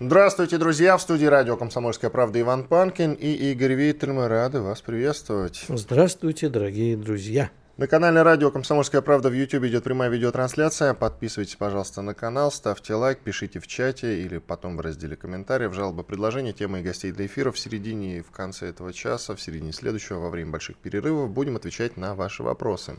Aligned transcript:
Здравствуйте, 0.00 0.58
друзья! 0.58 0.96
В 0.96 1.02
студии 1.02 1.26
радио 1.26 1.56
«Комсомольская 1.56 2.08
правда» 2.08 2.40
Иван 2.40 2.62
Панкин 2.62 3.14
и 3.14 3.32
Игорь 3.50 3.72
Виттель. 3.72 4.12
Мы 4.12 4.28
рады 4.28 4.60
вас 4.60 4.80
приветствовать. 4.80 5.64
Здравствуйте, 5.68 6.48
дорогие 6.48 6.96
друзья! 6.96 7.50
На 7.78 7.88
канале 7.88 8.22
радио 8.22 8.52
«Комсомольская 8.52 9.02
правда» 9.02 9.28
в 9.28 9.32
YouTube 9.32 9.64
идет 9.64 9.82
прямая 9.82 10.08
видеотрансляция. 10.08 10.94
Подписывайтесь, 10.94 11.56
пожалуйста, 11.56 12.02
на 12.02 12.14
канал, 12.14 12.52
ставьте 12.52 12.94
лайк, 12.94 13.18
пишите 13.24 13.58
в 13.58 13.66
чате 13.66 14.22
или 14.22 14.38
потом 14.38 14.76
в 14.76 14.80
разделе 14.82 15.16
комментариев, 15.16 15.74
жалобы, 15.74 16.04
предложения, 16.04 16.52
темы 16.52 16.78
и 16.78 16.82
гостей 16.84 17.10
для 17.10 17.26
эфира. 17.26 17.50
В 17.50 17.58
середине 17.58 18.18
и 18.18 18.22
в 18.22 18.30
конце 18.30 18.68
этого 18.68 18.92
часа, 18.92 19.34
в 19.34 19.40
середине 19.40 19.72
следующего, 19.72 20.20
во 20.20 20.30
время 20.30 20.52
больших 20.52 20.76
перерывов 20.76 21.28
будем 21.28 21.56
отвечать 21.56 21.96
на 21.96 22.14
ваши 22.14 22.44
вопросы. 22.44 22.94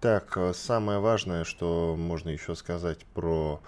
Так, 0.00 0.36
э, 0.36 0.52
самое 0.54 1.00
важное, 1.00 1.42
что 1.42 1.96
можно 1.98 2.28
еще 2.28 2.54
сказать 2.54 3.04
про 3.12 3.60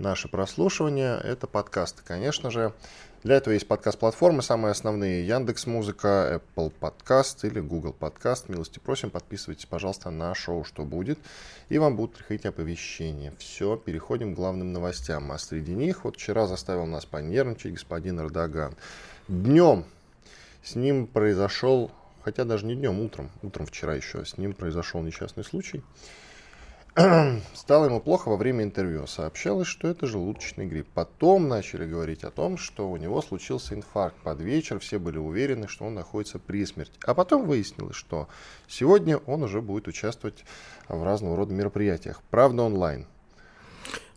наше 0.00 0.28
прослушивание, 0.28 1.20
это 1.22 1.46
подкасты, 1.46 2.02
конечно 2.04 2.50
же. 2.50 2.72
Для 3.22 3.36
этого 3.36 3.52
есть 3.52 3.68
подкаст-платформы, 3.68 4.40
самые 4.40 4.72
основные. 4.72 5.26
Яндекс 5.26 5.66
Музыка, 5.66 6.40
Apple 6.56 6.72
Podcast 6.80 7.46
или 7.46 7.60
Google 7.60 7.94
Podcast. 7.98 8.44
Милости 8.48 8.78
просим, 8.78 9.10
подписывайтесь, 9.10 9.66
пожалуйста, 9.66 10.10
на 10.10 10.34
шоу 10.34 10.64
«Что 10.64 10.84
будет?» 10.84 11.18
и 11.68 11.78
вам 11.78 11.96
будут 11.96 12.16
приходить 12.16 12.46
оповещения. 12.46 13.34
Все, 13.38 13.76
переходим 13.76 14.32
к 14.32 14.36
главным 14.36 14.72
новостям. 14.72 15.30
А 15.32 15.38
среди 15.38 15.74
них, 15.74 16.04
вот 16.04 16.16
вчера 16.16 16.46
заставил 16.46 16.86
нас 16.86 17.04
понервничать 17.04 17.74
господин 17.74 18.20
Эрдоган. 18.20 18.74
Днем 19.28 19.84
с 20.64 20.74
ним 20.74 21.06
произошел, 21.06 21.90
хотя 22.24 22.44
даже 22.44 22.64
не 22.64 22.74
днем, 22.74 23.00
утром, 23.00 23.30
утром 23.42 23.66
вчера 23.66 23.94
еще, 23.94 24.24
с 24.24 24.38
ним 24.38 24.54
произошел 24.54 25.02
несчастный 25.02 25.44
случай. 25.44 25.82
Стало 27.54 27.84
ему 27.84 28.00
плохо 28.00 28.28
во 28.28 28.36
время 28.36 28.64
интервью. 28.64 29.06
Сообщалось, 29.06 29.68
что 29.68 29.86
это 29.88 30.06
желудочный 30.06 30.66
грипп. 30.66 30.88
Потом 30.92 31.48
начали 31.48 31.86
говорить 31.86 32.24
о 32.24 32.30
том, 32.30 32.58
что 32.58 32.90
у 32.90 32.96
него 32.96 33.22
случился 33.22 33.74
инфаркт. 33.74 34.16
Под 34.22 34.40
вечер 34.40 34.80
все 34.80 34.98
были 34.98 35.18
уверены, 35.18 35.68
что 35.68 35.84
он 35.84 35.94
находится 35.94 36.38
при 36.38 36.66
смерти. 36.66 36.98
А 37.04 37.14
потом 37.14 37.46
выяснилось, 37.46 37.96
что 37.96 38.28
сегодня 38.66 39.18
он 39.18 39.42
уже 39.44 39.60
будет 39.60 39.86
участвовать 39.86 40.44
в 40.88 41.02
разного 41.04 41.36
рода 41.36 41.54
мероприятиях. 41.54 42.22
Правда, 42.30 42.64
онлайн. 42.64 43.06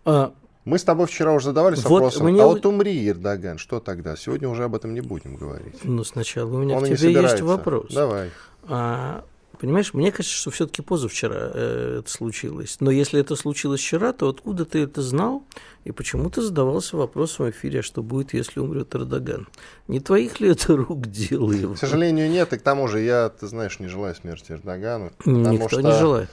А, 0.06 0.34
Мы 0.66 0.80
с 0.80 0.84
тобой 0.84 1.06
вчера 1.08 1.34
уже 1.34 1.46
задавались 1.46 1.84
вот 1.84 1.92
вопросом, 1.92 2.28
мне... 2.28 2.42
а 2.42 2.48
вот 2.48 2.66
умри, 2.66 3.08
Эрдоган, 3.08 3.58
что 3.58 3.80
тогда? 3.80 4.16
Сегодня 4.16 4.50
уже 4.50 4.64
об 4.64 4.76
этом 4.76 4.94
не 4.94 5.02
будем 5.02 5.36
говорить. 5.36 5.84
Ну, 5.84 6.04
сначала 6.04 6.56
у 6.56 6.58
меня 6.58 6.78
он 6.78 6.84
к 6.84 6.88
тебе 6.88 7.14
есть 7.14 7.42
вопрос. 7.42 7.94
Давай. 7.94 8.32
А, 8.64 9.26
Понимаешь, 9.60 9.94
мне 9.94 10.12
кажется, 10.12 10.36
что 10.36 10.52
все-таки 10.52 10.82
позавчера 10.82 11.52
э, 11.54 12.00
это 12.00 12.10
случилось. 12.10 12.78
Но 12.80 12.92
если 12.92 13.20
это 13.20 13.36
случилось 13.36 13.80
вчера, 13.80 14.12
то 14.12 14.30
откуда 14.30 14.66
ты 14.66 14.80
это 14.80 15.02
знал? 15.02 15.44
И 15.84 15.92
почему 15.92 16.30
ты 16.30 16.42
задавался 16.42 16.98
вопросом 16.98 17.46
в 17.46 17.50
эфире, 17.52 17.80
а 17.80 17.84
что 17.84 18.02
будет, 18.02 18.34
если 18.34 18.60
умрет 18.60 18.96
Эрдоган? 18.96 19.48
Не 19.88 20.00
твоих 20.00 20.40
ли 20.40 20.50
это 20.50 20.76
рук 20.76 21.08
дело 21.08 21.52
его? 21.52 21.76
К 21.76 21.78
сожалению, 21.78 22.30
нет. 22.30 22.52
И 22.54 22.58
к 22.58 22.62
тому 22.62 22.88
же 22.88 23.00
я, 23.00 23.30
ты 23.30 23.48
знаешь, 23.48 23.80
не 23.80 23.88
желаю 23.88 24.16
смерти 24.16 24.54
Эрдогану. 24.54 25.12
Никто 25.26 25.70
что 25.70 25.82
не 25.82 25.92
желает. 25.92 26.30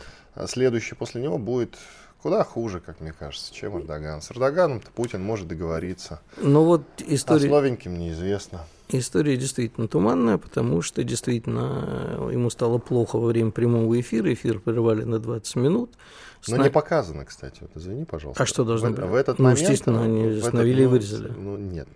Следующий 0.47 0.94
после 0.94 1.22
него 1.22 1.38
будет 1.38 1.76
куда 2.22 2.44
хуже, 2.44 2.81
как 2.81 3.00
мне 3.00 3.12
кажется, 3.12 3.52
чем 3.52 3.78
Эрдоган. 3.78 4.22
С 4.22 4.31
Эрдоганом-то 4.31 4.91
Путин 4.91 5.22
может 5.22 5.48
договориться. 5.48 6.20
Но 6.37 6.64
вот 6.64 6.82
история... 6.98 7.47
А 7.47 7.48
с 7.48 7.50
новеньким 7.50 7.98
неизвестно. 7.98 8.64
История 8.92 9.36
действительно 9.36 9.88
туманная, 9.88 10.38
потому 10.38 10.82
что 10.82 11.02
действительно 11.04 12.16
э, 12.18 12.30
ему 12.32 12.50
стало 12.50 12.78
плохо 12.78 13.16
во 13.16 13.28
время 13.28 13.50
прямого 13.50 14.00
эфира. 14.00 14.32
Эфир 14.32 14.58
прервали 14.60 15.04
на 15.04 15.18
20 15.18 15.56
минут. 15.56 15.90
Но 16.48 16.56
Сна... 16.56 16.64
не 16.64 16.70
показано, 16.70 17.24
кстати. 17.24 17.58
Вот, 17.60 17.70
извини, 17.74 18.04
пожалуйста. 18.04 18.42
А 18.42 18.46
что 18.46 18.64
должно 18.64 18.88
в, 18.88 18.94
быть? 18.94 19.04
В 19.04 19.14
этот 19.14 19.38
ну, 19.38 19.44
момент... 19.44 19.60
естественно, 19.60 20.02
они 20.02 20.38
остановили 20.38 20.82
и 20.82 20.86
вырезали. 20.86 21.28
Ну, 21.28 21.56
нет. 21.56 21.88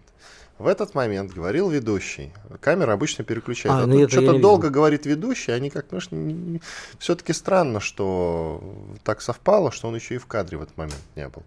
В 0.59 0.69
этот 0.69 0.95
момент 0.95 1.33
говорил 1.33 1.69
ведущий. 1.69 2.33
Камера 2.61 2.93
обычно 2.93 3.25
переключает. 3.25 3.75
А, 3.75 3.83
а 3.83 3.87
ну, 3.87 4.09
что-то 4.09 4.39
долго 4.39 4.71
говорит 4.71 5.05
ведущий, 5.05 5.51
они 5.51 5.69
как, 5.69 5.87
знаешь, 5.89 6.09
все-таки 6.99 7.33
странно, 7.33 7.81
что 7.81 8.63
так 9.03 9.21
совпало, 9.21 9.73
что 9.73 9.89
он 9.89 9.97
еще 9.97 10.15
и 10.15 10.19
в 10.19 10.27
кадре 10.27 10.59
в 10.59 10.63
этот 10.63 10.77
момент 10.77 11.01
не 11.17 11.29
был. 11.29 11.43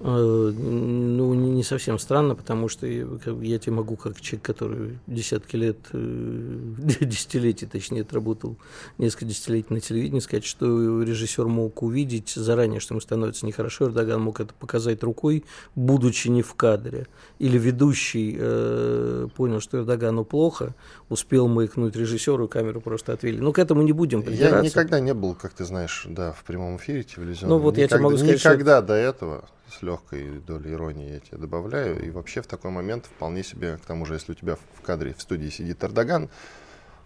Э, 0.00 0.52
ну, 0.54 1.34
не 1.34 1.64
совсем 1.64 1.98
странно, 1.98 2.36
потому 2.36 2.68
что 2.68 2.86
я 2.86 3.58
тебе 3.58 3.72
могу, 3.72 3.96
как 3.96 4.20
человек, 4.20 4.44
который 4.44 4.98
десятки 5.08 5.56
лет, 5.56 5.78
э, 5.92 6.74
десятилетий, 7.00 7.66
точнее, 7.66 8.02
отработал 8.02 8.56
несколько 8.98 9.24
десятилетий 9.24 9.74
на 9.74 9.80
телевидении, 9.80 10.20
сказать, 10.20 10.44
что 10.44 11.02
режиссер 11.02 11.46
мог 11.46 11.82
увидеть 11.82 12.30
заранее, 12.30 12.78
что 12.78 12.94
ему 12.94 13.00
становится 13.00 13.44
нехорошо, 13.44 13.86
Эрдоган 13.86 14.20
мог 14.20 14.38
это 14.38 14.54
показать 14.54 15.02
рукой, 15.02 15.44
будучи 15.74 16.28
не 16.28 16.42
в 16.42 16.54
кадре. 16.54 17.08
Или 17.40 17.58
ведущий 17.58 18.36
э, 18.38 19.26
понял, 19.34 19.60
что 19.60 19.78
Эрдогану 19.78 20.24
плохо, 20.24 20.76
успел 21.08 21.48
маякнуть 21.48 21.96
режиссеру, 21.96 22.46
камеру 22.46 22.80
просто 22.80 23.12
отвели. 23.14 23.40
Ну, 23.40 23.52
к 23.52 23.58
этому 23.58 23.82
не 23.82 23.92
будем 23.92 24.22
придираться. 24.22 24.58
Я 24.58 24.62
никогда 24.62 25.00
не 25.00 25.12
был, 25.12 25.34
как 25.34 25.54
ты 25.54 25.64
знаешь, 25.64 26.06
да, 26.08 26.30
в 26.30 26.44
прямом 26.44 26.76
эфире 26.76 27.02
телевизионном. 27.02 27.58
Ну, 27.58 27.64
вот 27.64 27.76
никогда, 27.76 27.82
я 27.82 27.88
тебе 27.88 28.00
могу 28.04 28.16
сказать, 28.16 28.38
Никогда 28.38 28.78
что... 28.78 28.86
до 28.86 28.94
этого 28.94 29.48
с 29.70 29.82
легкой 29.82 30.40
долей 30.40 30.72
иронии 30.72 31.14
я 31.14 31.20
тебе 31.20 31.38
добавляю. 31.38 32.04
И 32.04 32.10
вообще 32.10 32.42
в 32.42 32.46
такой 32.46 32.70
момент 32.70 33.06
вполне 33.06 33.42
себе, 33.42 33.76
к 33.76 33.86
тому 33.86 34.06
же, 34.06 34.14
если 34.14 34.32
у 34.32 34.34
тебя 34.34 34.56
в 34.56 34.82
кадре, 34.82 35.14
в 35.14 35.22
студии 35.22 35.48
сидит 35.48 35.82
Эрдоган, 35.84 36.28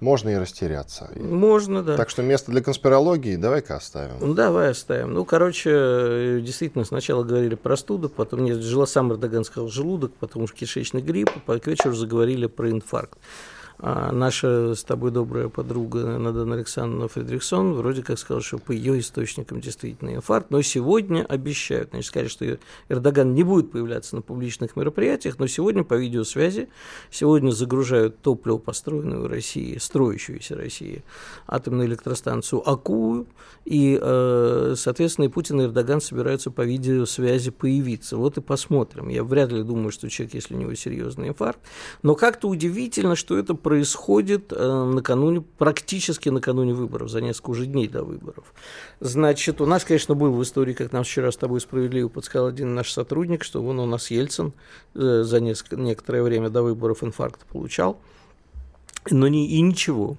можно 0.01 0.31
и 0.31 0.35
растеряться. 0.35 1.11
Можно, 1.15 1.85
да. 1.85 1.97
Так 1.97 2.11
что 2.11 2.23
место 2.23 2.51
для 2.51 2.61
конспирологии 2.61 3.37
давай-ка 3.37 3.77
оставим. 3.77 4.17
Ну, 4.21 4.35
давай 4.35 4.71
оставим. 4.71 5.15
Ну, 5.15 5.25
короче, 5.25 6.41
действительно, 6.43 6.85
сначала 6.85 7.23
говорили 7.23 7.55
про 7.55 7.71
простуду, 7.71 8.09
потом 8.09 8.43
нет, 8.43 8.59
жила 8.59 8.87
сам 8.87 9.13
Эрдоган 9.13 9.45
сказал 9.45 9.69
желудок, 9.69 10.13
потом 10.19 10.43
уж 10.43 10.53
кишечный 10.53 11.03
грипп, 11.03 11.31
а 11.47 11.59
к 11.59 11.67
вечеру 11.69 11.95
заговорили 11.95 12.47
про 12.47 12.71
инфаркт. 12.71 13.17
А 13.85 14.13
наша 14.13 14.77
с 14.77 14.85
тобой 14.85 15.11
добрая 15.11 15.49
подруга 15.49 16.17
Надана 16.17 16.55
Александровна 16.55 17.09
Фредриксон 17.09 17.73
вроде 17.73 18.05
как 18.05 18.17
сказала, 18.17 18.41
что 18.41 18.59
по 18.59 18.71
ее 18.71 19.01
источникам 19.01 19.61
действительно 19.61 20.15
инфаркт, 20.15 20.53
но 20.53 20.63
сегодня 20.63 21.27
обещают, 21.29 21.91
значит, 21.91 22.07
сказали, 22.07 22.29
что 22.29 22.59
Эрдоган 22.89 23.35
не 23.35 23.43
будет 23.43 23.73
появляться 23.73 24.15
на 24.15 24.23
публичных 24.23 24.77
мероприятиях, 24.77 25.41
но 25.41 25.49
сегодня 25.49 25.83
по 25.83 25.95
видеосвязи, 25.95 26.69
сегодня 27.11 27.51
загружают 27.51 28.23
топливо, 28.23 28.59
построенное 28.59 29.19
в 29.19 29.27
России, 29.27 29.77
строящуюся 29.79 30.55
России, 30.55 31.03
атомную 31.49 31.89
электростанцию 31.89 32.63
Акую, 32.65 33.27
и, 33.65 33.99
э, 34.01 34.75
соответственно, 34.77 35.25
и 35.25 35.29
Путин 35.29 35.61
и 35.61 35.65
Эрдоган 35.65 36.01
собираются 36.01 36.53
по 36.53 36.63
видеосвязи 36.63 37.51
появиться. 37.51 38.17
Вот 38.17 38.39
и 38.39 38.41
посмотрим. 38.41 39.09
Я 39.09 39.25
вряд 39.25 39.51
ли 39.51 39.65
думаю, 39.65 39.91
что 39.91 40.09
человек, 40.09 40.35
если 40.35 40.55
у 40.55 40.59
него 40.59 40.73
серьезный 40.77 41.29
инфаркт, 41.29 41.61
но 42.03 42.15
как-то 42.15 42.49
удивительно, 42.49 43.17
что 43.17 43.37
это 43.37 43.55
происходит 43.73 44.53
э, 44.53 44.85
накануне, 44.85 45.41
практически 45.41 46.29
накануне 46.29 46.75
выборов, 46.75 47.09
за 47.09 47.23
несколько 47.23 47.51
уже 47.53 47.65
дней 47.65 47.89
до 47.89 48.05
выборов. 48.05 48.53
Значит, 49.01 49.63
у 49.63 49.67
нас, 49.67 49.83
конечно, 49.83 50.15
был 50.15 50.31
в 50.35 50.43
истории, 50.43 50.75
как 50.75 50.93
нам 50.93 51.05
вчера 51.05 51.33
с 51.33 51.39
тобой 51.39 51.59
справедливо 51.63 52.09
подсказал 52.09 52.49
один 52.49 52.75
наш 52.75 52.93
сотрудник, 52.93 53.43
что 53.45 53.63
вон 53.63 53.79
у 53.79 53.87
нас 53.87 54.11
Ельцин 54.11 54.53
э, 54.95 55.23
за 55.25 55.41
несколько, 55.41 55.77
некоторое 55.77 56.23
время 56.23 56.51
до 56.51 56.63
выборов 56.63 57.03
инфаркт 57.03 57.47
получал 57.47 57.99
но 59.11 59.29
не, 59.29 59.49
и 59.49 59.61
ничего, 59.61 60.17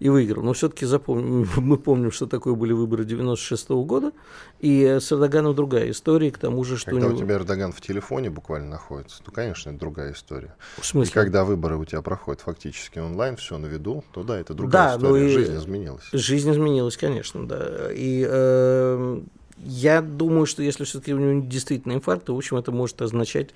и 0.00 0.08
выиграл. 0.08 0.42
Но 0.42 0.52
все-таки 0.52 0.86
запомним, 0.86 1.48
мы 1.56 1.76
помним, 1.76 2.10
что 2.10 2.26
такое 2.26 2.54
были 2.54 2.72
выборы 2.72 3.04
96 3.04 3.68
-го 3.70 3.84
года, 3.84 4.12
и 4.60 4.84
с 5.00 5.12
Эрдоганом 5.12 5.54
другая 5.54 5.90
история, 5.90 6.30
к 6.30 6.38
тому 6.38 6.64
же, 6.64 6.76
что... 6.76 6.90
Когда 6.90 7.06
у, 7.06 7.10
него... 7.10 7.18
у 7.18 7.22
тебя 7.22 7.36
Эрдоган 7.36 7.72
в 7.72 7.80
телефоне 7.80 8.30
буквально 8.30 8.70
находится, 8.70 9.22
то, 9.22 9.30
конечно, 9.30 9.70
это 9.70 9.78
другая 9.78 10.12
история. 10.12 10.54
В 10.78 10.86
смысле? 10.86 11.10
И 11.10 11.14
когда 11.14 11.44
выборы 11.44 11.76
у 11.76 11.84
тебя 11.84 12.02
проходят 12.02 12.40
фактически 12.40 12.98
онлайн, 12.98 13.36
все 13.36 13.58
на 13.58 13.66
виду, 13.66 14.04
то 14.12 14.22
да, 14.22 14.38
это 14.38 14.54
другая 14.54 14.90
да, 14.90 14.96
история, 14.96 15.28
жизнь 15.28 15.56
изменилась. 15.56 16.04
Жизнь 16.12 16.50
изменилась, 16.50 16.96
конечно, 16.96 17.46
да. 17.46 17.90
И... 17.92 18.26
Э 18.28 19.20
я 19.66 20.02
думаю, 20.02 20.46
что 20.46 20.62
если 20.62 20.84
все-таки 20.84 21.14
у 21.14 21.18
него 21.18 21.46
действительно 21.46 21.92
инфаркт, 21.92 22.26
то, 22.26 22.34
в 22.34 22.36
общем, 22.36 22.56
это 22.56 22.72
может 22.72 23.00
означать 23.00 23.50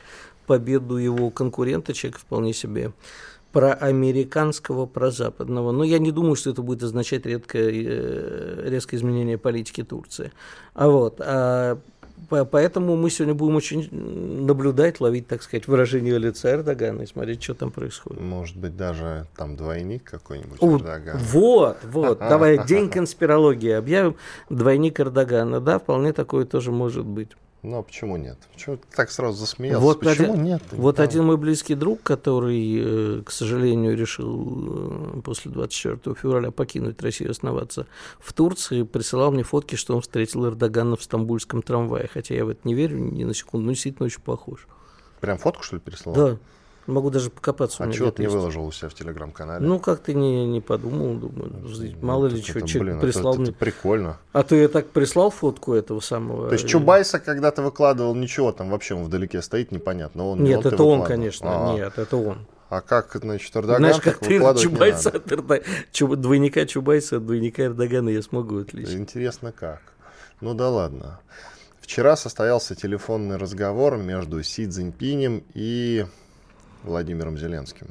победу 0.46 0.96
его 0.96 1.30
конкурента, 1.30 1.92
человека 1.92 2.20
вполне 2.20 2.54
себе 2.54 2.92
проамериканского, 3.52 4.86
прозападного. 4.86 5.72
Но 5.72 5.84
я 5.84 5.98
не 5.98 6.12
думаю, 6.12 6.36
что 6.36 6.50
это 6.50 6.62
будет 6.62 6.82
означать 6.82 7.26
редкое, 7.26 7.70
э, 7.70 8.68
резкое 8.68 8.96
изменение 8.96 9.38
политики 9.38 9.82
Турции. 9.82 10.32
А 10.74 10.88
вот, 10.88 11.20
а 11.20 11.78
Поэтому 12.28 12.96
мы 12.96 13.10
сегодня 13.10 13.34
будем 13.34 13.56
очень 13.56 13.88
наблюдать, 14.44 15.00
ловить, 15.00 15.26
так 15.28 15.42
сказать, 15.42 15.66
выражение 15.66 16.18
лица 16.18 16.50
Эрдогана 16.50 17.02
и 17.02 17.06
смотреть, 17.06 17.42
что 17.42 17.54
там 17.54 17.70
происходит. 17.70 18.20
Может 18.20 18.56
быть, 18.56 18.76
даже 18.76 19.26
там 19.36 19.56
двойник 19.56 20.04
какой-нибудь 20.04 20.58
Эрдогана. 20.60 21.18
Вот, 21.18 21.78
вот. 21.84 22.18
Давай 22.28 22.66
день 22.66 22.90
конспирологии 22.90 23.70
объявим. 23.70 24.16
Двойник 24.50 25.00
Эрдогана. 25.00 25.60
Да, 25.60 25.78
вполне 25.78 26.12
такое 26.12 26.44
тоже 26.44 26.70
может 26.70 27.06
быть. 27.06 27.30
Ну, 27.62 27.78
а 27.78 27.82
почему 27.82 28.16
нет? 28.16 28.38
Почему 28.52 28.76
ты 28.76 28.84
так 28.94 29.10
сразу 29.10 29.36
засмеялся? 29.36 29.80
Вот 29.80 29.98
почему 30.00 30.34
один, 30.34 30.44
нет? 30.44 30.62
Вот 30.70 30.96
там... 30.96 31.04
один 31.04 31.24
мой 31.24 31.36
близкий 31.36 31.74
друг, 31.74 32.02
который, 32.04 33.18
э, 33.18 33.22
к 33.22 33.32
сожалению, 33.32 33.96
решил 33.96 35.16
э, 35.16 35.20
после 35.22 35.50
24 35.50 36.14
февраля 36.14 36.52
покинуть 36.52 37.02
Россию 37.02 37.30
и 37.30 37.32
основаться 37.32 37.86
в 38.20 38.32
Турции, 38.32 38.84
присылал 38.84 39.32
мне 39.32 39.42
фотки, 39.42 39.74
что 39.74 39.96
он 39.96 40.02
встретил 40.02 40.46
Эрдогана 40.46 40.96
в 40.96 41.02
стамбульском 41.02 41.62
трамвае. 41.62 42.08
Хотя 42.12 42.36
я 42.36 42.44
в 42.44 42.48
это 42.48 42.60
не 42.62 42.74
верю 42.74 42.98
ни 42.98 43.24
на 43.24 43.34
секунду, 43.34 43.66
но 43.66 43.72
действительно 43.72 44.06
очень 44.06 44.22
похож. 44.22 44.68
Прям 45.20 45.38
фотку, 45.38 45.64
что 45.64 45.76
ли, 45.76 45.82
переслал? 45.82 46.14
Да. 46.14 46.38
Могу 46.88 47.10
даже 47.10 47.28
покопаться. 47.28 47.84
А 47.84 47.92
чего 47.92 48.10
ты 48.10 48.22
не 48.22 48.28
выложил 48.28 48.64
у 48.64 48.72
себя 48.72 48.88
в 48.88 48.94
телеграм-канале? 48.94 49.64
Ну, 49.64 49.78
как 49.78 50.00
ты 50.00 50.14
не, 50.14 50.46
не 50.46 50.62
подумал, 50.62 51.16
думаю, 51.16 51.52
ну, 51.60 51.94
мало 52.00 52.28
ли 52.28 52.40
что, 52.40 52.62
человек 52.62 52.98
прислал 52.98 53.34
это, 53.34 53.42
мне. 53.42 53.50
Это 53.50 53.58
прикольно. 53.58 54.18
А 54.32 54.42
то 54.42 54.56
я 54.56 54.68
так 54.68 54.88
прислал 54.88 55.30
фотку 55.30 55.74
этого 55.74 56.00
самого. 56.00 56.48
То 56.48 56.54
есть 56.54 56.66
Чубайса 56.66 57.18
когда-то 57.18 57.60
выкладывал, 57.60 58.14
ничего 58.14 58.52
там 58.52 58.70
вообще 58.70 58.94
он 58.94 59.04
вдалеке 59.04 59.42
стоит, 59.42 59.70
непонятно. 59.70 60.28
Он, 60.28 60.42
нет, 60.42 60.64
это 60.64 60.82
он, 60.82 61.04
конечно, 61.04 61.50
А-а-а. 61.50 61.74
нет, 61.74 61.92
это 61.98 62.16
он. 62.16 62.46
А 62.70 62.80
как, 62.80 63.14
значит, 63.20 63.54
Эрдоган 63.54 63.78
Знаешь, 63.78 64.00
как 64.00 64.18
ты 64.20 64.38
Чубайса 64.58 65.10
от 65.10 65.30
Эрдогана, 65.30 66.16
двойника 66.16 66.64
Чубайса 66.64 67.18
от 67.18 67.26
двойника 67.26 67.66
Эрдогана 67.66 68.08
я 68.08 68.22
смогу 68.22 68.60
отличить. 68.60 68.94
Интересно 68.94 69.52
как. 69.52 69.82
Ну 70.40 70.54
да 70.54 70.70
ладно. 70.70 71.20
Вчера 71.82 72.16
состоялся 72.16 72.74
телефонный 72.74 73.36
разговор 73.36 73.98
между 73.98 74.42
Си 74.42 74.66
Цзиньпинем 74.66 75.44
и 75.52 76.06
Владимиром 76.84 77.38
Зеленским. 77.38 77.88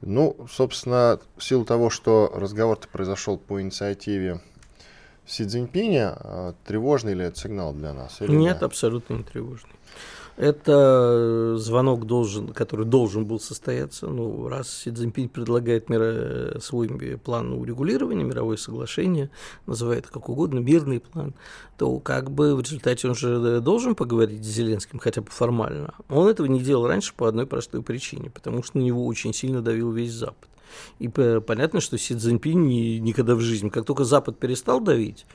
Ну, 0.00 0.36
собственно, 0.50 1.20
в 1.36 1.44
силу 1.44 1.64
того, 1.64 1.88
что 1.90 2.30
разговор-то 2.34 2.88
произошел 2.88 3.38
по 3.38 3.60
инициативе 3.60 4.40
Си 5.26 5.46
Цзиньпиня, 5.46 6.16
а, 6.18 6.54
тревожный 6.66 7.14
ли 7.14 7.24
это 7.24 7.38
сигнал 7.38 7.72
для 7.72 7.92
нас? 7.92 8.20
Или 8.20 8.32
нет, 8.32 8.54
нет, 8.54 8.62
абсолютно 8.62 9.14
не 9.14 9.22
тревожный. 9.22 9.70
Это 10.36 11.56
звонок, 11.58 12.06
должен, 12.06 12.48
который 12.48 12.86
должен 12.86 13.26
был 13.26 13.38
состояться. 13.38 14.06
Ну, 14.06 14.48
раз 14.48 14.70
Си 14.70 14.90
Цзиньпинь 14.90 15.28
предлагает 15.28 15.90
мира, 15.90 16.58
свой 16.58 16.88
план 17.22 17.52
урегулирования, 17.52 18.24
мировое 18.24 18.56
соглашение, 18.56 19.30
называет 19.66 20.06
как 20.06 20.28
угодно, 20.28 20.60
мирный 20.60 21.00
план, 21.00 21.34
то 21.76 21.98
как 21.98 22.30
бы 22.30 22.56
в 22.56 22.60
результате 22.60 23.08
он 23.08 23.14
же 23.14 23.60
должен 23.60 23.94
поговорить 23.94 24.42
с 24.42 24.48
Зеленским 24.48 24.98
хотя 24.98 25.20
бы 25.20 25.28
формально. 25.30 25.94
Он 26.08 26.28
этого 26.28 26.46
не 26.46 26.60
делал 26.60 26.86
раньше 26.86 27.12
по 27.14 27.28
одной 27.28 27.46
простой 27.46 27.82
причине, 27.82 28.30
потому 28.30 28.62
что 28.62 28.78
на 28.78 28.82
него 28.82 29.06
очень 29.06 29.34
сильно 29.34 29.60
давил 29.60 29.92
весь 29.92 30.12
Запад. 30.12 30.48
И 30.98 31.08
понятно, 31.08 31.82
что 31.82 31.98
Си 31.98 32.16
Цзиньпинь 32.16 33.00
никогда 33.00 33.34
в 33.34 33.40
жизни, 33.40 33.68
как 33.68 33.84
только 33.84 34.04
Запад 34.04 34.38
перестал 34.38 34.80
давить, 34.80 35.26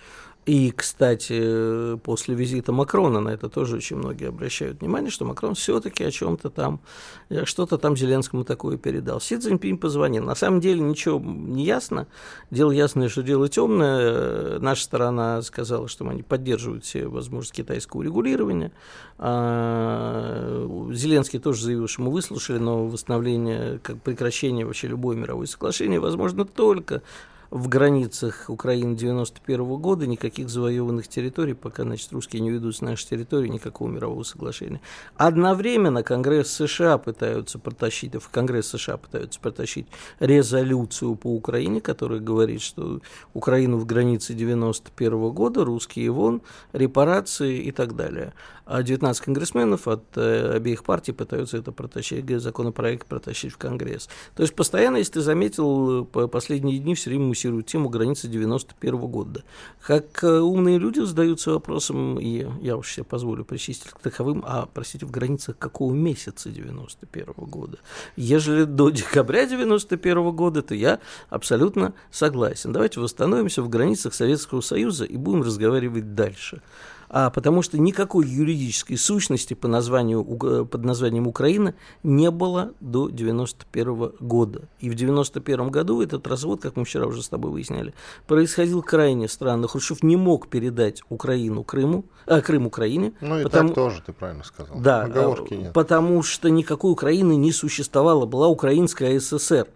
и, 0.47 0.71
кстати, 0.71 1.97
после 1.97 2.33
визита 2.33 2.71
Макрона 2.71 3.19
на 3.19 3.29
это 3.31 3.49
тоже 3.49 3.75
очень 3.75 3.97
многие 3.97 4.29
обращают 4.29 4.79
внимание, 4.79 5.11
что 5.11 5.25
Макрон 5.25 5.55
все-таки 5.55 6.05
о 6.05 6.09
чем-то 6.09 6.49
там, 6.49 6.79
э, 7.27 7.43
что-то 7.43 7.77
там 7.77 7.97
Зеленскому 7.97 8.45
такое 8.45 8.77
передал. 8.77 9.19
Си 9.19 9.37
Цзиньпинь 9.37 9.77
позвонил. 9.77 10.23
На 10.23 10.35
самом 10.35 10.61
деле 10.61 10.79
ничего 10.79 11.19
не 11.19 11.65
ясно. 11.65 12.07
Дело 12.49 12.71
ясное, 12.71 13.09
что 13.09 13.23
дело 13.23 13.49
темное. 13.49 14.57
Наша 14.59 14.85
сторона 14.85 15.41
сказала, 15.41 15.89
что 15.89 16.07
они 16.07 16.23
поддерживают 16.23 16.85
все 16.85 17.07
возможности 17.07 17.57
китайского 17.57 18.01
регулирования. 18.01 18.71
А 19.17 20.65
Зеленский 20.93 21.39
тоже 21.39 21.65
заявил, 21.65 21.89
что 21.89 22.03
мы 22.03 22.11
выслушали, 22.11 22.57
но 22.57 22.87
восстановление, 22.87 23.79
как 23.83 24.01
прекращение 24.01 24.65
вообще 24.65 24.87
любое 24.87 25.17
мировое 25.17 25.47
соглашение 25.47 25.99
возможно 25.99 26.45
только 26.45 27.01
в 27.49 27.67
границах 27.67 28.45
Украины 28.49 28.95
91 28.95 29.61
-го 29.61 29.77
года 29.77 30.07
никаких 30.07 30.49
завоеванных 30.49 31.07
территорий, 31.07 31.53
пока, 31.53 31.83
значит, 31.83 32.11
русские 32.11 32.41
не 32.41 32.49
ведут 32.49 32.75
с 32.75 32.81
нашей 32.81 33.07
территории 33.07 33.47
никакого 33.47 33.89
мирового 33.89 34.23
соглашения. 34.23 34.81
Одновременно 35.15 36.03
Конгресс 36.03 36.49
США 36.49 36.97
пытаются 36.97 37.59
протащить, 37.59 38.15
в 38.15 38.29
Конгресс 38.29 38.67
США 38.67 38.97
пытаются 38.97 39.39
протащить 39.39 39.87
резолюцию 40.19 41.15
по 41.15 41.27
Украине, 41.27 41.81
которая 41.81 42.19
говорит, 42.19 42.61
что 42.61 43.01
Украину 43.33 43.77
в 43.77 43.85
границе 43.85 44.33
91 44.33 45.13
-го 45.13 45.31
года, 45.31 45.63
русские 45.63 46.11
вон, 46.11 46.41
репарации 46.73 47.59
и 47.59 47.71
так 47.71 47.95
далее. 47.95 48.33
А 48.67 48.83
19 48.83 49.23
конгрессменов 49.23 49.87
от 49.87 50.03
э, 50.17 50.51
обеих 50.55 50.83
партий 50.83 51.13
пытаются 51.13 51.57
это 51.57 51.71
протащить, 51.71 52.29
законопроект 52.41 53.07
протащить 53.07 53.53
в 53.53 53.57
Конгресс. 53.57 54.09
То 54.35 54.43
есть 54.43 54.55
постоянно, 54.55 54.97
если 54.97 55.13
ты 55.13 55.21
заметил, 55.21 56.03
по 56.03 56.27
последние 56.27 56.79
дни 56.79 56.93
все 56.93 57.09
время 57.09 57.27
муссируют 57.37 57.67
тему 57.67 57.89
границы 57.89 58.27
91 58.27 58.97
года. 58.97 59.43
Как 59.85 60.23
э, 60.23 60.39
умные 60.39 60.79
люди 60.79 61.01
задаются 61.01 61.51
вопросом, 61.51 62.19
и 62.19 62.47
я 62.61 62.75
уж 62.77 62.93
себе 62.93 63.03
позволю 63.03 63.45
причистить 63.45 63.91
к 63.91 63.99
таковым, 63.99 64.43
а, 64.43 64.67
простите, 64.73 65.05
в 65.05 65.11
границах 65.11 65.55
какого 65.59 65.93
месяца 65.93 66.49
91 66.49 67.33
года? 67.37 67.77
Ежели 68.15 68.63
до 68.63 68.89
декабря 68.89 69.45
91 69.45 70.31
года, 70.31 70.63
то 70.63 70.73
я 70.73 70.99
абсолютно 71.29 71.93
согласен. 72.09 72.73
Давайте 72.73 72.99
восстановимся 72.99 73.61
в 73.61 73.69
границах 73.69 74.15
Советского 74.15 74.61
Союза 74.61 75.05
и 75.05 75.15
будем 75.15 75.43
разговаривать 75.43 76.15
дальше 76.15 76.63
а 77.09 77.29
потому 77.29 77.61
что 77.61 77.77
никакой 77.77 78.27
юридической 78.27 78.95
сущности 78.95 79.53
по 79.53 79.67
названию, 79.67 80.23
под 80.23 80.83
названием 80.83 81.27
Украина 81.27 81.73
не 82.03 82.31
было 82.31 82.73
до 82.79 83.09
91 83.09 84.13
года. 84.19 84.67
И 84.79 84.89
в 84.89 84.95
91 84.95 85.69
году 85.69 86.01
этот 86.01 86.27
развод, 86.27 86.61
как 86.61 86.75
мы 86.75 86.85
вчера 86.85 87.05
уже 87.07 87.23
с 87.23 87.29
тобой 87.29 87.51
выясняли, 87.51 87.93
происходил 88.27 88.81
крайне 88.81 89.27
странно. 89.27 89.67
Хрущев 89.67 90.03
не 90.03 90.15
мог 90.15 90.47
передать 90.47 91.01
Украину 91.09 91.63
Крыму, 91.63 92.05
а, 92.25 92.41
Крым 92.41 92.65
Украине. 92.67 93.13
Ну 93.21 93.39
и 93.39 93.43
потому, 93.43 93.69
так 93.69 93.75
тоже, 93.75 94.01
ты 94.05 94.13
правильно 94.13 94.43
сказал. 94.43 94.79
Да, 94.79 95.03
Оговорки 95.03 95.53
нет. 95.53 95.73
потому 95.73 96.23
что 96.23 96.49
никакой 96.49 96.91
Украины 96.91 97.35
не 97.35 97.51
существовало, 97.51 98.25
была 98.25 98.47
Украинская 98.47 99.19
ССР 99.19 99.67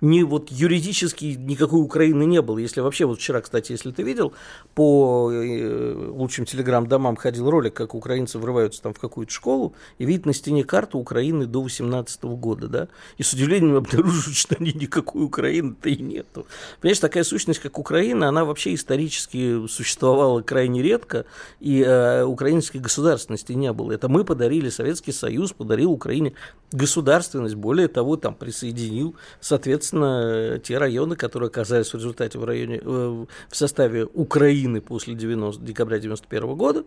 ни 0.00 0.22
вот 0.22 0.50
юридически 0.50 1.36
никакой 1.38 1.80
Украины 1.80 2.24
не 2.24 2.42
было. 2.42 2.58
Если 2.58 2.80
вообще, 2.80 3.06
вот 3.06 3.18
вчера, 3.18 3.40
кстати, 3.40 3.72
если 3.72 3.90
ты 3.90 4.02
видел, 4.02 4.32
по 4.74 5.30
э, 5.32 6.10
лучшим 6.10 6.44
телеграм-домам 6.44 7.16
ходил 7.16 7.48
ролик, 7.50 7.74
как 7.74 7.94
украинцы 7.94 8.38
врываются 8.38 8.82
там 8.82 8.92
в 8.92 8.98
какую-то 8.98 9.32
школу, 9.32 9.74
и 9.98 10.04
видит 10.04 10.26
на 10.26 10.34
стене 10.34 10.64
карту 10.64 10.98
Украины 10.98 11.46
до 11.46 11.62
18 11.62 12.22
года, 12.24 12.68
да, 12.68 12.88
и 13.16 13.22
с 13.22 13.32
удивлением 13.32 13.76
обнаруживают, 13.76 14.36
что 14.36 14.56
они 14.58 14.72
никакой 14.72 15.24
Украины-то 15.24 15.88
и 15.88 15.96
нету. 15.96 16.46
Понимаешь, 16.80 16.98
такая 16.98 17.24
сущность, 17.24 17.60
как 17.60 17.78
Украина, 17.78 18.28
она 18.28 18.44
вообще 18.44 18.74
исторически 18.74 19.66
существовала 19.68 20.42
крайне 20.42 20.82
редко, 20.82 21.24
и 21.60 21.82
э, 21.82 22.24
украинской 22.24 22.78
государственности 22.78 23.52
не 23.52 23.72
было. 23.72 23.92
Это 23.92 24.08
мы 24.08 24.24
подарили, 24.24 24.68
Советский 24.68 25.12
Союз 25.12 25.52
подарил 25.52 25.92
Украине 25.92 26.34
государственность, 26.72 27.54
более 27.54 27.88
того, 27.88 28.16
там 28.16 28.34
присоединил, 28.34 29.14
соответственно, 29.40 29.83
соответственно, 29.84 30.58
те 30.58 30.78
районы, 30.78 31.16
которые 31.16 31.48
оказались 31.48 31.92
в 31.92 31.94
результате 31.94 32.38
в, 32.38 32.44
районе, 32.44 32.80
э, 32.82 33.24
в 33.48 33.56
составе 33.56 34.04
Украины 34.04 34.80
после 34.80 35.14
90, 35.14 35.62
декабря 35.62 35.96
1991 35.96 36.56
года, 36.56 36.84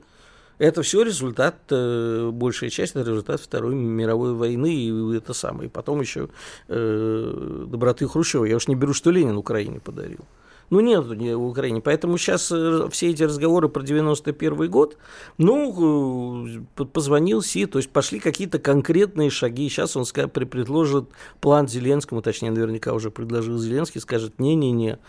это 0.59 0.81
все 0.81 1.03
результат, 1.03 1.55
э, 1.69 2.29
большая 2.33 2.69
часть 2.69 2.95
это 2.95 3.09
результат 3.09 3.39
Второй 3.39 3.75
мировой 3.75 4.33
войны 4.33 4.73
и 4.73 5.15
это 5.15 5.33
самое. 5.33 5.67
И 5.67 5.71
потом 5.71 6.01
еще 6.01 6.29
э, 6.67 7.65
доброты 7.67 8.07
Хрущева. 8.07 8.45
Я 8.45 8.55
уж 8.55 8.67
не 8.67 8.75
беру, 8.75 8.93
что 8.93 9.11
Ленин 9.11 9.37
Украине 9.37 9.79
подарил. 9.79 10.25
Ну, 10.69 10.81
нет 10.81 11.05
в 11.05 11.45
Украине. 11.45 11.81
Поэтому 11.81 12.17
сейчас 12.17 12.51
э, 12.51 12.89
все 12.91 13.09
эти 13.09 13.23
разговоры 13.23 13.69
про 13.69 13.81
91 13.83 14.69
год, 14.69 14.97
ну, 15.37 16.45
э, 16.45 16.85
позвонил 16.85 17.41
Си, 17.41 17.65
то 17.65 17.79
есть 17.79 17.89
пошли 17.89 18.19
какие-то 18.19 18.59
конкретные 18.59 19.29
шаги. 19.29 19.69
Сейчас 19.69 19.95
он 19.95 20.05
скажет, 20.05 20.33
предложит 20.33 21.09
план 21.39 21.67
Зеленскому, 21.67 22.21
точнее, 22.21 22.51
наверняка 22.51 22.93
уже 22.93 23.11
предложил 23.11 23.57
Зеленский, 23.57 24.01
скажет, 24.01 24.39
не-не-не. 24.39 24.99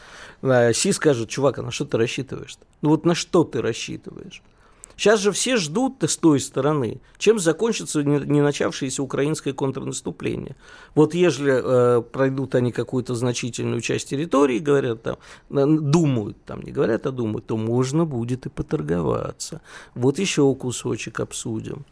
А 0.42 0.72
Си 0.72 0.92
скажет, 0.92 1.28
чувак, 1.28 1.58
а 1.58 1.62
на 1.62 1.70
что 1.72 1.84
ты 1.84 1.98
рассчитываешь? 1.98 2.52
-то? 2.52 2.64
Ну, 2.82 2.90
вот 2.90 3.04
на 3.04 3.14
что 3.14 3.42
ты 3.42 3.60
рассчитываешь? 3.60 4.42
Сейчас 4.98 5.20
же 5.20 5.30
все 5.30 5.56
ждут 5.56 6.02
с 6.02 6.16
той 6.16 6.40
стороны, 6.40 7.00
чем 7.18 7.38
закончится 7.38 8.02
не 8.02 8.42
начавшееся 8.42 9.00
украинское 9.00 9.54
контрнаступление. 9.54 10.56
Вот 10.96 11.14
ежели 11.14 11.52
э, 11.54 12.02
пройдут 12.02 12.56
они 12.56 12.72
какую-то 12.72 13.14
значительную 13.14 13.80
часть 13.80 14.08
территории, 14.08 14.58
говорят 14.58 15.04
там, 15.04 15.18
думают, 15.48 16.44
там 16.44 16.62
не 16.62 16.72
говорят, 16.72 17.06
а 17.06 17.12
думают, 17.12 17.46
то 17.46 17.56
можно 17.56 18.04
будет 18.06 18.46
и 18.46 18.48
поторговаться. 18.48 19.60
Вот 19.94 20.18
еще 20.18 20.52
кусочек 20.56 21.20
обсудим. 21.20 21.86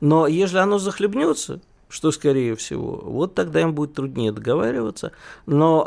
Но 0.00 0.26
если 0.26 0.58
оно 0.58 0.78
захлебнется, 0.78 1.62
что 1.90 2.12
скорее 2.12 2.54
всего, 2.54 3.02
вот 3.04 3.34
тогда 3.34 3.60
им 3.60 3.74
будет 3.74 3.94
труднее 3.94 4.32
договариваться. 4.32 5.12
Но 5.46 5.84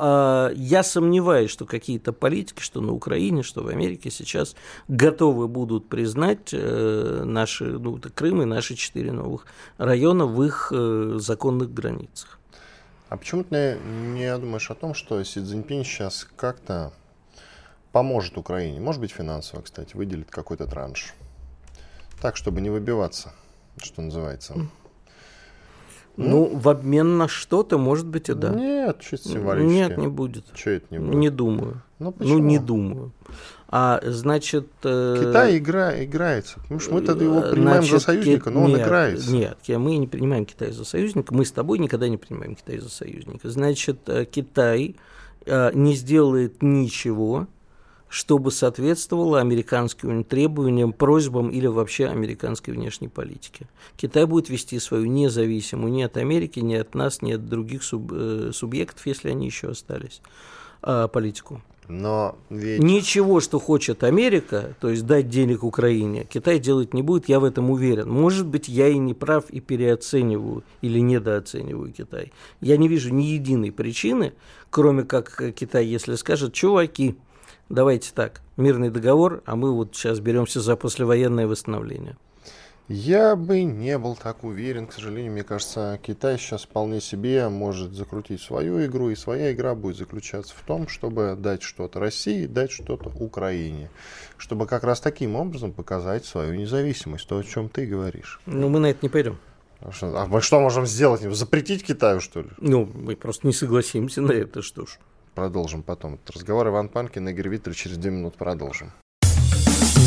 э, 0.51 0.53
я 0.55 0.83
сомневаюсь, 0.83 1.50
что 1.50 1.65
какие-то 1.65 2.12
политики, 2.12 2.62
что 2.62 2.81
на 2.81 2.91
Украине, 2.91 3.41
что 3.41 3.63
в 3.63 3.69
Америке 3.69 4.12
сейчас 4.12 4.55
готовы 4.89 5.48
будут 5.48 5.88
признать 5.88 6.50
э, 6.51 7.24
наши, 7.25 7.63
ну, 7.63 8.00
Крым 8.13 8.41
и 8.41 8.45
наши 8.45 8.75
четыре 8.75 9.13
новых 9.13 9.45
района 9.77 10.25
в 10.25 10.43
их 10.43 10.72
э, 10.75 11.15
законных 11.19 11.74
границах. 11.74 12.39
А 13.07 13.17
почему 13.17 13.43
ты 13.43 13.77
не 13.86 14.38
думаешь 14.38 14.69
о 14.69 14.75
том, 14.75 14.93
что 14.93 15.24
Си 15.24 15.39
Цзиньпинь 15.39 15.86
сейчас 15.86 16.27
как-то 16.36 16.91
поможет 17.93 18.38
Украине, 18.38 18.79
может 18.81 19.00
быть 19.00 19.12
финансово, 19.12 19.62
кстати, 19.62 19.95
выделит 19.95 20.29
какой-то 20.29 20.65
транш, 20.65 21.13
так, 22.22 22.36
чтобы 22.36 22.60
не 22.60 22.69
выбиваться, 22.69 23.31
что 23.77 24.01
называется? 24.01 24.67
Ну, 26.15 26.55
в 26.55 26.70
обмен 26.70 27.17
на 27.17 27.27
что-то, 27.27 27.77
может 27.77 28.05
быть, 28.05 28.29
и 28.29 28.34
да. 28.34 28.50
Нет, 28.50 29.00
чуть 29.01 29.24
символически. 29.24 29.74
Нет, 29.74 29.98
не 29.98 30.08
будет. 30.08 30.46
Что 30.53 30.72
это 30.72 30.86
не 30.91 31.00
будет? 31.00 31.15
Не 31.15 31.29
думаю. 31.29 31.82
Ну, 32.00 32.12
почему? 32.12 32.38
Ну, 32.38 32.43
не 32.43 32.60
думаю. 32.60 33.12
А 33.75 34.00
значит... 34.03 34.67
Э, 34.84 35.15
Китай 35.20 35.58
игра, 35.58 36.03
играется. 36.03 36.60
Потому 36.60 36.79
что 36.79 36.93
мы 36.93 37.01
тогда 37.01 37.25
его 37.25 37.41
принимаем 37.41 37.84
значит, 37.84 37.91
за 37.91 38.00
союзника, 38.00 38.51
но 38.51 38.67
нет, 38.67 38.77
он 38.77 38.84
играется. 38.84 39.32
Нет, 39.32 39.58
мы 39.67 39.98
не 39.98 40.05
принимаем 40.05 40.46
Китай 40.46 40.72
за 40.72 40.86
союзника. 40.86 41.34
Мы 41.34 41.43
с 41.43 41.51
тобой 41.51 41.79
никогда 41.79 42.08
не 42.08 42.17
принимаем 42.17 42.53
Китай 42.53 42.77
за 42.77 42.89
союзника. 42.89 43.50
Значит, 43.50 43.98
э, 44.05 44.25
Китай 44.25 44.96
э, 45.48 45.72
не 45.74 45.96
сделает 45.96 46.62
ничего, 46.62 47.48
чтобы 48.13 48.51
соответствовало 48.51 49.41
американским 49.41 50.24
требованиям, 50.24 50.93
просьбам 50.93 51.50
или 51.50 51.65
вообще 51.65 52.05
американской 52.05 52.72
внешней 52.72 53.08
политике. 53.08 53.65
Китай 53.98 54.25
будет 54.25 54.50
вести 54.50 54.77
свою 54.77 55.08
независимую 55.08 55.91
ни 55.91 56.03
от 56.03 56.15
Америки, 56.17 56.60
ни 56.60 56.75
от 56.75 56.93
нас, 56.93 57.24
ни 57.24 57.32
от 57.32 57.50
других 57.50 57.82
суб, 57.82 58.12
э, 58.13 58.51
субъектов, 58.53 59.08
если 59.08 59.29
они 59.29 59.48
еще 59.48 59.70
остались, 59.70 60.22
э, 60.84 61.08
политику. 61.12 61.63
Но 61.88 62.38
ведь... 62.51 62.84
Ничего, 62.84 63.39
что 63.39 63.60
хочет 63.60 64.03
Америка, 64.03 64.75
то 64.79 64.91
есть 64.91 65.08
дать 65.08 65.27
денег 65.27 65.63
Украине, 65.63 66.27
Китай 66.32 66.60
делать 66.60 66.93
не 66.93 67.01
будет, 67.01 67.29
я 67.29 67.39
в 67.39 67.43
этом 67.43 67.72
уверен. 67.72 68.12
Может 68.12 68.46
быть, 68.46 68.67
я 68.67 68.89
и 68.89 69.00
не 69.00 69.15
прав, 69.15 69.50
и 69.50 69.60
переоцениваю 69.60 70.63
или 70.82 71.00
недооцениваю 71.00 71.91
Китай. 71.91 72.32
Я 72.62 72.77
не 72.77 72.88
вижу 72.88 73.12
ни 73.12 73.24
единой 73.24 73.72
причины, 73.72 74.34
кроме 74.70 75.01
как 75.03 75.41
Китай, 75.55 75.88
если 75.88 76.13
скажет, 76.13 76.53
чуваки, 76.53 77.15
давайте 77.70 78.12
так, 78.13 78.41
мирный 78.58 78.89
договор, 78.89 79.41
а 79.46 79.55
мы 79.55 79.72
вот 79.72 79.96
сейчас 79.96 80.20
беремся 80.20 80.62
за 80.62 80.75
послевоенное 80.75 81.48
восстановление. 81.48 82.17
Я 82.89 83.38
бы 83.38 83.63
не 83.63 83.98
был 83.98 84.15
так 84.15 84.43
уверен, 84.43 84.88
к 84.88 84.93
сожалению. 84.93 85.32
Мне 85.32 85.43
кажется, 85.43 85.98
Китай 86.03 86.38
сейчас 86.38 86.63
вполне 86.63 87.00
себе 87.00 87.48
может 87.48 87.93
закрутить 87.93 88.41
свою 88.41 88.86
игру, 88.86 89.10
и 89.10 89.15
своя 89.15 89.53
игра 89.53 89.74
будет 89.74 89.96
заключаться 89.96 90.53
в 90.53 90.62
том, 90.67 90.89
чтобы 90.89 91.38
дать 91.39 91.63
что-то 91.63 92.01
России, 92.01 92.46
дать 92.46 92.72
что-то 92.72 93.10
Украине. 93.10 93.89
Чтобы 94.38 94.67
как 94.67 94.84
раз 94.84 95.00
таким 95.00 95.38
образом 95.38 95.72
показать 95.72 96.25
свою 96.25 96.55
независимость, 96.55 97.25
то, 97.25 97.38
о 97.38 97.43
чем 97.43 97.70
ты 97.70 97.86
говоришь. 97.86 98.41
Ну, 98.46 98.67
мы 98.67 98.79
на 98.79 98.88
это 98.88 99.00
не 99.01 99.10
пойдем. 99.10 99.38
А, 99.79 99.91
а 100.01 100.25
мы 100.25 100.41
что 100.41 100.60
можем 100.60 100.86
сделать? 100.86 101.22
Запретить 101.22 101.86
Китаю, 101.86 102.20
что 102.20 102.41
ли? 102.41 102.50
Ну, 102.58 102.86
мы 102.93 103.15
просто 103.15 103.48
не 103.48 103.53
согласимся 103.53 104.22
на 104.22 104.34
это, 104.34 104.62
что 104.62 104.86
ж. 104.86 105.00
Продолжим 105.36 105.84
потом 105.84 106.16
этот 106.16 106.36
разговор. 106.36 106.68
Иван 106.68 106.90
Панкин, 106.90 107.30
Игорь 107.30 107.50
Виттель. 107.50 107.74
Через 107.74 107.98
2 107.98 108.12
минут 108.12 108.36
продолжим. 108.36 108.92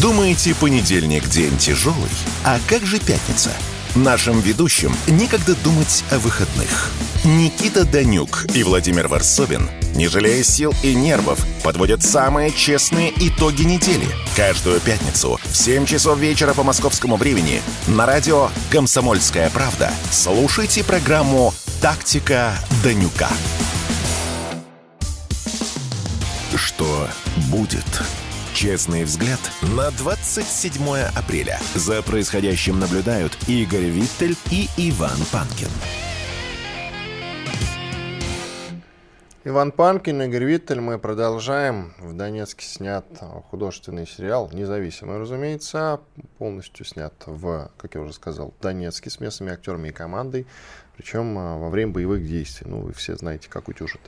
Думаете, 0.00 0.54
понедельник 0.54 1.28
день 1.28 1.56
тяжелый? 1.59 2.11
А 2.45 2.59
как 2.68 2.85
же 2.85 2.99
пятница? 2.99 3.50
Нашим 3.95 4.40
ведущим 4.40 4.95
некогда 5.09 5.54
думать 5.64 6.04
о 6.11 6.18
выходных. 6.18 6.90
Никита 7.25 7.85
Данюк 7.85 8.45
и 8.54 8.62
Владимир 8.62 9.09
Варсобин, 9.09 9.71
не 9.95 10.06
жалея 10.06 10.42
сил 10.42 10.75
и 10.83 10.95
нервов, 10.95 11.45
подводят 11.64 12.02
самые 12.02 12.50
честные 12.50 13.11
итоги 13.16 13.62
недели. 13.62 14.06
Каждую 14.37 14.80
пятницу 14.80 15.40
в 15.42 15.56
7 15.56 15.87
часов 15.87 16.18
вечера 16.18 16.52
по 16.52 16.62
московскому 16.62 17.16
времени 17.16 17.62
на 17.88 18.04
радио 18.04 18.50
«Комсомольская 18.71 19.49
правда» 19.49 19.90
слушайте 20.11 20.85
программу 20.85 21.54
«Тактика 21.80 22.52
Данюка». 22.85 23.30
Будет? 27.56 28.02
Честный 28.52 29.04
взгляд 29.04 29.40
на 29.62 29.90
27 29.90 30.82
апреля. 31.16 31.58
За 31.75 32.02
происходящим 32.02 32.78
наблюдают 32.78 33.32
Игорь 33.48 33.88
Виттель 33.88 34.36
и 34.50 34.68
Иван 34.76 35.16
Панкин. 35.32 35.68
Иван 39.44 39.72
Панкин, 39.72 40.22
Игорь 40.22 40.44
Виттель. 40.44 40.80
Мы 40.80 40.98
продолжаем. 40.98 41.94
В 41.98 42.14
Донецке 42.14 42.66
снят 42.66 43.06
художественный 43.50 44.06
сериал, 44.06 44.50
независимый, 44.52 45.18
разумеется, 45.18 46.00
полностью 46.36 46.84
снят 46.84 47.14
в, 47.25 47.70
как 47.78 47.94
я 47.94 48.02
уже 48.02 48.12
сказал, 48.12 48.52
Донецке 48.60 49.08
с 49.08 49.18
местными 49.18 49.52
актерами 49.52 49.88
и 49.88 49.92
командой, 49.92 50.46
причем 50.96 51.38
а, 51.38 51.56
во 51.56 51.70
время 51.70 51.92
боевых 51.92 52.26
действий. 52.26 52.66
Ну, 52.68 52.80
вы 52.80 52.92
все 52.92 53.16
знаете, 53.16 53.48
как 53.48 53.68
утюжит 53.68 54.02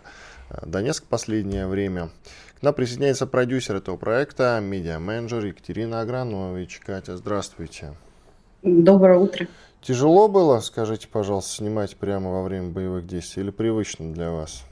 Донецк 0.63 1.05
в 1.05 1.07
последнее 1.07 1.67
время. 1.67 2.11
К 2.59 2.63
нам 2.63 2.75
присоединяется 2.75 3.29
продюсер 3.29 3.77
этого 3.77 3.97
проекта, 3.97 4.59
медиа-менеджер 4.61 5.45
Екатерина 5.45 6.01
Агранович. 6.01 6.81
Катя, 6.85 7.17
здравствуйте. 7.17 7.95
Доброе 8.65 9.19
утро. 9.19 9.47
Тяжело 9.81 10.27
было, 10.27 10.59
скажите, 10.59 11.07
пожалуйста, 11.07 11.53
снимать 11.53 11.97
прямо 11.97 12.33
во 12.33 12.43
время 12.43 12.71
боевых 12.71 13.07
действий 13.07 13.45
или 13.45 13.51
привычно 13.51 14.13
для 14.13 14.33
вас? 14.33 14.65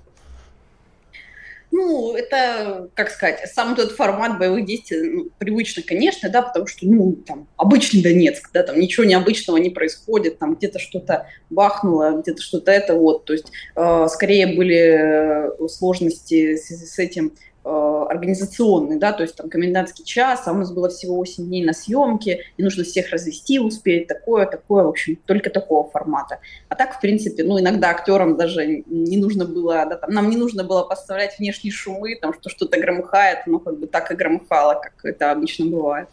Ну, 1.70 2.16
это, 2.16 2.88
как 2.94 3.08
сказать, 3.08 3.48
сам 3.54 3.74
этот 3.74 3.92
формат 3.92 4.36
боевых 4.40 4.64
действий 4.64 5.08
ну, 5.08 5.28
привычно, 5.38 5.84
конечно, 5.84 6.28
да, 6.28 6.42
потому 6.42 6.66
что, 6.66 6.86
ну, 6.86 7.12
там, 7.12 7.46
обычный 7.56 8.02
Донецк, 8.02 8.50
да, 8.52 8.64
там 8.64 8.80
ничего 8.80 9.04
необычного 9.04 9.58
не 9.58 9.70
происходит, 9.70 10.40
там 10.40 10.56
где-то 10.56 10.80
что-то 10.80 11.28
бахнуло, 11.50 12.20
где-то 12.20 12.42
что-то 12.42 12.72
это 12.72 12.94
вот, 12.94 13.26
то 13.26 13.32
есть 13.32 13.52
э, 13.76 14.06
скорее 14.08 14.56
были 14.56 15.54
э, 15.54 15.68
сложности 15.68 16.56
с, 16.56 16.68
с 16.70 16.98
этим 16.98 17.32
организационный, 17.66 18.98
да, 18.98 19.12
то 19.12 19.22
есть 19.22 19.36
там 19.36 19.50
комендантский 19.50 20.04
час, 20.04 20.42
а 20.46 20.52
у 20.52 20.54
нас 20.54 20.72
было 20.72 20.88
всего 20.88 21.16
8 21.16 21.44
дней 21.44 21.64
на 21.64 21.72
съемке, 21.72 22.44
и 22.56 22.62
нужно 22.62 22.84
всех 22.84 23.10
развести, 23.10 23.58
успеть, 23.58 24.06
такое, 24.06 24.46
такое, 24.46 24.84
в 24.84 24.88
общем, 24.88 25.16
только 25.26 25.50
такого 25.50 25.90
формата. 25.90 26.38
А 26.68 26.76
так, 26.76 26.96
в 26.96 27.00
принципе, 27.00 27.42
ну, 27.44 27.58
иногда 27.58 27.90
актерам 27.90 28.36
даже 28.36 28.84
не 28.86 29.16
нужно 29.16 29.44
было, 29.44 29.84
да, 29.86 29.96
там, 29.96 30.10
нам 30.10 30.30
не 30.30 30.36
нужно 30.36 30.64
было 30.64 30.84
поставлять 30.84 31.38
внешние 31.38 31.72
шумы, 31.72 32.16
там, 32.20 32.32
что 32.34 32.48
что-то 32.48 32.80
громыхает, 32.80 33.46
но 33.46 33.58
как 33.58 33.78
бы 33.78 33.86
так 33.86 34.10
и 34.12 34.14
громыхало, 34.14 34.74
как 34.74 35.04
это 35.04 35.32
обычно 35.32 35.66
бывает. 35.66 36.08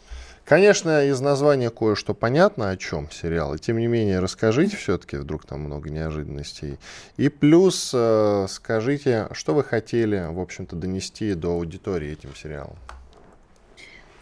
Конечно, 0.45 1.05
из 1.05 1.21
названия 1.21 1.69
кое-что 1.69 2.13
понятно, 2.13 2.69
о 2.69 2.77
чем 2.77 3.09
сериал. 3.09 3.55
И 3.55 3.59
тем 3.59 3.79
не 3.79 3.87
менее, 3.87 4.19
расскажите 4.19 4.75
все-таки, 4.75 5.15
вдруг 5.15 5.45
там 5.45 5.61
много 5.61 5.89
неожиданностей. 5.89 6.77
И 7.15 7.29
плюс 7.29 7.91
э, 7.93 8.47
скажите, 8.49 9.29
что 9.31 9.53
вы 9.53 9.63
хотели, 9.63 10.25
в 10.29 10.39
общем-то, 10.41 10.75
донести 10.75 11.33
до 11.33 11.51
аудитории 11.53 12.11
этим 12.11 12.35
сериалом? 12.35 12.75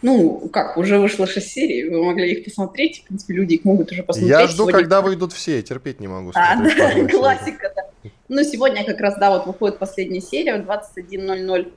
Ну, 0.04 0.50
как, 0.50 0.78
уже 0.78 1.00
вышло 1.00 1.26
шесть 1.26 1.52
серий, 1.52 1.90
вы 1.90 2.04
могли 2.04 2.32
их 2.32 2.44
посмотреть, 2.44 3.02
в 3.02 3.08
принципе, 3.08 3.34
люди 3.36 3.54
их 3.56 3.66
могут 3.66 3.92
уже 3.92 4.02
посмотреть. 4.04 4.32
Я 4.32 4.48
жду, 4.48 4.64
сегодня... 4.64 4.80
когда 4.80 5.02
выйдут 5.02 5.34
все, 5.34 5.62
терпеть 5.62 6.00
не 6.00 6.08
могу. 6.08 6.32
А, 6.34 6.56
да, 6.56 7.08
классика, 7.08 7.72
да. 7.76 8.10
Ну, 8.28 8.44
сегодня 8.44 8.84
как 8.84 9.00
раз, 9.00 9.16
да, 9.20 9.30
вот 9.30 9.46
выходит 9.46 9.78
последняя 9.78 10.22
серия, 10.22 10.58
21.00 10.58 11.60
Эм, 11.60 11.72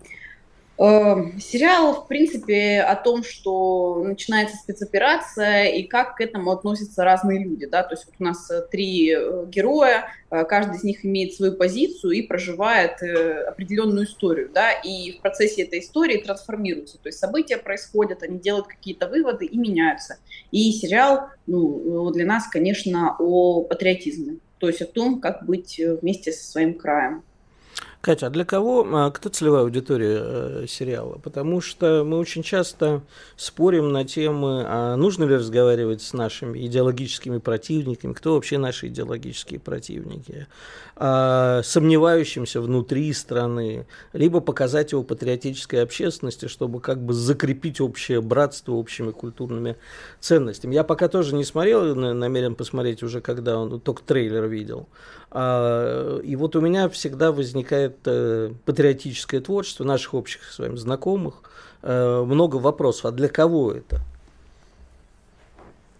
сериал, 0.76 2.02
в 2.02 2.09
принципе, 2.09 2.81
о 2.81 2.97
том, 2.97 3.23
что 3.23 4.02
начинается 4.02 4.57
спецоперация 4.57 5.66
и 5.66 5.85
как 5.85 6.16
к 6.16 6.21
этому 6.21 6.50
относятся 6.50 7.04
разные 7.04 7.45
люди. 7.45 7.66
Да? 7.66 7.85
То 7.85 7.95
есть 7.95 8.07
вот 8.07 8.14
у 8.19 8.25
нас 8.25 8.50
э, 8.50 8.66
три 8.71 9.12
э, 9.12 9.47
героя, 9.47 10.09
э, 10.31 10.45
каждый 10.45 10.76
из 10.76 10.85
них 10.85 11.04
имеет 11.04 11.35
свою 11.35 11.52
позицию 11.52 12.12
и 12.12 12.23
проживает 12.23 12.95
определенную 13.47 14.07
историю. 14.07 14.50
Да? 14.52 14.73
И 14.73 15.12
в 15.12 15.21
процессе 15.21 15.62
этой 15.62 15.78
истории 15.78 16.21
трансформируются. 16.21 16.99
То 16.99 17.09
есть 17.09 17.21
события 17.21 17.57
происходят, 17.57 18.25
они 18.25 18.40
делают 18.40 18.66
какие-то 18.66 19.09
выводы 19.09 19.47
и 19.47 19.57
меняются. 19.57 20.19
И 20.50 20.73
сериал 20.73 21.28
ну, 21.47 22.11
для 22.11 22.26
нас, 22.26 22.49
конечно, 22.49 23.14
о 23.21 23.62
патриотизме. 23.62 24.38
То 24.59 24.69
есть 24.69 24.83
о 24.83 24.87
том, 24.87 25.21
как 25.21 25.47
быть 25.47 25.78
вместе 25.78 26.33
со 26.33 26.50
своим 26.50 26.75
краем. 26.75 27.23
Катя, 28.04 28.26
а 28.26 28.30
для 28.30 28.44
кого, 28.44 28.87
а 28.92 29.11
кто 29.11 29.30
целевая 29.30 29.62
аудитория 29.62 30.18
э, 30.20 30.66
сериала? 30.68 31.18
Потому 31.23 31.62
что 31.62 32.04
мы 32.04 32.18
очень 32.18 32.42
часто 32.42 33.00
спорим 33.34 33.92
на 33.92 34.04
темы, 34.04 34.62
а 34.66 34.94
нужно 34.96 35.25
ли 35.25 35.37
разговаривать 35.37 36.02
с 36.02 36.12
нашими 36.12 36.66
идеологическими 36.66 37.38
противниками, 37.38 38.12
кто 38.12 38.34
вообще 38.34 38.58
наши 38.58 38.88
идеологические 38.88 39.58
противники, 39.58 40.49
а, 40.96 41.62
сомневающимся 41.64 42.61
внутри 42.61 43.11
страны, 43.14 43.87
либо 44.12 44.40
показать 44.40 44.92
его 44.92 45.02
патриотической 45.02 45.82
общественности, 45.82 46.46
чтобы 46.46 46.82
как 46.82 47.02
бы 47.02 47.14
закрепить 47.14 47.80
общее 47.80 48.20
братство 48.20 48.73
общими 48.73 49.12
культурными 49.12 49.76
ценностями. 50.20 50.75
Я 50.75 50.84
пока 50.84 51.08
тоже 51.08 51.34
не 51.34 51.44
смотрел, 51.44 51.94
намерен 51.94 52.54
посмотреть 52.54 53.02
уже, 53.02 53.23
когда 53.23 53.58
он 53.58 53.80
только 53.80 54.02
трейлер 54.02 54.44
видел. 54.44 54.88
А, 55.30 56.20
и 56.20 56.37
вот 56.37 56.54
у 56.54 56.61
меня 56.61 56.88
всегда 56.88 57.32
возникает 57.32 57.93
э, 58.04 58.52
патриотическое 58.64 59.40
творчество 59.40 59.84
наших 59.84 60.14
общих 60.14 60.50
с 60.50 60.58
вами 60.58 60.76
знакомых. 60.76 61.42
Э, 61.82 62.24
много 62.26 62.56
вопросов. 62.56 63.06
А 63.06 63.10
для 63.10 63.28
кого 63.28 63.72
это? 63.72 64.00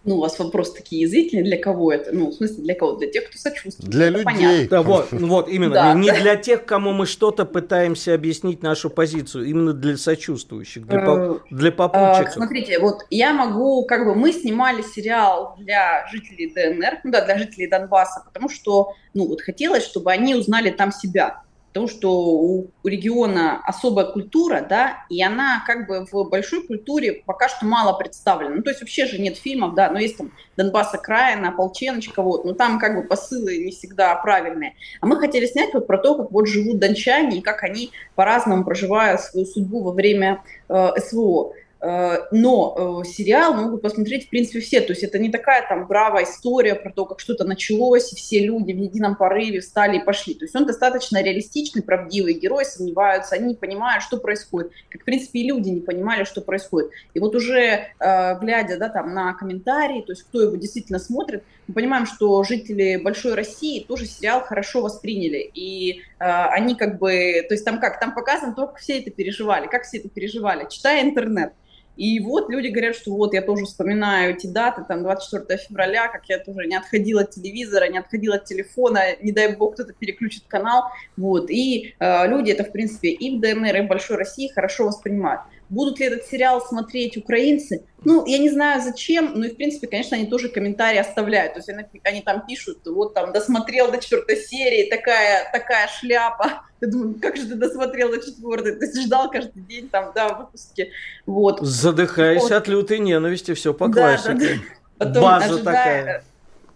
Ну, 0.05 0.17
у 0.17 0.19
вас 0.19 0.37
вопрос 0.37 0.71
такие 0.71 1.01
язвительные, 1.01 1.43
для 1.43 1.57
кого 1.57 1.91
это? 1.91 2.11
Ну, 2.11 2.29
в 2.29 2.33
смысле, 2.33 2.63
для 2.63 2.75
кого? 2.75 2.93
Для 2.93 3.09
тех, 3.09 3.27
кто 3.27 3.39
сочувствует. 3.39 3.89
Для 3.89 4.09
это 4.09 4.19
людей. 4.19 4.67
Да, 4.67 4.83
вот, 4.83 5.07
вот, 5.11 5.49
именно. 5.49 5.73
Да. 5.73 5.93
Не 5.95 6.11
для 6.11 6.35
тех, 6.35 6.63
кому 6.63 6.93
мы 6.93 7.07
что-то 7.07 7.43
пытаемся 7.43 8.13
объяснить 8.13 8.61
нашу 8.61 8.91
позицию, 8.91 9.45
именно 9.45 9.73
для 9.73 9.97
сочувствующих, 9.97 10.85
для, 10.85 10.99
по, 10.99 11.09
э, 11.09 11.39
для 11.49 11.71
попутчиков. 11.71 12.33
Смотрите, 12.33 12.77
вот 12.77 12.99
я 13.09 13.33
могу, 13.33 13.83
как 13.85 14.05
бы, 14.05 14.13
мы 14.13 14.31
снимали 14.31 14.83
сериал 14.83 15.55
для 15.57 16.07
жителей 16.11 16.51
ДНР, 16.53 16.99
ну 17.03 17.11
да, 17.11 17.25
для 17.25 17.39
жителей 17.39 17.67
Донбасса, 17.67 18.21
потому 18.25 18.47
что, 18.47 18.93
ну, 19.15 19.27
вот 19.27 19.41
хотелось, 19.41 19.83
чтобы 19.83 20.11
они 20.11 20.35
узнали 20.35 20.69
там 20.69 20.91
себя 20.91 21.41
потому 21.75 21.89
что 21.89 22.09
у 22.09 22.71
региона 22.85 23.61
особая 23.65 24.05
культура, 24.05 24.65
да, 24.67 25.05
и 25.09 25.21
она 25.21 25.61
как 25.67 25.87
бы 25.87 26.07
в 26.09 26.29
большой 26.29 26.65
культуре 26.65 27.21
пока 27.25 27.49
что 27.49 27.65
мало 27.65 27.97
представлена. 27.97 28.55
Ну, 28.55 28.63
то 28.63 28.69
есть 28.69 28.79
вообще 28.79 29.05
же 29.05 29.19
нет 29.19 29.35
фильмов, 29.35 29.75
да, 29.75 29.89
но 29.89 29.99
есть 29.99 30.17
там 30.17 30.31
Донбасс 30.55 30.93
окраина, 30.93 31.49
Ополченочка, 31.49 32.21
вот, 32.21 32.45
но 32.45 32.53
там 32.53 32.79
как 32.79 32.95
бы 32.95 33.05
посылы 33.05 33.57
не 33.57 33.71
всегда 33.71 34.15
правильные. 34.15 34.75
А 35.01 35.05
мы 35.05 35.19
хотели 35.19 35.47
снять 35.47 35.73
вот 35.73 35.85
про 35.85 35.97
то, 35.97 36.15
как 36.15 36.31
вот 36.31 36.47
живут 36.47 36.79
дончане 36.79 37.39
и 37.39 37.41
как 37.41 37.61
они 37.63 37.91
по-разному 38.15 38.63
проживают 38.63 39.19
свою 39.19 39.45
судьбу 39.45 39.83
во 39.83 39.91
время 39.91 40.43
э, 40.69 40.91
СВО. 41.05 41.51
Э, 41.81 42.25
но 42.31 43.01
э, 43.03 43.07
сериал 43.07 43.53
могут 43.53 43.81
посмотреть, 43.81 44.27
в 44.27 44.29
принципе, 44.29 44.59
все. 44.59 44.81
То 44.81 44.93
есть 44.93 45.03
это 45.03 45.19
не 45.19 45.29
такая 45.29 45.67
там 45.67 45.87
бравая 45.87 46.23
история 46.23 46.75
про 46.75 46.91
то, 46.91 47.05
как 47.05 47.19
что-то 47.19 47.43
началось, 47.43 48.11
и 48.13 48.15
все 48.15 48.45
люди 48.45 48.71
в 48.71 48.77
едином 48.77 49.15
порыве 49.15 49.59
встали 49.59 49.97
и 49.97 50.03
пошли. 50.03 50.33
То 50.33 50.45
есть 50.45 50.55
он 50.55 50.65
достаточно 50.65 51.21
реалистичный, 51.21 51.83
правдивый. 51.83 52.33
Герои 52.33 52.63
сомневаются, 52.63 53.35
они 53.35 53.49
не 53.49 53.55
понимают, 53.55 54.03
что 54.03 54.17
происходит. 54.17 54.71
Как, 54.89 55.01
в 55.01 55.05
принципе, 55.05 55.39
и 55.39 55.47
люди 55.47 55.69
не 55.69 55.81
понимали, 55.81 56.23
что 56.23 56.41
происходит. 56.41 56.91
И 57.13 57.19
вот 57.19 57.35
уже 57.35 57.87
э, 57.99 58.39
глядя 58.39 58.77
да, 58.77 58.89
там, 58.89 59.13
на 59.13 59.33
комментарии, 59.33 60.01
то 60.01 60.11
есть 60.13 60.23
кто 60.23 60.41
его 60.41 60.55
действительно 60.55 60.99
смотрит, 60.99 61.43
мы 61.67 61.73
понимаем, 61.73 62.05
что 62.05 62.43
жители 62.43 62.97
большой 62.97 63.33
России 63.33 63.83
тоже 63.83 64.05
сериал 64.05 64.41
хорошо 64.41 64.81
восприняли. 64.81 65.49
И 65.53 66.01
они 66.19 66.75
как 66.75 66.99
бы, 66.99 67.43
то 67.47 67.53
есть 67.53 67.65
там 67.65 67.79
как, 67.79 67.99
там 67.99 68.13
показано 68.13 68.53
то, 68.53 68.67
как 68.67 68.77
все 68.77 68.99
это 68.99 69.09
переживали, 69.11 69.67
как 69.67 69.83
все 69.83 69.97
это 69.97 70.09
переживали, 70.09 70.67
читая 70.69 71.03
интернет. 71.03 71.53
И 71.97 72.19
вот 72.19 72.49
люди 72.49 72.67
говорят, 72.67 72.95
что 72.95 73.11
вот 73.11 73.33
я 73.33 73.41
тоже 73.41 73.65
вспоминаю 73.65 74.35
эти 74.35 74.47
даты, 74.47 74.83
там 74.87 75.03
24 75.03 75.59
февраля, 75.59 76.07
как 76.07 76.25
я 76.27 76.39
тоже 76.39 76.65
не 76.67 76.75
отходила 76.75 77.21
от 77.21 77.31
телевизора, 77.31 77.87
не 77.87 77.97
отходила 77.97 78.35
от 78.35 78.45
телефона, 78.45 79.15
не 79.21 79.31
дай 79.31 79.55
бог 79.55 79.75
кто-то 79.75 79.93
переключит 79.93 80.43
канал, 80.47 80.83
вот. 81.17 81.49
И 81.49 81.95
э, 81.99 82.27
люди 82.27 82.51
это, 82.51 82.63
в 82.63 82.71
принципе, 82.71 83.09
и 83.09 83.37
в 83.37 83.41
ДНР, 83.41 83.77
и 83.77 83.81
в 83.81 83.87
Большой 83.87 84.17
России 84.17 84.47
хорошо 84.47 84.85
воспринимают. 84.85 85.41
Будут 85.69 85.99
ли 85.99 86.05
этот 86.05 86.25
сериал 86.25 86.61
смотреть 86.61 87.17
украинцы? 87.17 87.85
Ну, 88.03 88.25
я 88.27 88.37
не 88.37 88.49
знаю 88.49 88.81
зачем, 88.81 89.31
но 89.33 89.45
и, 89.45 89.49
в 89.49 89.55
принципе, 89.55 89.87
конечно, 89.87 90.15
они 90.15 90.27
тоже 90.27 90.49
комментарии 90.49 90.99
оставляют. 90.99 91.53
То 91.53 91.59
есть 91.59 91.69
они, 91.69 91.85
они 92.03 92.21
там 92.21 92.45
пишут, 92.45 92.85
вот 92.85 93.15
там 93.15 93.33
досмотрел 93.33 93.91
до 93.91 93.97
четвертой 93.97 94.37
серии, 94.37 94.89
такая, 94.89 95.49
такая 95.51 95.87
шляпа. 95.87 96.61
Я 96.85 96.91
думаю, 96.91 97.15
как 97.19 97.35
же 97.35 97.47
ты 97.47 97.55
досмотрел 97.55 98.11
до 98.11 98.19
четвертой? 98.19 98.75
То 98.75 98.85
есть 98.85 99.01
ждал 99.01 99.29
каждый 99.31 99.63
день 99.63 99.89
там, 99.89 100.11
да, 100.13 100.33
выпуски. 100.33 100.91
Вот. 101.25 101.59
Задыхаясь 101.61 102.43
вот. 102.43 102.51
от 102.51 102.67
лютой 102.67 102.99
ненависти, 102.99 103.53
все 103.53 103.73
по 103.73 103.87
да, 103.87 103.93
классике. 103.93 104.33
Да, 104.33 105.05
да. 105.05 105.07
Потом, 105.07 105.23
База 105.23 105.45
ожидая, 105.45 105.63
такая 105.63 106.23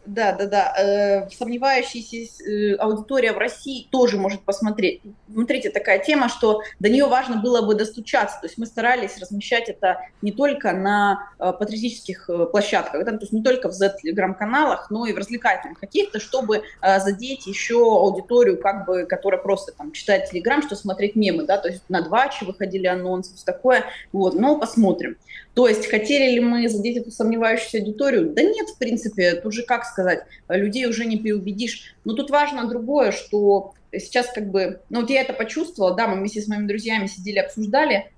да, 0.10 0.32
да, 0.32 0.46
да. 0.48 0.74
Э, 0.78 1.30
сомневающаяся 1.30 2.44
э, 2.44 2.76
аудитория 2.76 3.32
в 3.32 3.38
России 3.38 3.88
тоже 3.92 4.18
может 4.18 4.42
посмотреть. 4.42 5.02
Смотрите, 5.32 5.70
такая 5.70 6.00
тема, 6.00 6.30
что 6.30 6.62
до 6.80 6.90
нее 6.90 7.06
важно 7.06 7.38
было 7.38 7.62
бы 7.62 7.76
достучаться. 7.76 8.40
То 8.42 8.48
есть 8.48 8.58
мы 8.58 8.66
старались 8.66 9.20
размещать 9.20 9.70
это 9.70 10.00
не 10.24 10.32
только 10.32 10.72
на 10.74 11.30
э, 11.38 11.54
патриотических 11.54 12.28
площадках, 12.52 13.06
да, 13.06 13.12
то 13.12 13.20
есть 13.22 13.34
не 13.34 13.44
только 13.44 13.70
в 13.70 13.74
Z-телеграм-каналах, 13.74 14.90
но 14.90 15.06
и 15.06 15.14
в 15.14 15.18
развлекательных 15.18 15.80
каких-то, 15.80 16.20
чтобы 16.20 16.64
задеть 16.82 17.46
еще 17.46 17.78
аудиторию, 17.78 18.60
как 18.60 18.86
бы, 18.86 19.06
которая 19.06 19.40
просто 19.42 19.72
там 19.74 19.92
читает 19.92 20.30
телеграм, 20.30 20.64
что 20.64 20.76
смотреть 20.76 21.16
мемы, 21.16 21.46
да, 21.46 21.58
то 21.58 21.68
есть 21.68 21.84
на 21.88 22.02
двачи 22.02 22.46
выходили 22.46 22.88
анонсы, 22.88 23.36
все 23.36 23.46
такое. 23.46 23.86
Вот, 24.12 24.34
но 24.34 24.60
посмотрим. 24.60 25.18
То 25.54 25.68
есть 25.68 25.88
хотели 25.88 26.32
ли 26.36 26.40
мы 26.40 26.70
задеть 26.70 26.98
эту 26.98 27.12
сомневающуюся 27.12 27.80
аудиторию? 27.80 28.32
Да 28.34 28.44
нет, 28.44 28.70
в 28.70 28.78
принципе, 28.78 29.36
тут 29.36 29.54
же, 29.54 29.64
как 29.64 29.86
сказать, 29.86 30.24
людей 30.48 30.86
уже 30.86 31.06
не 31.06 31.18
переубедишь. 31.18 31.96
Но 32.06 32.14
тут 32.14 32.30
важно 32.30 32.68
другое, 32.68 33.12
что 33.12 33.74
сейчас 33.92 34.28
как 34.32 34.50
бы, 34.52 34.82
ну 34.90 35.02
вот 35.02 35.10
я 35.10 35.22
это 35.22 35.34
почувствовала, 35.34 35.96
да, 35.96 36.08
мы 36.08 36.18
вместе 36.18 36.42
с 36.42 36.48
моими 36.48 36.68
друзьями 36.68 37.08
сидели, 37.08 37.40
обсуждали, 37.40 38.12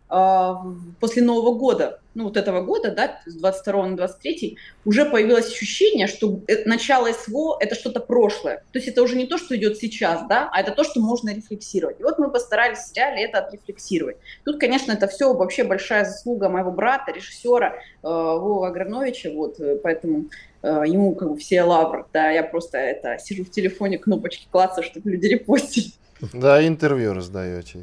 после 0.99 1.21
Нового 1.21 1.57
года, 1.57 2.01
ну 2.15 2.25
вот 2.25 2.35
этого 2.35 2.61
года, 2.61 2.91
да, 2.91 3.21
с 3.25 3.33
22 3.35 3.87
на 3.87 3.95
23, 3.95 4.57
уже 4.83 5.05
появилось 5.05 5.47
ощущение, 5.47 6.07
что 6.07 6.41
э, 6.47 6.65
начало 6.65 7.13
СВО– 7.13 7.57
это 7.61 7.75
что-то 7.75 8.01
прошлое. 8.01 8.57
То 8.73 8.79
есть 8.79 8.89
это 8.89 9.01
уже 9.03 9.15
не 9.15 9.25
то, 9.25 9.37
что 9.37 9.55
идет 9.55 9.77
сейчас, 9.77 10.27
да, 10.27 10.49
а 10.51 10.59
это 10.59 10.71
то, 10.71 10.83
что 10.83 10.99
можно 10.99 11.33
рефлексировать. 11.33 12.01
И 12.01 12.03
вот 12.03 12.19
мы 12.19 12.29
постарались 12.29 12.79
в 12.79 12.87
сериале 12.89 13.23
это 13.23 13.39
отрефлексировать. 13.39 14.17
Тут, 14.43 14.59
конечно, 14.59 14.91
это 14.91 15.07
все 15.07 15.33
вообще 15.33 15.63
большая 15.63 16.03
заслуга 16.03 16.49
моего 16.49 16.71
брата, 16.71 17.13
режиссера 17.13 17.75
э, 17.75 17.79
Вова 18.03 18.67
Аграновича, 18.67 19.29
вот, 19.29 19.61
э, 19.61 19.77
поэтому 19.81 20.25
Э, 20.63 20.83
ему 20.85 21.15
как 21.15 21.29
бы 21.31 21.37
все 21.37 21.63
лавры, 21.63 22.05
да, 22.13 22.29
я 22.29 22.43
просто 22.43 22.77
это 22.77 23.17
сижу 23.17 23.43
в 23.43 23.49
телефоне, 23.49 23.97
кнопочки 23.97 24.47
клацаю, 24.51 24.83
чтобы 24.83 25.09
люди 25.09 25.25
репостили. 25.25 25.87
Да, 26.33 26.65
интервью 26.65 27.13
раздаете. 27.13 27.81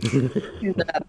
Да. 0.63 1.01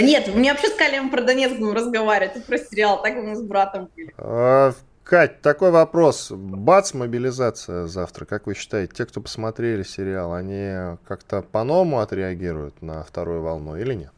Нет, 0.00 0.34
мне 0.34 0.52
вообще 0.52 0.68
сказали, 0.68 0.98
мы 1.00 1.10
про 1.10 1.22
Донецк 1.22 1.58
будем 1.58 1.74
разговаривать, 1.74 2.44
про 2.44 2.58
сериал, 2.58 3.02
так 3.02 3.14
мы 3.16 3.36
с 3.36 3.42
братом 3.42 3.88
были. 3.94 4.14
А, 4.18 4.72
Кать, 5.08 5.40
такой 5.40 5.70
вопрос. 5.70 6.30
Бац, 6.30 6.92
мобилизация 6.92 7.86
завтра. 7.86 8.26
Как 8.26 8.46
вы 8.46 8.54
считаете, 8.54 8.92
те, 8.94 9.06
кто 9.06 9.22
посмотрели 9.22 9.82
сериал, 9.82 10.34
они 10.34 10.98
как-то 11.06 11.40
по-новому 11.40 12.00
отреагируют 12.00 12.82
на 12.82 13.02
вторую 13.04 13.40
волну 13.40 13.76
или 13.76 13.94
нет? 13.94 14.12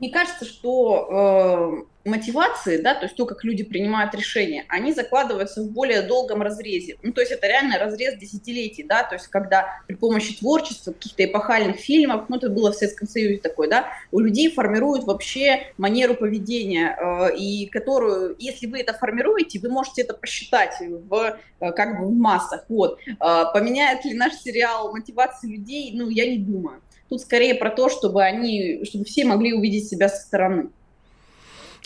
Мне 0.00 0.10
кажется, 0.10 0.44
что 0.44 1.84
э, 1.84 2.08
мотивации, 2.08 2.80
да, 2.80 2.94
то 2.94 3.04
есть 3.04 3.16
то, 3.16 3.26
как 3.26 3.44
люди 3.44 3.64
принимают 3.64 4.14
решения, 4.14 4.64
они 4.68 4.92
закладываются 4.92 5.62
в 5.62 5.70
более 5.70 6.02
долгом 6.02 6.42
разрезе. 6.42 6.96
Ну, 7.02 7.12
то 7.12 7.20
есть 7.20 7.32
это 7.32 7.46
реально 7.46 7.78
разрез 7.78 8.16
десятилетий, 8.18 8.82
да, 8.82 9.02
то 9.02 9.14
есть 9.14 9.28
когда 9.28 9.80
при 9.86 9.94
помощи 9.94 10.36
творчества, 10.38 10.92
каких-то 10.92 11.24
эпохальных 11.24 11.76
фильмов, 11.76 12.26
ну, 12.28 12.36
это 12.36 12.50
было 12.50 12.72
в 12.72 12.74
Советском 12.74 13.08
Союзе 13.08 13.38
такое, 13.38 13.68
да, 13.68 13.88
у 14.12 14.20
людей 14.20 14.50
формируют 14.50 15.04
вообще 15.04 15.72
манеру 15.78 16.14
поведения, 16.14 16.96
э, 16.98 17.36
и 17.36 17.66
которую, 17.66 18.36
если 18.38 18.66
вы 18.66 18.80
это 18.80 18.92
формируете, 18.92 19.58
вы 19.60 19.68
можете 19.70 20.02
это 20.02 20.14
посчитать 20.14 20.74
в, 20.80 21.38
э, 21.60 21.72
как 21.72 22.00
бы 22.00 22.06
в 22.06 22.12
массах, 22.12 22.64
вот. 22.68 22.98
Э, 23.06 23.44
поменяет 23.52 24.04
ли 24.04 24.14
наш 24.14 24.34
сериал 24.34 24.92
мотивации 24.92 25.48
людей, 25.48 25.92
ну, 25.94 26.08
я 26.08 26.28
не 26.28 26.38
думаю. 26.38 26.80
Тут 27.08 27.20
скорее 27.20 27.54
про 27.54 27.70
то, 27.70 27.88
чтобы 27.88 28.22
они, 28.22 28.84
чтобы 28.84 29.04
все 29.04 29.24
могли 29.24 29.52
увидеть 29.52 29.88
себя 29.88 30.08
со 30.08 30.22
стороны. 30.22 30.70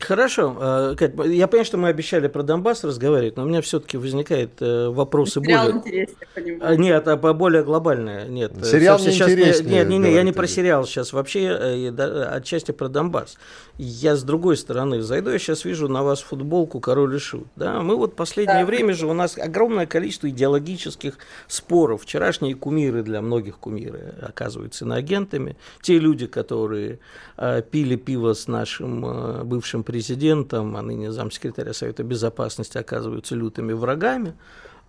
Хорошо. 0.00 0.56
Э, 0.61 0.94
Кать, 0.96 1.12
я 1.26 1.48
понимаю, 1.48 1.64
что 1.64 1.76
мы 1.76 1.88
обещали 1.88 2.28
про 2.28 2.42
Донбасс 2.44 2.84
разговаривать, 2.84 3.37
но 3.37 3.42
у 3.42 3.46
меня 3.46 3.61
все-таки 3.62 3.96
возникают 3.96 4.52
э, 4.61 4.88
вопросы 4.88 5.40
Сериал 5.40 5.72
более... 5.72 5.78
интереснее, 5.78 6.58
а, 6.61 6.76
Нет, 6.76 7.08
а 7.08 7.16
более 7.16 7.64
глобальные. 7.64 8.28
Нет. 8.28 8.52
Э, 8.56 8.64
сериал 8.64 8.98
не 9.00 9.11
сейчас... 9.11 9.32
интереснее. 9.32 9.80
Нет, 9.80 9.88
нет, 9.88 10.00
нет, 10.00 10.14
я 10.14 10.22
не 10.22 10.32
про 10.32 10.46
сериал 10.46 10.87
сейчас 10.87 11.12
вообще, 11.12 11.92
отчасти 12.30 12.70
про 12.70 12.88
Донбасс. 12.88 13.38
Я 13.76 14.14
с 14.14 14.22
другой 14.22 14.56
стороны 14.56 15.00
зайду, 15.02 15.30
я 15.30 15.38
сейчас 15.38 15.64
вижу 15.64 15.88
на 15.88 16.04
вас 16.04 16.20
футболку 16.20 16.78
«Король 16.80 17.16
и 17.16 17.18
Шут». 17.18 17.48
Да? 17.56 17.80
Мы 17.80 17.96
вот 17.96 18.14
последнее 18.14 18.61
да. 18.61 18.66
время 18.66 18.94
же, 18.94 19.06
у 19.08 19.14
нас 19.14 19.37
огромное 19.37 19.87
количество 19.87 20.30
идеологических 20.30 21.14
споров. 21.48 22.02
Вчерашние 22.02 22.54
кумиры 22.54 23.02
для 23.02 23.20
многих 23.20 23.58
кумиры 23.58 24.14
оказываются 24.22 24.84
иноагентами. 24.84 25.56
Те 25.82 25.98
люди, 25.98 26.26
которые 26.26 27.00
пили 27.70 27.96
пиво 27.96 28.34
с 28.34 28.46
нашим 28.46 29.46
бывшим 29.48 29.84
президентом, 29.88 30.77
а 30.77 30.83
ныне 30.83 31.12
замсекретаря 31.12 31.72
Совета 31.72 32.03
Безопасности, 32.03 32.77
оказываются 32.77 33.35
лютыми 33.35 33.72
врагами. 33.72 34.35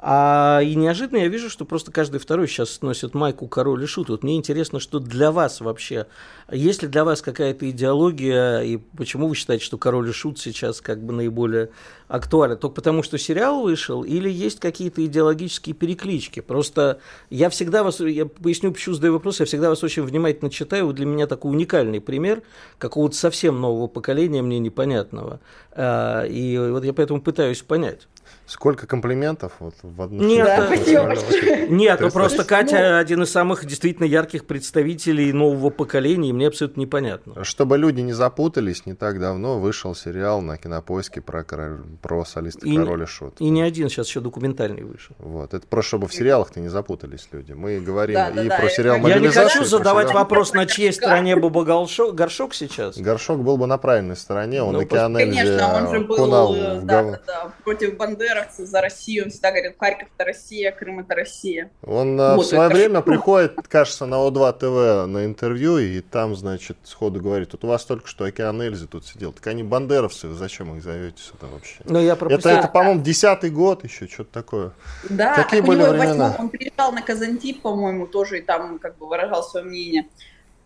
А 0.02 0.62
и 0.64 0.76
неожиданно 0.76 1.18
я 1.20 1.28
вижу, 1.28 1.50
что 1.50 1.66
просто 1.66 1.92
каждый 1.92 2.22
второй 2.22 2.48
сейчас 2.48 2.82
носит 2.82 3.14
майку 3.14 3.50
«Король 3.50 3.84
и 3.84 3.86
Шут». 3.86 4.08
Вот 4.08 4.24
мне 4.24 4.38
интересно, 4.38 4.80
что 4.80 5.00
для 5.00 5.30
вас 5.30 5.60
вообще, 5.60 6.08
есть 6.50 6.82
ли 6.82 6.88
для 6.88 7.04
вас 7.04 7.22
какая-то 7.22 7.70
идеология, 7.70 8.62
и 8.62 8.78
почему 8.78 9.28
вы 9.28 9.36
считаете, 9.36 9.66
что 9.66 9.78
«Король 9.78 10.08
и 10.08 10.14
Шут» 10.14 10.40
сейчас 10.40 10.80
как 10.80 11.04
бы 11.04 11.12
наиболее 11.12 11.72
актуален? 12.08 12.58
Только 12.58 12.76
потому, 12.76 13.04
что 13.04 13.18
сериал 13.18 13.62
вышел, 13.62 14.04
или 14.04 14.30
есть 14.30 14.62
какие-то 14.62 15.06
идеологические 15.06 15.76
переклички? 15.76 16.40
Просто 16.40 17.02
я 17.30 17.50
всегда 17.50 17.84
вас, 17.84 18.00
я 18.00 18.26
поясню, 18.26 18.72
почему 18.72 18.96
задаю 18.96 19.14
вопрос, 19.14 19.42
я 19.42 19.46
всегда 19.46 19.68
вас 19.68 19.84
очень 19.84 20.04
внимательно 20.04 20.50
читаю, 20.50 20.88
вы 20.88 20.94
для 20.94 21.06
меня 21.06 21.28
такой 21.28 21.52
уникальный 21.52 22.00
пример 22.00 22.42
какого-то 22.78 23.18
совсем 23.18 23.60
нового 23.60 23.88
поколения, 23.88 24.42
мне 24.42 24.60
непонятного. 24.60 25.42
А, 25.72 26.24
и 26.24 26.58
вот 26.58 26.86
я 26.86 26.94
поэтому 26.94 27.22
пытаюсь 27.22 27.62
понять. 27.64 28.08
Сколько 28.50 28.88
комплиментов 28.88 29.52
вот 29.60 29.76
в 29.84 30.02
одну 30.02 30.24
Нет, 30.24 30.46
Да, 30.48 31.66
Нет, 31.68 32.00
ну 32.00 32.10
просто 32.10 32.40
ну, 32.40 32.46
Катя 32.46 32.98
один 32.98 33.22
из 33.22 33.32
самых 33.32 33.64
действительно 33.64 34.06
ярких 34.06 34.48
представителей 34.48 35.32
нового 35.32 35.70
поколения, 35.70 36.30
и 36.30 36.34
мне 36.34 36.48
абсолютно 36.48 36.82
непонятно. 36.82 37.44
Чтобы 37.44 37.78
люди 37.78 38.02
не 38.02 38.12
запутались, 38.14 38.88
не 38.88 38.96
так 38.96 39.20
давно 39.20 39.60
вышел 39.60 39.94
сериал 39.94 40.42
на 40.42 40.58
кинопоиске 40.58 41.22
про, 41.22 41.44
король- 41.44 41.84
про 42.02 42.26
солиста 42.26 42.66
И- 42.66 42.76
Король 42.76 43.04
и 43.04 43.06
Шут. 43.06 43.40
И 43.40 43.50
не 43.50 43.62
один 43.62 43.88
сейчас 43.88 44.08
еще 44.08 44.20
документальный 44.20 44.84
вышел. 44.84 45.16
Вот. 45.20 45.54
Это 45.54 45.68
просто 45.68 45.90
чтобы 45.90 46.08
в 46.08 46.14
сериалах-то 46.14 46.60
не 46.60 46.70
запутались 46.70 47.30
люди. 47.32 47.54
Мы 47.54 47.80
говорим 47.80 48.16
Да, 48.16 48.30
и 48.30 48.48
да, 48.48 48.58
про 48.58 48.70
сериал. 48.70 48.98
Я 49.06 49.20
не 49.20 49.28
хочу 49.28 49.64
задавать 49.64 50.08
сериал- 50.08 50.24
вопрос, 50.24 50.54
на 50.54 50.66
чьей 50.66 50.92
стороне 50.92 51.36
бы 51.36 51.50
горшок, 51.64 52.16
горшок 52.16 52.56
сейчас. 52.56 52.98
Горшок 52.98 53.44
был 53.44 53.58
бы 53.58 53.68
на 53.68 53.78
правильной 53.78 54.16
стороне, 54.16 54.64
он 54.64 54.74
Ну, 54.74 54.86
Конечно, 54.88 55.76
он 55.76 55.94
же 55.94 56.00
был 56.02 56.56
э, 56.56 56.80
в 56.80 56.86
да, 56.86 57.04
да, 57.04 57.20
да, 57.28 57.52
против 57.64 57.98
бандеровцев 58.40 58.68
за 58.68 58.82
Россию. 58.82 59.26
Он 59.26 59.30
всегда 59.30 59.52
говорит, 59.52 59.76
Харьков 59.80 60.10
это 60.16 60.26
Россия, 60.26 60.72
Крым 60.72 61.00
это 61.00 61.16
Россия. 61.16 61.72
Он 61.86 62.20
э, 62.20 62.36
Вот, 62.36 62.46
в 62.46 62.50
свое 62.50 62.66
это 62.68 62.76
время 62.76 62.96
что? 63.02 63.04
приходит, 63.04 63.54
кажется, 63.68 64.06
на 64.06 64.16
О2 64.16 64.54
ТВ 64.54 65.08
на 65.10 65.26
интервью, 65.26 65.78
и 65.78 66.02
там, 66.02 66.36
значит, 66.36 66.78
сходу 66.84 67.20
говорит, 67.22 67.50
тут 67.50 67.64
у 67.64 67.68
вас 67.68 67.86
только 67.86 68.08
что 68.08 68.26
Океан 68.26 68.62
Эльзы 68.62 68.88
тут 68.88 69.06
сидел. 69.06 69.32
Так 69.34 69.46
они 69.48 69.64
бандеровцы, 69.64 70.28
вы 70.28 70.36
зачем 70.36 70.76
их 70.76 70.84
зовете 70.84 71.22
сюда 71.22 71.48
вообще? 71.52 71.76
Но 71.86 72.00
я 72.00 72.14
Это, 72.14 72.20
пропустил. 72.20 72.52
это 72.52 72.68
по-моему, 72.68 73.02
десятый 73.02 73.50
год 73.50 73.84
еще, 73.84 74.08
что-то 74.08 74.32
такое. 74.32 74.72
Да, 75.10 75.36
Какие 75.36 75.62
были 75.62 75.82
времена? 75.84 76.36
он 76.38 76.50
приезжал 76.50 76.92
на 76.92 77.02
Казантип, 77.02 77.62
по-моему, 77.62 78.08
тоже 78.08 78.40
и 78.40 78.42
там 78.42 78.80
как 78.80 78.98
бы 78.98 79.08
выражал 79.08 79.44
свое 79.44 79.66
мнение. 79.66 80.08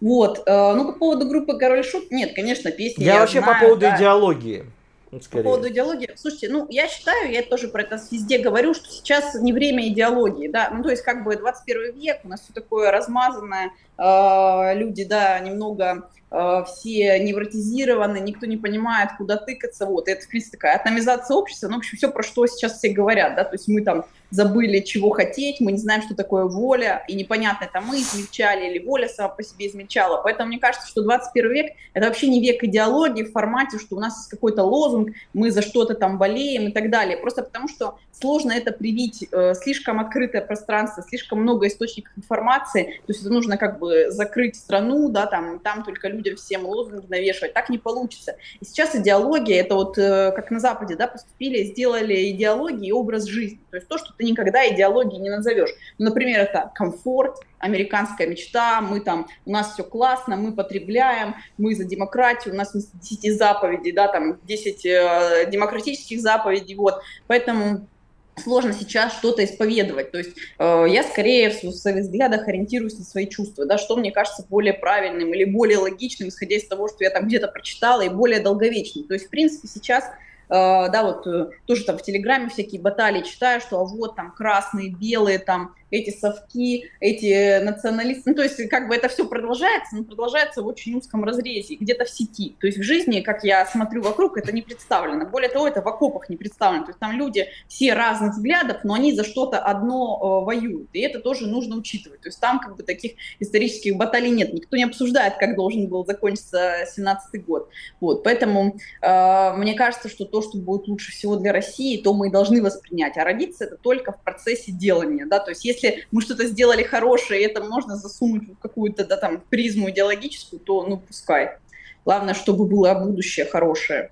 Вот. 0.02 0.44
э, 0.46 0.74
Ну, 0.76 0.92
по 0.92 1.00
поводу 1.00 1.28
группы 1.28 1.58
Король 1.58 1.84
Шут, 1.86 2.12
нет, 2.12 2.34
конечно, 2.36 2.72
песни 2.72 3.04
Я 3.04 3.20
вообще 3.20 3.40
знаю, 3.40 3.54
по 3.54 3.66
поводу 3.66 3.82
да. 3.82 3.96
идеологии. 3.98 4.66
Ну, 5.14 5.20
По 5.20 5.26
скорее. 5.26 5.44
поводу 5.44 5.70
идеологии, 5.70 6.10
слушайте, 6.16 6.50
ну, 6.50 6.66
я 6.72 6.88
считаю, 6.88 7.32
я 7.32 7.44
тоже 7.44 7.68
про 7.68 7.84
это 7.84 8.02
везде 8.10 8.40
говорю, 8.40 8.74
что 8.74 8.90
сейчас 8.90 9.36
не 9.36 9.54
время 9.54 9.88
идеологии, 9.88 10.48
да, 10.48 10.72
ну, 10.74 10.82
то 10.82 10.90
есть, 10.90 11.04
как 11.04 11.24
бы, 11.24 11.36
21 11.36 11.94
век, 11.94 12.22
у 12.24 12.30
нас 12.30 12.42
все 12.42 12.52
такое 12.52 12.90
размазанное, 12.90 13.74
э, 14.00 14.76
люди, 14.76 15.04
да, 15.04 15.38
немного 15.38 16.10
все 16.34 17.20
невротизированы, 17.20 18.20
никто 18.20 18.48
не 18.48 18.58
понимает, 18.58 19.12
куда 19.18 19.38
тыкаться, 19.38 19.86
вот, 19.86 20.08
это, 20.08 20.26
в 20.26 20.28
принципе, 20.28 20.58
такая 20.58 20.76
атомизация 20.78 21.36
общества, 21.36 21.68
ну, 21.68 21.76
в 21.76 21.78
общем, 21.80 21.98
все, 21.98 22.10
про 22.10 22.24
что 22.24 22.48
сейчас 22.48 22.80
все 22.80 22.90
говорят, 22.90 23.36
да, 23.36 23.44
то 23.44 23.54
есть 23.54 23.68
мы 23.68 23.82
там 23.82 24.06
забыли, 24.32 24.80
чего 24.80 25.12
хотеть, 25.12 25.62
мы 25.62 25.74
не 25.74 25.78
знаем, 25.78 26.02
что 26.02 26.16
такое 26.16 26.46
воля, 26.46 27.06
и 27.08 27.14
непонятно, 27.14 27.66
это 27.66 27.82
мы 27.82 28.02
измельчали 28.02 28.66
или 28.68 28.84
воля 28.84 29.08
сама 29.08 29.30
по 29.30 29.44
себе 29.44 29.68
измельчала, 29.68 30.22
поэтому 30.24 30.48
мне 30.48 30.58
кажется, 30.58 30.88
что 30.88 31.04
21 31.04 31.52
век– 31.52 31.74
это 31.94 32.08
вообще 32.08 32.28
не 32.28 32.42
век 32.42 32.64
идеологии 32.64 33.24
в 33.24 33.32
формате, 33.32 33.78
что 33.78 33.96
у 33.96 34.00
нас 34.00 34.18
есть 34.18 34.30
какой-то 34.30 34.64
лозунг, 34.64 35.14
мы 35.34 35.52
за 35.52 35.62
что-то 35.62 35.94
там 35.94 36.18
болеем 36.18 36.70
и 36.70 36.72
так 36.72 36.90
далее, 36.90 37.16
просто 37.16 37.44
потому 37.44 37.68
что 37.68 38.00
сложно 38.20 38.52
это 38.52 38.72
привить, 38.72 39.28
э, 39.32 39.54
слишком 39.56 40.00
открытое 40.00 40.42
пространство, 40.42 41.04
слишком 41.04 41.42
много 41.42 41.68
источников 41.68 42.14
информации, 42.18 43.00
то 43.06 43.12
есть 43.12 43.22
это 43.22 43.32
нужно 43.32 43.58
как 43.58 43.80
бы 43.80 44.12
закрыть 44.12 44.56
страну, 44.56 45.10
да, 45.10 45.26
там, 45.26 45.60
там 45.60 45.84
только 45.84 46.08
людям 46.08 46.36
всем 46.36 46.66
лозунги 46.66 47.06
навешивать, 47.08 47.54
так 47.54 47.70
не 47.70 47.78
получится. 47.78 48.36
И 48.60 48.66
сейчас 48.66 48.96
идеология, 48.96 49.62
это 49.62 49.76
вот 49.76 49.98
э, 49.98 50.32
как 50.36 50.52
на 50.52 50.60
Западе, 50.60 50.96
да, 50.96 51.08
поступили, 51.08 51.64
сделали 51.64 52.32
идеологии 52.32 52.88
и 52.88 52.92
образ 52.92 53.26
жизни, 53.26 53.60
то 53.70 53.78
есть 53.78 53.88
то, 53.88 53.98
что 53.98 54.14
ты 54.18 54.24
никогда 54.24 54.68
идеологией 54.70 55.22
не 55.22 55.30
назовешь. 55.30 55.72
Например, 55.98 56.42
это 56.42 56.72
комфорт, 56.76 57.38
американская 57.64 58.28
мечта, 58.28 58.82
мы 58.82 59.00
там, 59.00 59.28
у 59.46 59.52
нас 59.52 59.74
все 59.74 59.84
классно, 59.84 60.36
мы 60.36 60.52
потребляем, 60.52 61.36
мы 61.58 61.74
за 61.76 61.86
демократию, 61.86 62.54
у 62.54 62.58
нас 62.58 62.74
вместо 62.74 62.98
10 62.98 63.38
заповедей, 63.38 63.94
да, 63.94 64.10
там 64.10 64.38
10 64.44 64.86
э, 64.86 65.50
демократических 65.50 66.20
заповедей, 66.20 66.76
вот, 66.76 67.02
поэтому 67.26 67.88
сложно 68.36 68.74
сейчас 68.74 69.14
что-то 69.14 69.46
исповедовать. 69.46 70.12
То 70.12 70.18
есть 70.18 70.36
э, 70.60 70.86
я 70.90 71.04
скорее 71.04 71.52
в, 71.52 71.64
в 71.64 71.72
своих 71.72 72.04
взглядах 72.04 72.48
ориентируюсь 72.50 72.98
на 72.98 73.06
свои 73.06 73.28
чувства, 73.28 73.66
да, 73.66 73.78
что 73.78 73.96
мне 73.96 74.12
кажется 74.12 74.46
более 74.50 74.74
правильным 74.74 75.34
или 75.34 75.46
более 75.46 75.78
логичным, 75.78 76.30
исходя 76.30 76.58
из 76.58 76.68
того, 76.68 76.90
что 76.90 77.06
я 77.06 77.12
там 77.12 77.28
где-то 77.28 77.48
прочитала, 77.48 78.02
и 78.02 78.10
более 78.10 78.42
долговечным. 78.42 79.06
То 79.06 79.14
есть, 79.14 79.28
в 79.28 79.30
принципе, 79.30 79.68
сейчас 79.68 80.04
Uh, 80.50 80.92
да, 80.92 81.04
вот 81.04 81.26
uh, 81.26 81.50
тоже 81.66 81.86
там 81.86 81.98
в 81.98 82.04
Телеграме 82.04 82.50
всякие 82.50 82.80
баталии 82.80 83.24
читаю, 83.24 83.62
что 83.62 83.80
а 83.80 83.86
вот 83.86 84.16
там 84.16 84.32
красные, 84.32 84.92
белые, 84.92 85.40
там 85.40 85.74
эти 85.94 86.10
совки, 86.10 86.90
эти 87.00 87.64
националисты, 87.64 88.32
ну, 88.32 88.36
то 88.36 88.44
есть 88.44 88.68
как 88.68 88.88
бы 88.88 88.96
это 88.96 89.10
все 89.10 89.28
продолжается, 89.28 89.96
но 89.96 90.04
продолжается 90.04 90.64
в 90.64 90.68
очень 90.68 90.96
узком 90.96 91.24
разрезе, 91.24 91.76
где-то 91.76 92.06
в 92.06 92.10
сети. 92.10 92.56
То 92.60 92.66
есть 92.66 92.80
в 92.80 92.84
жизни, 92.84 93.22
как 93.22 93.44
я 93.44 93.64
смотрю 93.68 94.02
вокруг, 94.02 94.38
это 94.38 94.52
не 94.52 94.64
представлено. 94.64 95.28
Более 95.28 95.50
того, 95.50 95.68
это 95.68 95.84
в 95.84 95.88
окопах 95.88 96.30
не 96.30 96.36
представлено. 96.36 96.86
То 96.86 96.90
есть 96.90 97.00
там 97.00 97.12
люди 97.12 97.48
все 97.68 97.94
разных 97.94 98.34
взглядов, 98.34 98.84
но 98.84 98.96
они 98.96 99.14
за 99.14 99.24
что-то 99.24 99.60
одно 99.60 100.42
э, 100.42 100.46
воюют. 100.46 100.90
И 100.94 101.00
это 101.00 101.20
тоже 101.20 101.46
нужно 101.46 101.76
учитывать. 101.76 102.22
То 102.22 102.30
есть 102.30 102.40
там 102.40 102.60
как 102.60 102.76
бы 102.76 102.82
таких 102.82 103.12
исторических 103.40 103.96
баталий 103.96 104.32
нет. 104.32 104.52
Никто 104.52 104.76
не 104.76 104.86
обсуждает, 104.86 105.36
как 105.38 105.56
должен 105.56 105.88
был 105.88 106.06
закончиться 106.06 106.86
17 106.92 107.46
год. 107.46 107.70
Вот, 108.00 108.24
поэтому 108.24 108.78
э, 109.02 109.54
мне 109.58 109.76
кажется, 109.76 110.10
что 110.10 110.26
то, 110.26 110.42
что 110.42 110.58
будет 110.58 110.88
лучше 110.88 111.12
всего 111.12 111.36
для 111.36 111.54
России, 111.54 112.02
то 112.02 112.16
мы 112.16 112.30
и 112.30 112.32
должны 112.32 112.64
воспринять. 112.64 113.16
А 113.18 113.24
родиться 113.24 113.66
это 113.66 113.78
только 113.78 114.12
в 114.12 114.24
процессе 114.24 114.72
делания. 114.72 115.28
Да? 115.28 115.40
То 115.40 115.52
есть 115.52 115.64
если 115.64 115.83
мы 116.12 116.22
что-то 116.22 116.46
сделали 116.46 116.84
хорошее, 116.84 117.44
это 117.44 117.64
можно 117.64 117.96
засунуть 117.96 118.50
в 118.50 118.60
какую-то 118.60 119.06
да, 119.06 119.18
там, 119.18 119.42
призму 119.50 119.90
идеологическую, 119.90 120.60
то 120.60 120.86
ну 120.86 120.98
пускай. 120.98 121.58
Главное, 122.06 122.34
чтобы 122.34 122.66
было 122.66 122.94
будущее 122.94 123.46
хорошее, 123.46 124.12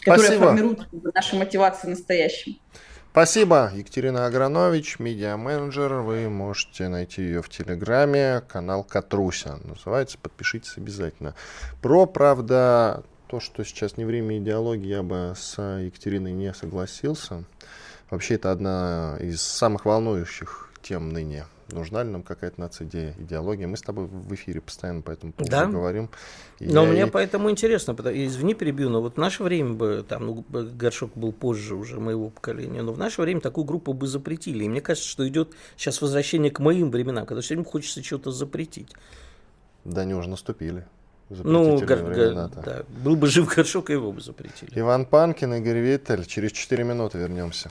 которое 0.00 0.26
Спасибо. 0.26 0.46
формирует 0.46 0.80
наши 1.14 1.36
мотивации 1.36 1.86
в 1.88 1.90
настоящем. 1.90 2.56
Спасибо, 3.10 3.72
Екатерина 3.74 4.26
Агранович, 4.26 5.00
медиа-менеджер. 5.00 5.94
Вы 5.94 6.28
можете 6.28 6.86
найти 6.86 7.22
ее 7.22 7.42
в 7.42 7.48
Телеграме, 7.48 8.42
канал 8.46 8.84
Катруся. 8.84 9.58
Называется, 9.64 10.18
подпишитесь 10.18 10.74
обязательно. 10.76 11.34
Про, 11.82 12.06
правда, 12.06 13.02
то, 13.26 13.40
что 13.40 13.64
сейчас 13.64 13.96
не 13.96 14.04
время 14.04 14.38
идеологии, 14.38 14.86
я 14.86 15.02
бы 15.02 15.34
с 15.36 15.60
Екатериной 15.60 16.30
не 16.30 16.54
согласился. 16.54 17.42
Вообще, 18.10 18.34
это 18.34 18.52
одна 18.52 19.16
из 19.20 19.42
самых 19.42 19.84
волнующих 19.84 20.67
тем 20.88 21.10
ныне. 21.10 21.44
Нужна 21.70 22.02
ли 22.02 22.08
нам 22.08 22.22
какая-то 22.22 22.58
нация 22.60 22.86
идеология? 23.18 23.66
Мы 23.66 23.76
с 23.76 23.82
тобой 23.82 24.06
в 24.06 24.34
эфире 24.34 24.62
постоянно 24.62 25.02
по 25.02 25.10
этому 25.10 25.32
поводу 25.34 25.50
Да. 25.50 25.66
говорим. 25.66 26.08
И 26.60 26.66
Но 26.66 26.84
я- 26.84 26.90
мне 26.90 27.02
и- 27.06 27.10
поэтому 27.10 27.50
интересно, 27.50 27.94
потому- 27.94 28.16
извини, 28.16 28.54
перебью, 28.54 28.88
но 28.88 29.02
вот 29.02 29.14
в 29.14 29.18
наше 29.18 29.42
время 29.42 29.74
бы, 29.74 30.02
там, 30.08 30.24
ну, 30.26 30.44
горшок 30.50 31.10
был 31.14 31.32
позже 31.32 31.74
уже 31.74 32.00
моего 32.00 32.30
поколения, 32.30 32.80
но 32.80 32.92
в 32.94 32.98
наше 32.98 33.20
время 33.20 33.42
такую 33.42 33.64
группу 33.66 33.92
бы 33.92 34.06
запретили. 34.06 34.64
И 34.64 34.68
мне 34.68 34.80
кажется, 34.80 35.06
что 35.08 35.28
идет 35.28 35.52
сейчас 35.76 36.00
возвращение 36.00 36.50
к 36.50 36.58
моим 36.58 36.90
временам, 36.90 37.26
когда 37.26 37.42
все 37.42 37.54
время 37.54 37.68
хочется 37.68 38.02
что-то 38.02 38.30
запретить. 38.32 38.94
Да, 39.84 40.00
они 40.02 40.14
уже 40.14 40.30
наступили. 40.30 40.86
Ну, 41.28 41.76
гор- 41.80 41.86
гор- 41.86 41.98
времена-то. 42.04 42.62
да, 42.64 42.84
был 43.04 43.14
бы 43.14 43.26
жив 43.26 43.46
горшок, 43.54 43.90
и 43.90 43.92
его 43.92 44.10
бы 44.12 44.22
запретили. 44.22 44.70
Иван 44.74 45.04
Панкин, 45.04 45.52
Игорь 45.52 45.80
Виттель. 45.80 46.24
Через 46.24 46.52
4 46.52 46.82
минуты 46.84 47.18
вернемся. 47.18 47.70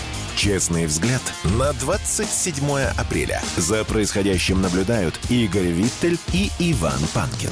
Честный 0.43 0.87
взгляд 0.87 1.21
на 1.59 1.71
27 1.73 2.65
апреля. 2.99 3.43
За 3.57 3.85
происходящим 3.85 4.59
наблюдают 4.59 5.13
Игорь 5.29 5.67
Виттель 5.67 6.17
и 6.33 6.49
Иван 6.57 6.97
Панкин. 7.13 7.51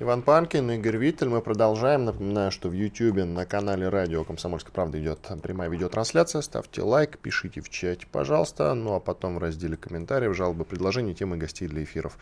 Иван 0.00 0.22
Панкин, 0.22 0.72
Игорь 0.72 0.96
Виттель. 0.96 1.28
Мы 1.28 1.40
продолжаем. 1.40 2.04
Напоминаю, 2.04 2.50
что 2.50 2.68
в 2.68 2.72
YouTube 2.72 3.18
на 3.18 3.46
канале 3.46 3.88
радио 3.88 4.24
«Комсомольская 4.24 4.72
правда» 4.72 5.00
идет 5.00 5.20
прямая 5.40 5.68
видеотрансляция. 5.68 6.42
Ставьте 6.42 6.82
лайк, 6.82 7.18
пишите 7.18 7.60
в 7.60 7.70
чате, 7.70 8.08
пожалуйста. 8.10 8.74
Ну 8.74 8.94
а 8.94 8.98
потом 8.98 9.36
в 9.36 9.38
разделе 9.38 9.76
комментариев, 9.76 10.34
жалобы, 10.36 10.64
предложения, 10.64 11.14
темы 11.14 11.36
гостей 11.36 11.68
для 11.68 11.84
эфиров. 11.84 12.18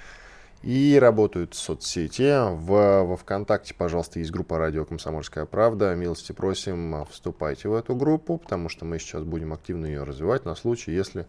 И 0.63 0.97
работают 1.01 1.55
соцсети. 1.55 2.31
В, 2.55 3.03
во 3.03 3.17
ВКонтакте, 3.17 3.75
пожалуйста, 3.75 4.21
есть 4.21 4.31
группа 4.31 4.59
«Радио 4.59 4.85
Комсомольская 4.85 5.45
правда». 5.45 5.95
Милости 5.95 6.31
просим, 6.33 7.05
вступайте 7.11 7.69
в 7.69 7.75
эту 7.75 7.97
группу, 7.97 8.39
потому 8.39 8.69
что 8.69 8.85
мы 8.85 9.01
сейчас 9.01 9.25
будем 9.25 9.53
активно 9.53 9.87
ее 9.87 10.05
развивать 10.05 10.45
на 10.45 10.55
случай, 10.55 10.93
если 10.93 11.27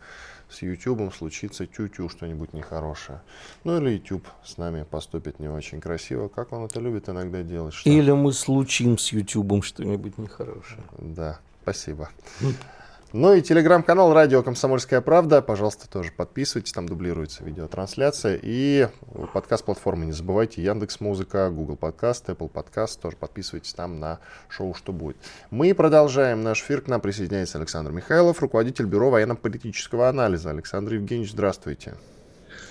с 0.49 0.61
YouTube 0.61 1.13
случится 1.13 1.65
тю-тю 1.65 2.09
что-нибудь 2.09 2.53
нехорошее. 2.53 3.21
Ну 3.63 3.77
или 3.77 3.95
YouTube 3.95 4.27
с 4.43 4.57
нами 4.57 4.83
поступит 4.83 5.39
не 5.39 5.47
очень 5.47 5.81
красиво, 5.81 6.27
как 6.27 6.53
он 6.53 6.65
это 6.65 6.79
любит 6.79 7.09
иногда 7.09 7.41
делать. 7.41 7.73
Что... 7.73 7.89
Или 7.89 8.11
мы 8.11 8.33
случим 8.33 8.99
с 8.99 9.11
YouTube 9.11 9.63
что-нибудь 9.63 10.19
нехорошее. 10.19 10.83
Да, 10.99 11.39
спасибо. 11.63 12.09
Ну 13.13 13.35
и 13.35 13.43
телеграм-канал 13.43 14.11
«Радио 14.11 14.41
Комсомольская 14.41 14.99
правда». 14.99 15.43
Пожалуйста, 15.43 15.87
тоже 15.87 16.11
подписывайтесь, 16.11 16.73
там 16.73 16.89
дублируется 16.89 17.43
видеотрансляция. 17.43 18.39
И 18.41 18.87
подкаст-платформы 19.33 20.05
не 20.07 20.11
забывайте, 20.13 20.63
Яндекс 20.63 20.99
Музыка, 20.99 21.51
Google 21.51 21.75
Подкаст, 21.75 22.27
Apple 22.29 22.49
Подкаст. 22.49 22.99
Тоже 22.99 23.15
подписывайтесь 23.15 23.71
там 23.75 23.99
на 23.99 24.17
шоу 24.49 24.73
«Что 24.73 24.91
будет». 24.93 25.15
Мы 25.51 25.75
продолжаем 25.75 26.41
наш 26.41 26.63
эфир. 26.63 26.81
К 26.81 26.87
нам 26.87 27.01
присоединяется 27.01 27.59
Александр 27.59 27.91
Михайлов, 27.91 28.41
руководитель 28.41 28.85
Бюро 28.85 29.11
военно-политического 29.11 30.09
анализа. 30.09 30.49
Александр 30.49 30.93
Евгеньевич, 30.93 31.33
здравствуйте. 31.33 31.93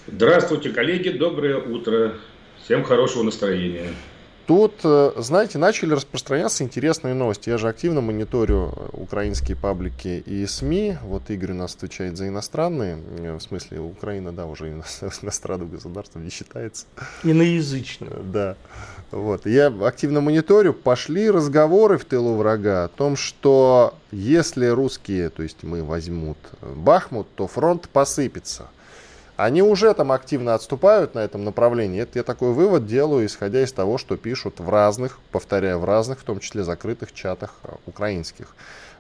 Здравствуйте, 0.09 0.71
коллеги. 0.71 1.11
Доброе 1.11 1.59
утро. 1.59 2.17
Всем 2.65 2.83
хорошего 2.83 3.23
настроения. 3.23 3.91
Тут, 4.47 4.81
э, 4.83 5.13
знаете, 5.19 5.59
начали 5.59 5.95
распространяться 5.95 6.65
интересные 6.65 7.15
новости. 7.15 7.49
Я 7.49 7.59
же 7.59 7.69
активно 7.69 8.01
мониторю 8.01 8.73
э, 8.75 8.89
украинские 8.93 9.57
паблики 9.57 10.23
и 10.27 10.45
СМИ. 10.47 10.99
Вот 11.03 11.31
Игорь 11.31 11.53
у 11.53 11.55
нас 11.55 11.75
отвечает 11.77 12.17
за 12.17 12.27
иностранные. 12.27 12.99
Э, 13.19 13.37
в 13.37 13.41
смысле, 13.41 13.79
Украина, 13.81 14.33
да, 14.33 14.47
уже 14.47 14.71
иностранным 15.23 15.69
государством 15.73 16.25
не 16.25 16.31
считается. 16.31 16.87
Иноязычным. 17.23 18.33
Да. 18.33 18.57
Вот. 19.13 19.47
Я 19.47 19.69
активно 19.69 20.21
мониторю. 20.21 20.75
Пошли 20.75 21.31
разговоры 21.31 21.97
в 21.97 22.05
тылу 22.05 22.35
врага 22.35 22.85
о 22.85 22.89
том, 22.89 23.17
что 23.17 23.95
если 24.11 24.67
русские, 24.67 25.31
то 25.31 25.45
есть 25.45 25.63
мы 25.63 25.85
возьмут 25.85 26.39
Бахмут, 26.61 27.29
то 27.37 27.47
фронт 27.47 27.89
посыпется. 27.89 28.69
Они 29.37 29.63
уже 29.63 29.93
там 29.95 30.13
активно 30.13 30.55
отступают 30.55 31.15
на 31.15 31.21
этом 31.21 31.45
направлении. 31.45 32.03
Это 32.03 32.19
я 32.19 32.23
такой 32.23 32.53
вывод 32.53 32.87
делаю, 32.87 33.27
исходя 33.27 33.63
из 33.63 33.73
того, 33.73 33.97
что 33.97 34.17
пишут 34.17 34.61
в 34.61 34.69
разных, 34.69 35.19
повторяю, 35.31 35.79
в 35.79 35.85
разных, 35.85 36.21
в 36.21 36.25
том 36.25 36.39
числе 36.39 36.65
закрытых 36.65 37.13
чатах 37.13 37.55
э, 37.65 37.73
украинских. 37.87 38.55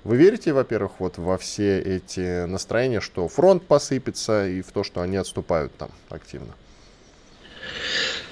Вы 0.04 0.16
верите, 0.16 0.52
во-первых, 0.52 0.92
вот 0.98 1.18
во 1.18 1.36
все 1.38 1.78
эти 1.78 2.46
настроения, 2.46 3.00
что 3.00 3.28
фронт 3.28 3.62
посыпется 3.64 4.48
и 4.48 4.62
в 4.62 4.72
то, 4.72 4.82
что 4.82 5.02
они 5.02 5.16
отступают 5.16 5.76
там 5.76 5.90
активно? 6.08 6.54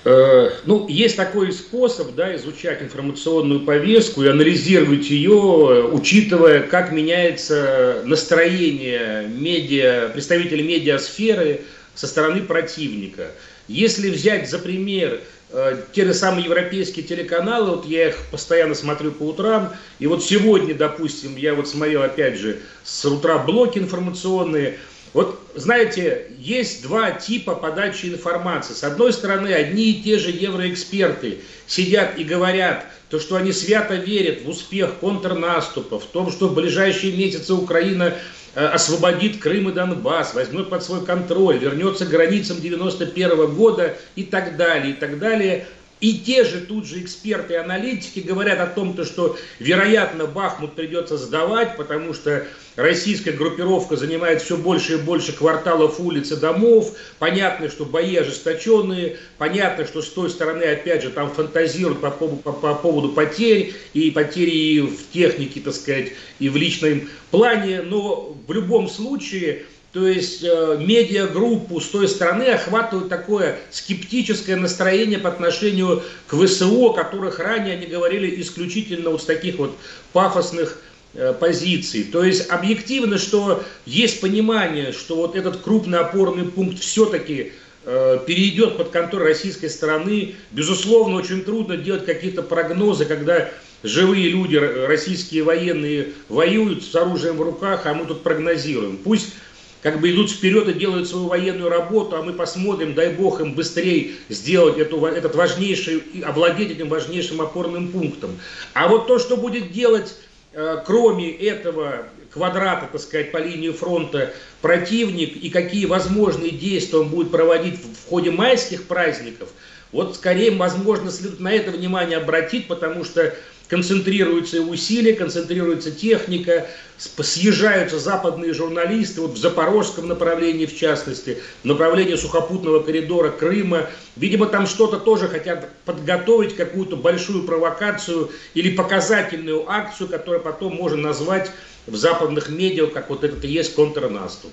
Э, 0.05 0.51
ну, 0.65 0.89
есть 0.89 1.17
такой 1.17 1.53
способ, 1.53 2.15
да, 2.15 2.35
изучать 2.37 2.83
информационную 2.83 3.61
повестку 3.61 4.23
и 4.25 4.29
анализировать 4.29 5.11
ее, 5.11 5.91
учитывая, 5.93 6.63
как 6.63 6.91
меняется 6.91 8.03
настроение 8.05 9.29
медиа, 9.29 10.09
представителей 10.13 10.63
медиасферы 10.63 11.61
со 12.01 12.07
стороны 12.07 12.41
противника. 12.41 13.31
Если 13.69 14.09
взять 14.09 14.49
за 14.49 14.59
пример 14.59 15.21
э, 15.51 15.83
те 15.93 16.07
же 16.07 16.15
самые 16.15 16.47
европейские 16.47 17.05
телеканалы, 17.05 17.73
вот 17.73 17.85
я 17.85 18.09
их 18.09 18.17
постоянно 18.31 18.75
смотрю 18.75 19.13
по 19.13 19.25
утрам, 19.25 19.75
и 19.99 20.07
вот 20.07 20.25
сегодня, 20.25 20.75
допустим, 20.75 21.37
я 21.37 21.55
вот 21.55 21.69
смотрел 21.69 22.03
опять 22.03 22.39
же 22.39 22.61
с 22.85 23.05
утра 23.05 23.37
блоки 23.37 23.79
информационные, 23.79 24.79
вот, 25.13 25.39
знаете, 25.55 26.31
есть 26.39 26.85
два 26.85 27.11
типа 27.11 27.55
подачи 27.55 28.07
информации. 28.07 28.73
С 28.73 28.83
одной 28.83 29.13
стороны, 29.13 29.49
одни 29.49 29.91
и 29.91 30.03
те 30.03 30.19
же 30.19 30.31
евроэксперты 30.31 31.41
сидят 31.67 32.17
и 32.17 32.25
говорят, 32.25 32.87
то, 33.11 33.19
что 33.19 33.37
они 33.37 33.53
свято 33.53 33.95
верят 33.97 34.43
в 34.43 34.49
успех 34.49 34.95
контрнаступа, 35.01 35.99
в 35.99 36.07
том, 36.07 36.31
что 36.31 36.49
в 36.49 36.55
ближайшие 36.55 37.15
месяцы 37.15 37.53
Украина 37.53 38.17
освободит 38.55 39.39
Крым 39.39 39.69
и 39.69 39.73
Донбасс, 39.73 40.35
возьмет 40.35 40.71
под 40.71 40.83
свой 40.83 41.05
контроль, 41.05 41.59
вернется 41.59 42.07
к 42.07 42.11
границам 42.11 42.61
91 42.61 43.55
года 43.55 43.97
и 44.17 44.25
так 44.25 44.57
далее, 44.57 44.93
и 44.93 44.95
так 44.95 45.19
далее. 45.19 45.67
И 46.01 46.15
те 46.19 46.45
же 46.45 46.61
тут 46.61 46.87
же 46.87 47.03
эксперты 47.03 47.55
и 47.55 47.57
аналитики 47.57 48.21
говорят 48.21 48.59
о 48.59 48.67
том, 48.67 48.97
что, 49.05 49.37
вероятно, 49.59 50.27
Бахмут 50.27 50.75
придется 50.75 51.19
сдавать, 51.19 51.77
потому 51.77 52.15
что 52.15 52.47
российская 52.77 53.33
группировка 53.33 53.97
занимает 53.97 54.41
все 54.41 54.57
больше 54.57 54.95
и 54.95 54.97
больше 54.97 55.33
кварталов 55.33 56.01
улиц 56.01 56.33
и 56.33 56.37
домов. 56.37 56.97
Понятно, 57.19 57.69
что 57.69 57.85
бои 57.85 58.17
ожесточенные. 58.17 59.19
Понятно, 59.37 59.85
что 59.85 60.01
с 60.01 60.09
той 60.09 60.31
стороны, 60.31 60.63
опять 60.63 61.03
же, 61.03 61.11
там 61.11 61.31
фантазируют 61.31 62.01
по, 62.01 62.11
поводу, 62.11 62.37
по, 62.39 62.53
по 62.53 62.75
поводу 62.75 63.11
потерь. 63.11 63.75
И 63.93 64.11
потери 64.11 64.51
и 64.51 64.81
в 64.81 65.11
технике, 65.13 65.61
так 65.61 65.75
сказать, 65.75 66.13
и 66.39 66.49
в 66.49 66.57
личном 66.57 67.11
плане. 67.31 67.83
Но 67.83 68.39
в 68.47 68.53
любом 68.53 68.89
случае 68.89 69.67
то 69.93 70.07
есть 70.07 70.45
э, 70.45 70.77
медиагруппу 70.79 71.81
с 71.81 71.89
той 71.89 72.07
стороны 72.07 72.45
охватывает 72.45 73.09
такое 73.09 73.59
скептическое 73.73 74.55
настроение 74.55 75.19
по 75.19 75.29
отношению 75.29 76.05
к 76.29 76.37
ВСО, 76.37 76.91
которых 76.91 77.41
ранее 77.41 77.75
они 77.75 77.87
говорили 77.87 78.41
исключительно 78.41 79.11
вот 79.11 79.23
с 79.23 79.25
таких 79.25 79.57
вот 79.57 79.77
пафосных 80.13 80.81
э, 81.15 81.35
позиций. 81.39 82.05
То 82.05 82.23
есть 82.23 82.49
объективно, 82.51 83.19
что 83.19 83.65
есть 83.85 84.21
понимание, 84.21 84.93
что 84.93 85.17
вот 85.17 85.35
этот 85.35 85.57
крупный 85.57 85.99
опорный 85.99 86.45
пункт 86.45 86.79
все-таки 86.79 87.53
э, 87.85 88.19
перейдет 88.25 88.77
под 88.77 88.91
контроль 88.91 89.25
российской 89.25 89.69
стороны. 89.69 90.37
Безусловно, 90.53 91.17
очень 91.17 91.43
трудно 91.43 91.77
делать 91.77 92.05
какие-то 92.05 92.43
прогнозы, 92.43 93.07
когда 93.07 93.51
живые 93.83 94.29
люди, 94.29 94.55
российские 94.55 95.43
военные 95.43 96.11
воюют 96.29 96.85
с 96.85 96.95
оружием 96.95 97.39
в 97.39 97.43
руках, 97.43 97.87
а 97.87 97.95
мы 97.95 98.07
тут 98.07 98.23
прогнозируем. 98.23 98.97
Пусть 98.99 99.35
как 99.83 100.01
бы 100.01 100.11
идут 100.11 100.31
вперед 100.31 100.69
и 100.69 100.75
делают 100.75 101.09
свою 101.09 101.27
военную 101.27 101.71
работу, 101.71 102.17
а 102.17 102.23
мы 102.23 102.33
посмотрим, 102.33 102.95
дай 102.95 103.15
бог 103.15 103.41
им 103.41 103.55
быстрее 103.55 104.13
сделать 104.29 104.79
эту, 104.79 105.05
этот 105.07 105.35
важнейший, 105.35 106.03
овладеть 106.25 106.73
этим 106.73 106.89
важнейшим 106.89 107.41
опорным 107.41 107.89
пунктом. 107.89 108.39
А 108.75 108.89
вот 108.89 109.07
то, 109.07 109.19
что 109.19 109.37
будет 109.37 109.73
делать, 109.73 110.15
э, 110.53 110.83
кроме 110.85 111.31
этого 111.31 112.07
квадрата, 112.31 112.89
так 112.93 113.01
сказать, 113.01 113.33
по 113.33 113.39
линии 113.39 113.71
фронта 113.71 114.33
противник 114.61 115.37
и 115.37 115.51
какие 115.51 115.87
возможные 115.87 116.51
действия 116.51 116.99
он 116.99 117.09
будет 117.09 117.31
проводить 117.31 117.75
в 117.75 118.09
ходе 118.09 118.31
майских 118.31 118.87
праздников, 118.87 119.49
вот 119.93 120.15
скорее, 120.15 120.53
возможно, 120.53 121.11
следует 121.11 121.41
на 121.41 121.53
это 121.53 121.73
внимание 121.73 122.19
обратить, 122.19 122.69
потому 122.69 123.05
что 123.05 123.35
концентрируются 123.71 124.61
усилия, 124.61 125.15
концентрируется 125.15 125.93
техника, 125.93 126.67
съезжаются 126.99 128.01
западные 128.01 128.53
журналисты, 128.53 129.21
вот 129.21 129.35
в 129.35 129.39
запорожском 129.39 130.09
направлении 130.09 130.67
в 130.67 130.77
частности, 130.77 131.39
в 131.63 131.67
направлении 131.67 132.17
сухопутного 132.17 132.83
коридора 132.83 133.31
Крыма. 133.31 133.87
Видимо, 134.17 134.47
там 134.47 134.67
что-то 134.67 134.99
тоже 134.99 135.29
хотят 135.29 135.69
подготовить, 135.85 136.57
какую-то 136.57 136.97
большую 136.97 137.45
провокацию 137.45 138.31
или 138.55 138.75
показательную 138.75 139.71
акцию, 139.71 140.09
которую 140.09 140.43
потом 140.43 140.75
можно 140.75 141.01
назвать 141.01 141.51
в 141.87 141.95
западных 141.95 142.49
медиа, 142.49 142.89
как 142.89 143.09
вот 143.09 143.23
этот 143.23 143.45
и 143.45 143.49
есть 143.49 143.75
контрнаступ. 143.75 144.51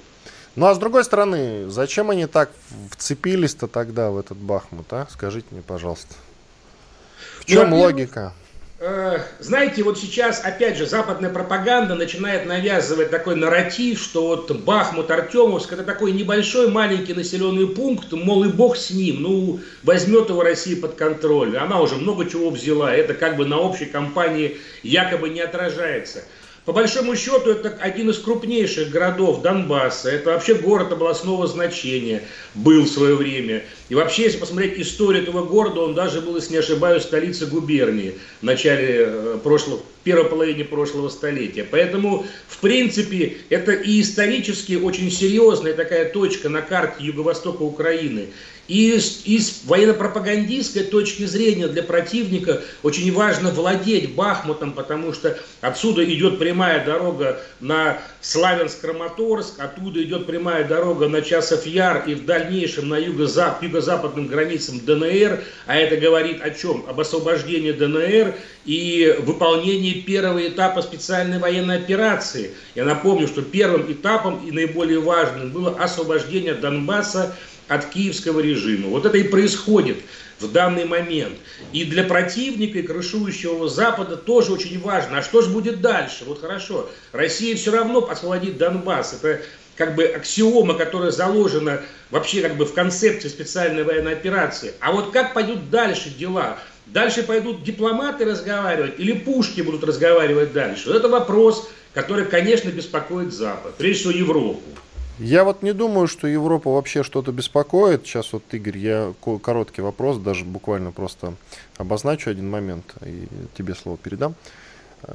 Ну 0.56 0.68
а 0.68 0.76
с 0.76 0.78
другой 0.78 1.04
стороны, 1.04 1.70
зачем 1.70 2.12
они 2.12 2.28
так 2.28 2.52
вцепились-то 2.92 3.68
тогда 3.68 4.12
в 4.12 4.18
этот 4.18 4.38
Бахмут, 4.38 4.88
а? 4.92 5.08
Скажите 5.12 5.48
мне, 5.52 5.62
пожалуйста. 5.62 6.14
В 7.40 7.46
чем 7.46 7.72
ну, 7.72 7.80
логика? 7.80 8.34
Э, 8.80 9.22
знаете, 9.40 9.82
вот 9.82 9.98
сейчас, 9.98 10.46
опять 10.46 10.78
же, 10.78 10.86
западная 10.86 11.32
пропаганда 11.32 11.96
начинает 11.96 12.46
навязывать 12.46 13.10
такой 13.10 13.36
нарратив, 13.36 14.00
что 14.00 14.28
вот 14.28 14.52
Бахмут, 14.52 15.10
Артемовск, 15.10 15.74
это 15.74 15.84
такой 15.84 16.12
небольшой 16.12 16.70
маленький 16.70 17.16
населенный 17.16 17.68
пункт, 17.68 18.12
мол, 18.12 18.44
и 18.44 18.50
бог 18.50 18.78
с 18.78 18.92
ним, 18.92 19.24
ну, 19.24 19.60
возьмет 19.82 20.30
его 20.30 20.44
Россия 20.44 20.80
под 20.80 20.94
контроль. 20.94 21.58
Она 21.58 21.82
уже 21.82 21.96
много 21.96 22.30
чего 22.30 22.52
взяла, 22.52 22.94
это 22.94 23.16
как 23.16 23.36
бы 23.36 23.48
на 23.48 23.58
общей 23.58 23.86
кампании 23.86 24.58
якобы 24.84 25.30
не 25.30 25.42
отражается. 25.42 26.24
По 26.68 26.74
большому 26.74 27.16
счету, 27.16 27.52
это 27.52 27.78
один 27.80 28.10
из 28.10 28.20
крупнейших 28.20 28.90
городов 28.90 29.42
Донбасса. 29.42 30.10
Это 30.10 30.32
вообще 30.32 30.54
город 30.54 30.92
областного 30.92 31.48
значения 31.48 32.24
был 32.56 32.84
в 32.84 32.90
свое 32.90 33.16
время. 33.16 33.64
И 33.88 33.96
вообще, 33.96 34.24
если 34.24 34.38
посмотреть 34.38 34.78
историю 34.78 35.24
этого 35.24 35.46
города, 35.46 35.80
он 35.80 35.94
даже 35.94 36.20
был, 36.20 36.36
если 36.36 36.52
не 36.52 36.58
ошибаюсь, 36.58 37.04
столицей 37.04 37.48
губернии 37.48 38.16
в 38.42 38.44
начале 38.44 39.06
э, 39.08 39.40
прошлого 39.42 39.80
первой 40.04 40.30
половине 40.30 40.66
прошлого 40.66 41.08
столетия. 41.08 41.64
Поэтому, 41.64 42.26
в 42.50 42.58
принципе, 42.60 43.38
это 43.50 43.72
и 43.72 44.02
исторически 44.02 44.74
очень 44.74 45.10
серьезная 45.10 45.74
такая 45.74 46.10
точка 46.10 46.50
на 46.50 46.62
карте 46.62 47.02
юго-востока 47.02 47.62
Украины. 47.62 48.28
И 48.68 49.00
с, 49.00 49.22
и 49.26 49.40
с 49.40 49.62
военно-пропагандистской 49.66 50.84
точки 50.84 51.24
зрения 51.24 51.68
для 51.68 51.84
противника 51.84 52.62
очень 52.84 53.14
важно 53.14 53.50
владеть 53.50 54.14
Бахмутом, 54.14 54.74
потому 54.74 55.14
что 55.14 55.38
отсюда 55.62 56.04
идет 56.04 56.38
прямая 56.38 56.84
дорога 56.86 57.40
на 57.62 58.00
Славянск-Краматорск, 58.22 59.60
оттуда 59.60 60.04
идет 60.04 60.26
прямая 60.26 60.68
дорога 60.68 61.08
на 61.08 61.22
Часов-Яр 61.22 62.04
и 62.08 62.14
в 62.14 62.26
дальнейшем 62.26 62.90
на 62.90 62.98
юго-зап, 62.98 63.64
юго-западным 63.64 64.28
границам 64.28 64.82
ДНР, 64.84 65.44
а 65.66 65.78
это 65.78 65.96
говорит 65.96 66.42
о 66.42 66.50
чем? 66.50 66.86
Об 66.90 67.00
освобождении 67.00 67.72
ДНР 67.72 68.36
и 68.66 69.16
выполнении 69.20 70.02
первого 70.02 70.46
этапа 70.46 70.82
специальной 70.82 71.40
военной 71.40 71.78
операции. 71.78 72.52
Я 72.76 72.84
напомню, 72.84 73.28
что 73.28 73.42
первым 73.42 73.90
этапом 73.90 74.46
и 74.46 74.52
наиболее 74.52 75.00
важным 75.00 75.52
было 75.52 75.72
освобождение 75.80 76.54
Донбасса 76.54 77.34
от 77.68 77.86
киевского 77.86 78.40
режима. 78.40 78.90
Вот 78.90 79.06
это 79.06 79.18
и 79.18 79.24
происходит 79.24 79.98
в 80.40 80.52
данный 80.52 80.86
момент. 80.86 81.38
И 81.74 81.84
для 81.84 82.04
противника 82.04 82.80
и 82.80 82.84
крышующего 82.84 83.68
Запада 83.68 84.16
тоже 84.16 84.54
очень 84.54 84.80
важно. 84.80 85.20
А 85.20 85.22
что 85.22 85.42
же 85.42 85.50
будет 85.50 85.82
дальше? 85.82 86.26
Вот 86.26 86.42
хорошо, 86.42 86.90
Россия 87.12 87.56
все 87.56 87.72
равно 87.72 88.08
освободит 88.10 88.58
Донбасс. 88.58 89.14
Это 89.14 89.42
как 89.76 89.96
бы 89.96 90.06
аксиома, 90.06 90.74
которая 90.74 91.12
заложена 91.12 91.82
вообще 92.10 92.42
как 92.42 92.56
бы 92.56 92.66
в 92.66 92.74
концепции 92.74 93.28
специальной 93.30 93.84
военной 93.84 94.14
операции. 94.14 94.74
А 94.80 94.92
вот 94.92 95.12
как 95.12 95.34
пойдут 95.34 95.70
дальше 95.70 96.10
дела? 96.10 96.58
Дальше 96.88 97.24
пойдут 97.24 97.64
дипломаты 97.64 98.26
разговаривать 98.26 98.94
или 98.98 99.12
пушки 99.12 99.62
будут 99.62 99.84
разговаривать 99.84 100.54
дальше? 100.54 100.88
Вот 100.88 100.96
это 100.96 101.10
вопрос, 101.10 101.70
который, 101.94 102.26
конечно, 102.26 102.70
беспокоит 102.70 103.34
Запад, 103.34 103.76
прежде 103.76 104.00
всего 104.00 104.12
Европу. 104.14 104.64
Я 105.20 105.44
вот 105.44 105.64
не 105.64 105.74
думаю, 105.74 106.08
что 106.08 106.28
Европа 106.28 106.72
вообще 106.72 107.02
что-то 107.02 107.32
беспокоит. 107.32 108.06
Сейчас 108.06 108.34
вот, 108.34 108.44
Игорь, 108.52 108.78
я 108.78 109.14
короткий 109.42 109.82
вопрос, 109.82 110.18
даже 110.18 110.46
буквально 110.46 110.92
просто 110.92 111.34
обозначу 111.78 112.30
один 112.30 112.50
момент 112.50 112.94
и 113.04 113.28
тебе 113.58 113.74
слово 113.74 113.98
передам. 113.98 114.36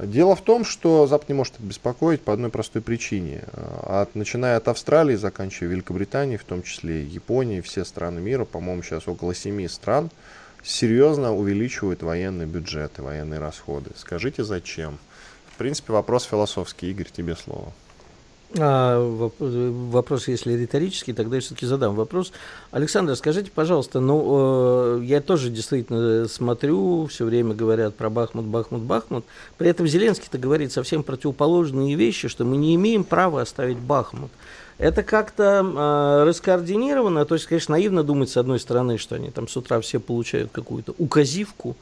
Дело 0.01 0.35
в 0.35 0.41
том, 0.41 0.65
что 0.65 1.07
Запад 1.07 1.29
не 1.29 1.35
может 1.35 1.55
это 1.55 1.63
беспокоить 1.63 2.21
по 2.21 2.33
одной 2.33 2.49
простой 2.49 2.81
причине. 2.81 3.43
От, 3.83 4.15
начиная 4.15 4.57
от 4.57 4.67
Австралии, 4.67 5.15
заканчивая 5.15 5.71
Великобританией, 5.71 6.37
в 6.37 6.43
том 6.43 6.63
числе 6.63 7.03
Японии, 7.03 7.61
все 7.61 7.85
страны 7.85 8.19
мира, 8.19 8.45
по-моему, 8.45 8.81
сейчас 8.83 9.07
около 9.07 9.33
семи 9.35 9.67
стран, 9.67 10.09
серьезно 10.63 11.33
увеличивают 11.33 12.01
военные 12.01 12.47
бюджеты, 12.47 13.01
военные 13.03 13.39
расходы. 13.39 13.91
Скажите, 13.95 14.43
зачем? 14.43 14.97
В 15.53 15.57
принципе, 15.57 15.93
вопрос 15.93 16.23
философский. 16.23 16.89
Игорь, 16.91 17.09
тебе 17.11 17.35
слово. 17.35 17.71
А, 18.59 18.99
вопрос, 19.39 20.27
если 20.27 20.53
риторический, 20.53 21.13
тогда 21.13 21.37
я 21.37 21.41
все-таки 21.41 21.65
задам 21.65 21.95
вопрос. 21.95 22.31
Александр, 22.71 23.15
скажите, 23.15 23.49
пожалуйста, 23.49 23.99
ну, 23.99 24.99
э, 24.99 25.03
я 25.05 25.21
тоже 25.21 25.49
действительно 25.49 26.27
смотрю, 26.27 27.07
все 27.07 27.25
время 27.25 27.55
говорят 27.55 27.95
про 27.95 28.11
Бахмут, 28.11 28.45
Бахмут, 28.45 28.81
Бахмут. 28.81 29.25
При 29.57 29.69
этом 29.69 29.87
Зеленский-то 29.87 30.37
говорит 30.37 30.71
совсем 30.71 31.01
противоположные 31.01 31.95
вещи, 31.95 32.27
что 32.27 32.45
мы 32.45 32.57
не 32.57 32.75
имеем 32.75 33.03
права 33.03 33.41
оставить 33.41 33.79
Бахмут. 33.79 34.29
Это 34.77 35.01
как-то 35.01 35.63
э, 35.63 36.23
раскоординировано, 36.27 37.25
то 37.25 37.35
есть, 37.35 37.47
конечно, 37.47 37.73
наивно 37.73 38.03
думать, 38.03 38.29
с 38.29 38.37
одной 38.37 38.59
стороны, 38.59 38.99
что 38.99 39.15
они 39.15 39.31
там 39.31 39.47
с 39.47 39.57
утра 39.57 39.81
все 39.81 39.99
получают 39.99 40.51
какую-то 40.51 40.93
указивку, 40.99 41.75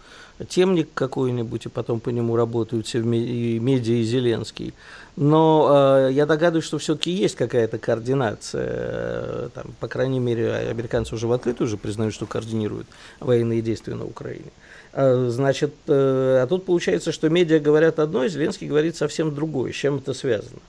темник 0.49 0.89
какой-нибудь, 0.93 1.65
и 1.65 1.69
потом 1.69 1.99
по 1.99 2.09
нему 2.09 2.35
работают 2.35 2.87
все 2.87 2.99
медиа 2.99 3.95
и 3.95 4.03
Зеленский. 4.03 4.73
Но 5.17 6.07
э, 6.07 6.13
я 6.13 6.25
догадываюсь, 6.25 6.65
что 6.65 6.77
все-таки 6.77 7.11
есть 7.11 7.35
какая-то 7.35 7.77
координация. 7.77 8.67
Э, 8.67 9.49
там, 9.53 9.65
по 9.79 9.87
крайней 9.87 10.19
мере, 10.19 10.53
американцы 10.53 11.15
уже 11.15 11.27
в 11.27 11.31
открытую 11.33 11.67
уже 11.67 11.77
признают, 11.77 12.13
что 12.13 12.25
координируют 12.25 12.87
военные 13.19 13.61
действия 13.61 13.95
на 13.95 14.05
Украине. 14.05 14.51
Э, 14.93 15.27
значит, 15.29 15.73
э, 15.87 16.39
а 16.41 16.47
тут 16.47 16.65
получается, 16.65 17.11
что 17.11 17.29
медиа 17.29 17.59
говорят 17.59 17.99
одно, 17.99 18.23
и 18.23 18.29
Зеленский 18.29 18.67
говорит 18.67 18.95
совсем 18.95 19.35
другое. 19.35 19.71
С 19.71 19.75
чем 19.75 19.97
это 19.97 20.13
связано? 20.13 20.59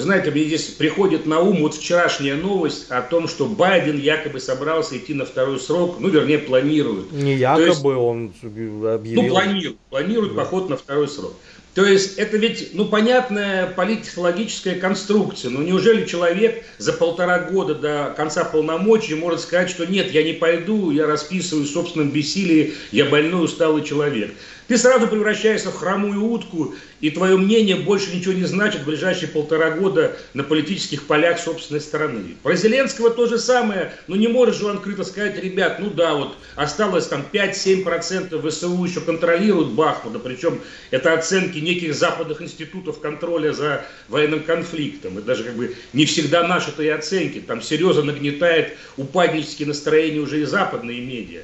Знаете, 0.00 0.30
мне 0.30 0.44
здесь 0.44 0.64
приходит 0.64 1.26
на 1.26 1.40
ум 1.40 1.62
вот 1.62 1.74
вчерашняя 1.74 2.34
новость 2.34 2.90
о 2.90 3.02
том, 3.02 3.28
что 3.28 3.46
Байден 3.46 3.98
якобы 3.98 4.40
собрался 4.40 4.96
идти 4.96 5.14
на 5.14 5.24
второй 5.24 5.60
срок, 5.60 5.96
ну, 6.00 6.08
вернее, 6.08 6.38
планирует. 6.38 7.12
Не 7.12 7.34
якобы, 7.36 7.66
есть, 7.66 7.84
он 7.84 8.32
объявил. 8.42 9.22
Ну, 9.22 9.28
планирует, 9.28 9.78
планирует 9.90 10.34
да. 10.34 10.42
поход 10.42 10.70
на 10.70 10.76
второй 10.76 11.08
срок. 11.08 11.34
То 11.74 11.84
есть 11.84 12.18
это 12.18 12.36
ведь, 12.36 12.70
ну, 12.74 12.84
понятная 12.84 13.66
политтехнологическая 13.68 14.74
конструкция. 14.74 15.50
Ну, 15.50 15.62
неужели 15.62 16.04
человек 16.04 16.64
за 16.78 16.92
полтора 16.92 17.38
года 17.38 17.76
до 17.76 18.12
конца 18.16 18.44
полномочий 18.44 19.14
может 19.14 19.40
сказать, 19.40 19.70
что 19.70 19.86
нет, 19.86 20.10
я 20.10 20.24
не 20.24 20.32
пойду, 20.32 20.90
я 20.90 21.06
расписываю 21.06 21.64
в 21.64 21.70
собственном 21.70 22.10
бессилии, 22.10 22.74
я 22.90 23.04
больной, 23.04 23.44
усталый 23.44 23.84
человек. 23.84 24.32
Ты 24.70 24.78
сразу 24.78 25.08
превращаешься 25.08 25.72
в 25.72 25.74
хромую 25.78 26.22
утку, 26.22 26.76
и 27.00 27.10
твое 27.10 27.36
мнение 27.36 27.74
больше 27.74 28.14
ничего 28.14 28.34
не 28.34 28.44
значит 28.44 28.82
в 28.82 28.84
ближайшие 28.84 29.28
полтора 29.28 29.72
года 29.72 30.16
на 30.32 30.44
политических 30.44 31.08
полях 31.08 31.40
собственной 31.40 31.80
страны. 31.80 32.36
Про 32.44 32.54
Зеленского 32.54 33.10
то 33.10 33.26
же 33.26 33.40
самое, 33.40 33.92
но 34.06 34.14
не 34.14 34.28
может 34.28 34.54
же 34.54 34.66
он 34.66 34.76
открыто 34.76 35.02
сказать, 35.02 35.42
ребят, 35.42 35.80
ну 35.80 35.90
да, 35.90 36.14
вот 36.14 36.36
осталось 36.54 37.08
там 37.08 37.26
5-7% 37.32 38.48
ВСУ 38.48 38.84
еще 38.84 39.00
контролируют 39.00 39.70
Бахмута, 39.70 40.20
причем 40.20 40.60
это 40.92 41.14
оценки 41.14 41.58
неких 41.58 41.92
западных 41.92 42.40
институтов 42.40 43.00
контроля 43.00 43.52
за 43.52 43.84
военным 44.06 44.44
конфликтом. 44.44 45.18
И 45.18 45.22
даже 45.22 45.42
как 45.42 45.54
бы 45.56 45.74
не 45.92 46.06
всегда 46.06 46.46
наши-то 46.46 46.84
и 46.84 46.88
оценки. 46.88 47.40
Там 47.40 47.60
серьезно 47.60 48.04
нагнетает 48.04 48.76
упаднические 48.96 49.66
настроения 49.66 50.20
уже 50.20 50.42
и 50.42 50.44
западные 50.44 51.00
медиа. 51.00 51.40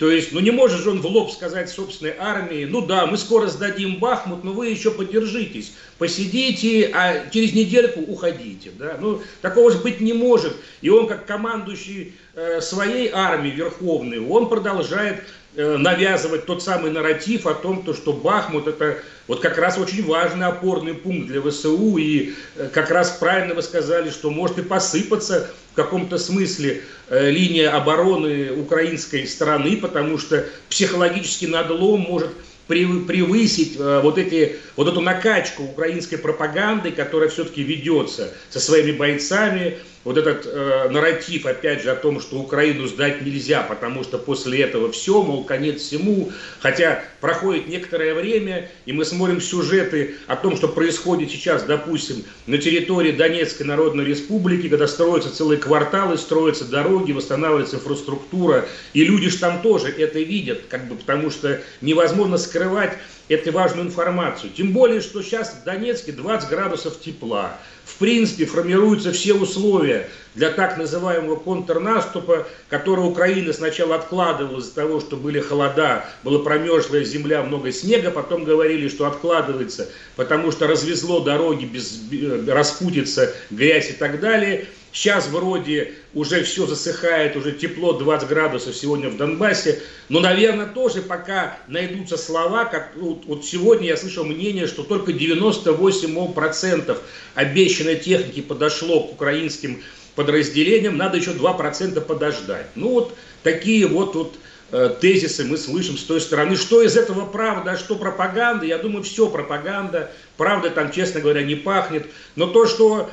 То 0.00 0.10
есть, 0.10 0.32
ну 0.32 0.40
не 0.40 0.50
может 0.50 0.80
же 0.80 0.92
он 0.92 1.02
в 1.02 1.06
лоб 1.06 1.30
сказать 1.30 1.68
собственной 1.68 2.14
армии, 2.18 2.64
ну 2.64 2.80
да, 2.80 3.04
мы 3.04 3.18
скоро 3.18 3.48
сдадим 3.48 3.96
Бахмут, 3.96 4.44
но 4.44 4.52
вы 4.52 4.68
еще 4.68 4.90
подержитесь, 4.90 5.74
посидите, 5.98 6.90
а 6.94 7.28
через 7.30 7.52
недельку 7.52 8.00
уходите. 8.00 8.70
Да? 8.78 8.96
Ну, 8.98 9.20
такого 9.42 9.70
же 9.70 9.76
быть 9.76 10.00
не 10.00 10.14
может. 10.14 10.56
И 10.80 10.88
он, 10.88 11.06
как 11.06 11.26
командующий 11.26 12.14
э, 12.34 12.62
своей 12.62 13.10
армией 13.12 13.54
верховной, 13.54 14.20
он 14.20 14.48
продолжает 14.48 15.22
навязывать 15.56 16.46
тот 16.46 16.62
самый 16.62 16.90
нарратив 16.90 17.46
о 17.46 17.54
том, 17.54 17.82
то, 17.82 17.92
что 17.92 18.12
Бахмут 18.12 18.68
это 18.68 18.98
вот 19.26 19.40
как 19.40 19.58
раз 19.58 19.78
очень 19.78 20.04
важный 20.06 20.46
опорный 20.46 20.94
пункт 20.94 21.28
для 21.28 21.40
ВСУ, 21.42 21.96
и 21.98 22.34
э, 22.56 22.68
как 22.72 22.90
раз 22.90 23.10
правильно 23.10 23.54
вы 23.54 23.62
сказали, 23.62 24.10
что 24.10 24.30
может 24.30 24.58
и 24.58 24.62
посыпаться 24.62 25.50
в 25.72 25.74
каком-то 25.74 26.18
смысле 26.18 26.82
э, 27.08 27.30
линия 27.30 27.70
обороны 27.70 28.52
украинской 28.52 29.26
стороны, 29.26 29.76
потому 29.76 30.18
что 30.18 30.46
психологический 30.68 31.46
надлом 31.46 32.00
может 32.00 32.30
превысить 32.66 33.76
вот, 33.76 34.16
эти, 34.16 34.56
вот 34.76 34.86
эту 34.86 35.00
накачку 35.00 35.64
украинской 35.64 36.16
пропаганды, 36.16 36.92
которая 36.92 37.28
все-таки 37.28 37.64
ведется 37.64 38.32
со 38.48 38.60
своими 38.60 38.92
бойцами, 38.92 39.78
вот 40.04 40.16
этот 40.16 40.46
э, 40.46 40.88
нарратив, 40.90 41.46
опять 41.46 41.82
же, 41.82 41.90
о 41.90 41.96
том, 41.96 42.20
что 42.20 42.36
Украину 42.36 42.86
сдать 42.86 43.22
нельзя, 43.22 43.62
потому 43.62 44.02
что 44.02 44.18
после 44.18 44.62
этого 44.62 44.90
все, 44.90 45.22
мол, 45.22 45.44
конец 45.44 45.82
всему, 45.82 46.32
хотя 46.60 47.04
проходит 47.20 47.68
некоторое 47.68 48.14
время, 48.14 48.70
и 48.86 48.92
мы 48.92 49.04
смотрим 49.04 49.40
сюжеты 49.40 50.16
о 50.26 50.36
том, 50.36 50.56
что 50.56 50.68
происходит 50.68 51.30
сейчас, 51.30 51.64
допустим, 51.64 52.24
на 52.46 52.56
территории 52.56 53.12
Донецкой 53.12 53.66
Народной 53.66 54.04
Республики, 54.04 54.68
когда 54.68 54.86
строятся 54.86 55.34
целые 55.34 55.58
кварталы, 55.58 56.16
строятся 56.16 56.64
дороги, 56.64 57.12
восстанавливается 57.12 57.76
инфраструктура, 57.76 58.66
и 58.94 59.04
люди 59.04 59.28
же 59.28 59.38
там 59.38 59.60
тоже 59.60 59.88
это 59.88 60.18
видят, 60.18 60.62
как 60.68 60.88
бы, 60.88 60.96
потому 60.96 61.30
что 61.30 61.60
невозможно 61.82 62.38
скрывать 62.38 62.96
эту 63.30 63.52
важную 63.52 63.86
информацию. 63.86 64.50
Тем 64.54 64.72
более, 64.72 65.00
что 65.00 65.22
сейчас 65.22 65.52
в 65.52 65.64
Донецке 65.64 66.12
20 66.12 66.48
градусов 66.50 67.00
тепла. 67.00 67.58
Принципе, 68.00 68.46
формируются 68.46 69.12
все 69.12 69.34
условия 69.34 70.08
для 70.34 70.48
так 70.48 70.78
называемого 70.78 71.36
контрнаступа, 71.36 72.46
который 72.70 73.04
Украина 73.04 73.52
сначала 73.52 73.96
откладывала 73.96 74.60
из-за 74.60 74.74
того, 74.74 75.00
что 75.00 75.16
были 75.16 75.38
холода, 75.38 76.06
была 76.24 76.38
промерзлая 76.38 77.04
земля, 77.04 77.42
много 77.42 77.70
снега, 77.72 78.10
потом 78.10 78.44
говорили, 78.44 78.88
что 78.88 79.04
откладывается, 79.04 79.90
потому 80.16 80.50
что 80.50 80.66
развезло 80.66 81.20
дороги 81.20 81.66
без 81.66 82.00
распутиться, 82.48 83.34
грязь 83.50 83.90
и 83.90 83.92
так 83.92 84.18
далее– 84.18 84.64
Сейчас 84.92 85.28
вроде 85.28 85.94
уже 86.12 86.42
все 86.42 86.66
засыхает, 86.66 87.36
уже 87.36 87.52
тепло 87.52 87.92
20 87.92 88.28
градусов 88.28 88.74
сегодня 88.74 89.08
в 89.08 89.16
Донбассе. 89.16 89.80
Но, 90.08 90.20
наверное, 90.20 90.66
тоже 90.66 91.02
пока 91.02 91.56
найдутся 91.68 92.16
слова, 92.16 92.64
как 92.64 92.92
вот, 92.96 93.24
вот 93.26 93.44
сегодня 93.44 93.88
я 93.88 93.96
слышал 93.96 94.24
мнение, 94.24 94.66
что 94.66 94.82
только 94.82 95.12
98% 95.12 96.98
обещанной 97.34 97.96
техники 97.96 98.40
подошло 98.40 99.04
к 99.04 99.12
украинским 99.12 99.82
подразделениям, 100.16 100.96
надо 100.96 101.18
еще 101.18 101.30
2% 101.30 102.00
подождать. 102.00 102.66
Ну 102.74 102.90
вот 102.90 103.14
такие 103.44 103.86
вот, 103.86 104.16
вот 104.16 104.34
э, 104.72 104.94
тезисы 105.00 105.44
мы 105.44 105.56
слышим 105.56 105.96
с 105.96 106.02
той 106.02 106.20
стороны. 106.20 106.56
Что 106.56 106.82
из 106.82 106.96
этого 106.96 107.24
правда, 107.24 107.72
а 107.72 107.76
что 107.76 107.94
пропаганда? 107.94 108.66
Я 108.66 108.78
думаю, 108.78 109.04
все 109.04 109.28
пропаганда. 109.28 110.10
Правда 110.36 110.70
там, 110.70 110.90
честно 110.90 111.20
говоря, 111.20 111.42
не 111.42 111.54
пахнет. 111.54 112.06
Но 112.34 112.48
то, 112.48 112.66
что 112.66 113.10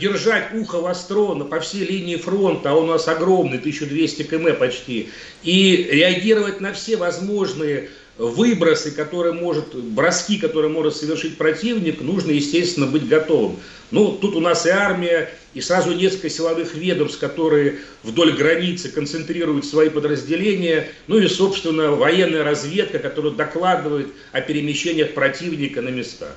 держать 0.00 0.54
ухо 0.54 0.80
востро 0.80 1.34
по 1.44 1.60
всей 1.60 1.84
линии 1.84 2.16
фронта, 2.16 2.70
а 2.70 2.74
у 2.74 2.86
нас 2.86 3.08
огромный, 3.08 3.58
1200 3.58 4.22
км 4.22 4.54
почти, 4.54 5.10
и 5.42 5.88
реагировать 5.90 6.60
на 6.60 6.72
все 6.72 6.96
возможные 6.96 7.90
выбросы, 8.16 8.92
которые 8.92 9.32
может, 9.32 9.74
броски, 9.74 10.38
которые 10.38 10.70
может 10.70 10.94
совершить 10.94 11.36
противник, 11.36 12.00
нужно, 12.00 12.30
естественно, 12.30 12.86
быть 12.86 13.08
готовым. 13.08 13.56
Ну, 13.90 14.12
тут 14.12 14.36
у 14.36 14.40
нас 14.40 14.66
и 14.66 14.70
армия, 14.70 15.30
и 15.52 15.60
сразу 15.60 15.92
несколько 15.92 16.30
силовых 16.30 16.74
ведомств, 16.74 17.18
которые 17.18 17.78
вдоль 18.02 18.32
границы 18.32 18.88
концентрируют 18.88 19.64
свои 19.64 19.88
подразделения, 19.88 20.88
ну 21.06 21.18
и, 21.18 21.26
собственно, 21.26 21.90
военная 21.90 22.44
разведка, 22.44 22.98
которая 22.98 23.32
докладывает 23.32 24.08
о 24.32 24.40
перемещениях 24.40 25.12
противника 25.14 25.82
на 25.82 25.88
местах. 25.88 26.36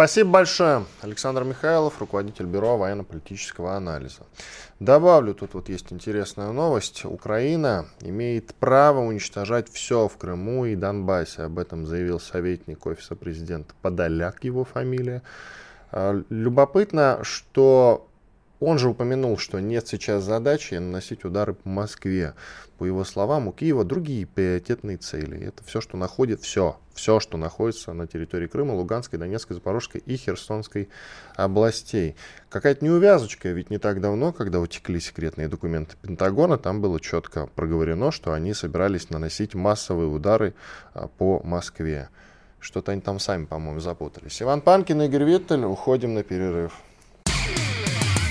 Спасибо 0.00 0.30
большое. 0.30 0.86
Александр 1.02 1.44
Михайлов, 1.44 2.00
руководитель 2.00 2.46
Бюро 2.46 2.78
военно-политического 2.78 3.74
анализа. 3.74 4.22
Добавлю, 4.78 5.34
тут 5.34 5.52
вот 5.52 5.68
есть 5.68 5.92
интересная 5.92 6.52
новость. 6.52 7.04
Украина 7.04 7.84
имеет 8.00 8.54
право 8.54 9.00
уничтожать 9.00 9.70
все 9.70 10.08
в 10.08 10.16
Крыму 10.16 10.64
и 10.64 10.74
Донбассе. 10.74 11.42
Об 11.42 11.58
этом 11.58 11.84
заявил 11.84 12.18
советник 12.18 12.86
Офиса 12.86 13.14
президента 13.14 13.74
Подоляк, 13.82 14.42
его 14.42 14.64
фамилия. 14.64 15.20
А, 15.92 16.18
любопытно, 16.30 17.18
что 17.20 18.08
он 18.60 18.78
же 18.78 18.90
упомянул, 18.90 19.38
что 19.38 19.58
нет 19.58 19.88
сейчас 19.88 20.22
задачи 20.22 20.74
наносить 20.74 21.24
удары 21.24 21.54
по 21.54 21.68
Москве. 21.68 22.34
По 22.78 22.84
его 22.84 23.04
словам, 23.04 23.48
у 23.48 23.52
Киева 23.52 23.84
другие 23.84 24.26
приоритетные 24.26 24.98
цели. 24.98 25.46
Это 25.46 25.64
все, 25.64 25.80
что 25.80 25.96
находит, 25.96 26.42
все, 26.42 26.78
все, 26.94 27.20
что 27.20 27.38
находится 27.38 27.94
на 27.94 28.06
территории 28.06 28.46
Крыма, 28.46 28.72
Луганской, 28.72 29.18
Донецкой, 29.18 29.54
Запорожской 29.54 30.02
и 30.04 30.16
Херсонской 30.16 30.90
областей. 31.36 32.16
Какая-то 32.50 32.84
неувязочка, 32.84 33.48
ведь 33.48 33.70
не 33.70 33.78
так 33.78 34.02
давно, 34.02 34.32
когда 34.32 34.60
утекли 34.60 35.00
секретные 35.00 35.48
документы 35.48 35.96
Пентагона, 36.02 36.58
там 36.58 36.82
было 36.82 37.00
четко 37.00 37.46
проговорено, 37.46 38.12
что 38.12 38.34
они 38.34 38.52
собирались 38.52 39.08
наносить 39.08 39.54
массовые 39.54 40.08
удары 40.08 40.54
а, 40.92 41.08
по 41.08 41.40
Москве. 41.42 42.10
Что-то 42.58 42.92
они 42.92 43.00
там 43.00 43.18
сами, 43.18 43.46
по-моему, 43.46 43.80
запутались. 43.80 44.42
Иван 44.42 44.60
Панкин, 44.60 45.00
Игорь 45.02 45.24
Виттель, 45.24 45.64
уходим 45.64 46.12
на 46.12 46.22
перерыв. 46.22 46.74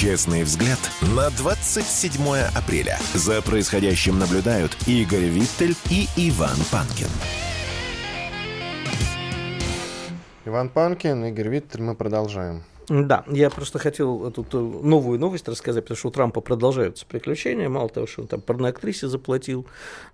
Честный 0.00 0.44
взгляд 0.44 0.78
на 1.14 1.28
27 1.28 2.22
апреля. 2.56 2.98
За 3.12 3.42
происходящим 3.42 4.18
наблюдают 4.18 4.74
Игорь 4.86 5.26
Виттель 5.26 5.76
и 5.90 6.08
Иван 6.16 6.56
Панкин. 6.72 7.08
Иван 10.46 10.70
Панкин, 10.70 11.26
Игорь 11.26 11.48
Виттель, 11.48 11.82
мы 11.82 11.94
продолжаем. 11.94 12.64
Да, 12.90 13.24
я 13.28 13.50
просто 13.50 13.78
хотел 13.78 14.32
тут 14.32 14.52
новую 14.52 15.20
новость 15.20 15.46
рассказать, 15.46 15.84
потому 15.84 15.96
что 15.96 16.08
у 16.08 16.10
Трампа 16.10 16.40
продолжаются 16.40 17.06
приключения. 17.06 17.68
Мало 17.68 17.88
того, 17.88 18.08
что 18.08 18.22
он 18.22 18.26
там 18.26 18.40
порноактрисе 18.40 19.06
заплатил, 19.06 19.64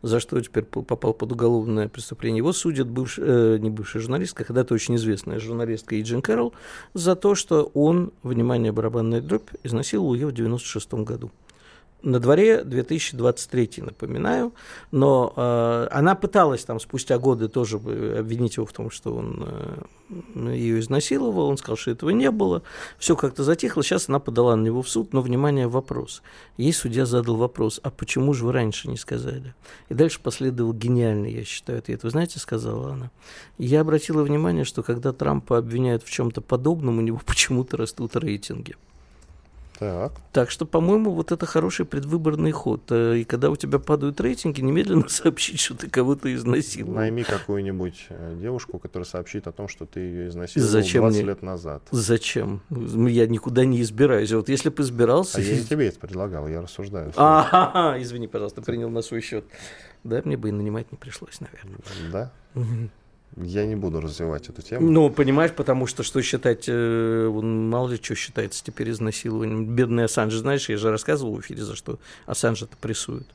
за 0.02 0.20
что 0.20 0.38
теперь 0.42 0.64
попал 0.64 1.14
под 1.14 1.32
уголовное 1.32 1.88
преступление. 1.88 2.36
Его 2.36 2.52
судят 2.52 2.86
бывш, 2.86 3.18
э, 3.18 3.56
не 3.60 3.70
бывшая 3.70 4.00
журналистка, 4.00 4.44
когда-то 4.44 4.74
очень 4.74 4.96
известная 4.96 5.40
журналистка 5.40 5.98
Иджин 5.98 6.20
Кэрролл 6.20 6.52
за 6.92 7.16
то, 7.16 7.34
что 7.34 7.70
он, 7.72 8.12
внимание, 8.22 8.72
барабанная 8.72 9.22
дробь, 9.22 9.48
изнасиловал 9.62 10.12
ее 10.12 10.26
в 10.26 10.32
96 10.32 11.02
году. 11.02 11.30
На 12.02 12.20
дворе 12.20 12.62
2023, 12.62 13.70
напоминаю, 13.78 14.52
но 14.92 15.32
э, 15.34 15.88
она 15.90 16.14
пыталась 16.14 16.62
там 16.64 16.78
спустя 16.78 17.18
годы 17.18 17.48
тоже 17.48 17.76
обвинить 17.76 18.58
его 18.58 18.66
в 18.66 18.72
том, 18.72 18.90
что 18.90 19.16
он 19.16 19.48
э, 20.10 20.54
ее 20.54 20.78
изнасиловал, 20.78 21.48
он 21.48 21.56
сказал, 21.56 21.76
что 21.76 21.90
этого 21.90 22.10
не 22.10 22.30
было, 22.30 22.62
все 22.98 23.16
как-то 23.16 23.44
затихло, 23.44 23.82
сейчас 23.82 24.08
она 24.08 24.18
подала 24.18 24.54
на 24.56 24.62
него 24.62 24.82
в 24.82 24.88
суд, 24.88 25.14
но, 25.14 25.22
внимание, 25.22 25.68
вопрос. 25.68 26.22
Ей 26.58 26.72
судья 26.72 27.06
задал 27.06 27.36
вопрос, 27.36 27.80
а 27.82 27.90
почему 27.90 28.34
же 28.34 28.44
вы 28.44 28.52
раньше 28.52 28.88
не 28.88 28.98
сказали? 28.98 29.54
И 29.88 29.94
дальше 29.94 30.20
последовал 30.20 30.74
гениальный, 30.74 31.32
я 31.32 31.44
считаю, 31.44 31.78
ответ. 31.78 32.04
Вы 32.04 32.10
знаете, 32.10 32.38
сказала 32.38 32.92
она, 32.92 33.10
я 33.58 33.80
обратила 33.80 34.22
внимание, 34.22 34.64
что 34.64 34.82
когда 34.82 35.12
Трампа 35.12 35.58
обвиняют 35.58 36.02
в 36.02 36.10
чем-то 36.10 36.42
подобном, 36.42 36.98
у 36.98 37.00
него 37.00 37.20
почему-то 37.24 37.78
растут 37.78 38.16
рейтинги. 38.16 38.76
Так. 39.78 40.12
так 40.32 40.50
что, 40.50 40.64
по-моему, 40.64 41.10
вот 41.10 41.32
это 41.32 41.44
хороший 41.46 41.84
предвыборный 41.84 42.50
ход. 42.52 42.82
Э, 42.90 43.18
и 43.18 43.24
когда 43.24 43.50
у 43.50 43.56
тебя 43.56 43.78
падают 43.78 44.20
рейтинги, 44.20 44.60
немедленно 44.60 45.08
сообщить, 45.08 45.60
что 45.60 45.74
ты 45.74 45.90
кого-то 45.90 46.34
изнасиловал. 46.34 46.96
Найми 46.96 47.24
какую-нибудь 47.24 48.06
э, 48.08 48.36
девушку, 48.40 48.78
которая 48.78 49.06
сообщит 49.06 49.46
о 49.46 49.52
том, 49.52 49.68
что 49.68 49.84
ты 49.86 50.00
ее 50.00 50.28
изнасиловал 50.28 50.70
Зачем 50.70 51.02
20 51.02 51.18
мне? 51.18 51.28
лет 51.28 51.42
назад. 51.42 51.82
Зачем? 51.90 52.62
Я 52.70 53.26
никуда 53.26 53.64
не 53.64 53.82
избираюсь. 53.82 54.32
Вот 54.32 54.48
если 54.48 54.70
бы 54.70 54.82
избирался... 54.82 55.38
А 55.38 55.40
я 55.40 55.62
тебе 55.62 55.88
это 55.88 55.98
предлагал, 55.98 56.48
я 56.48 56.62
рассуждаю. 56.62 57.12
А, 57.16 57.96
извини, 57.98 58.28
пожалуйста, 58.28 58.62
принял 58.62 58.90
на 58.90 59.02
свой 59.02 59.20
счет. 59.20 59.44
Да, 60.04 60.22
мне 60.24 60.36
бы 60.36 60.48
и 60.48 60.52
нанимать 60.52 60.90
не 60.92 60.98
пришлось, 60.98 61.40
наверное. 61.40 61.80
Да? 62.12 62.32
Я 63.36 63.66
не 63.66 63.76
буду 63.76 64.00
развивать 64.00 64.48
эту 64.48 64.62
тему. 64.62 64.90
Ну, 64.90 65.10
понимаешь, 65.10 65.52
потому 65.52 65.86
что 65.86 66.02
что 66.02 66.22
считать, 66.22 66.64
э, 66.68 67.28
мало 67.30 67.90
ли 67.90 67.96
что 67.96 68.14
считается 68.14 68.64
теперь 68.64 68.90
изнасилованием. 68.90 69.74
Бедный 69.74 70.04
Ассанж, 70.04 70.34
знаешь, 70.34 70.68
я 70.70 70.78
же 70.78 70.90
рассказывал 70.90 71.34
в 71.34 71.40
эфире, 71.40 71.62
за 71.62 71.76
что 71.76 71.98
Ассанжа-то 72.24 72.76
прессуют. 72.78 73.26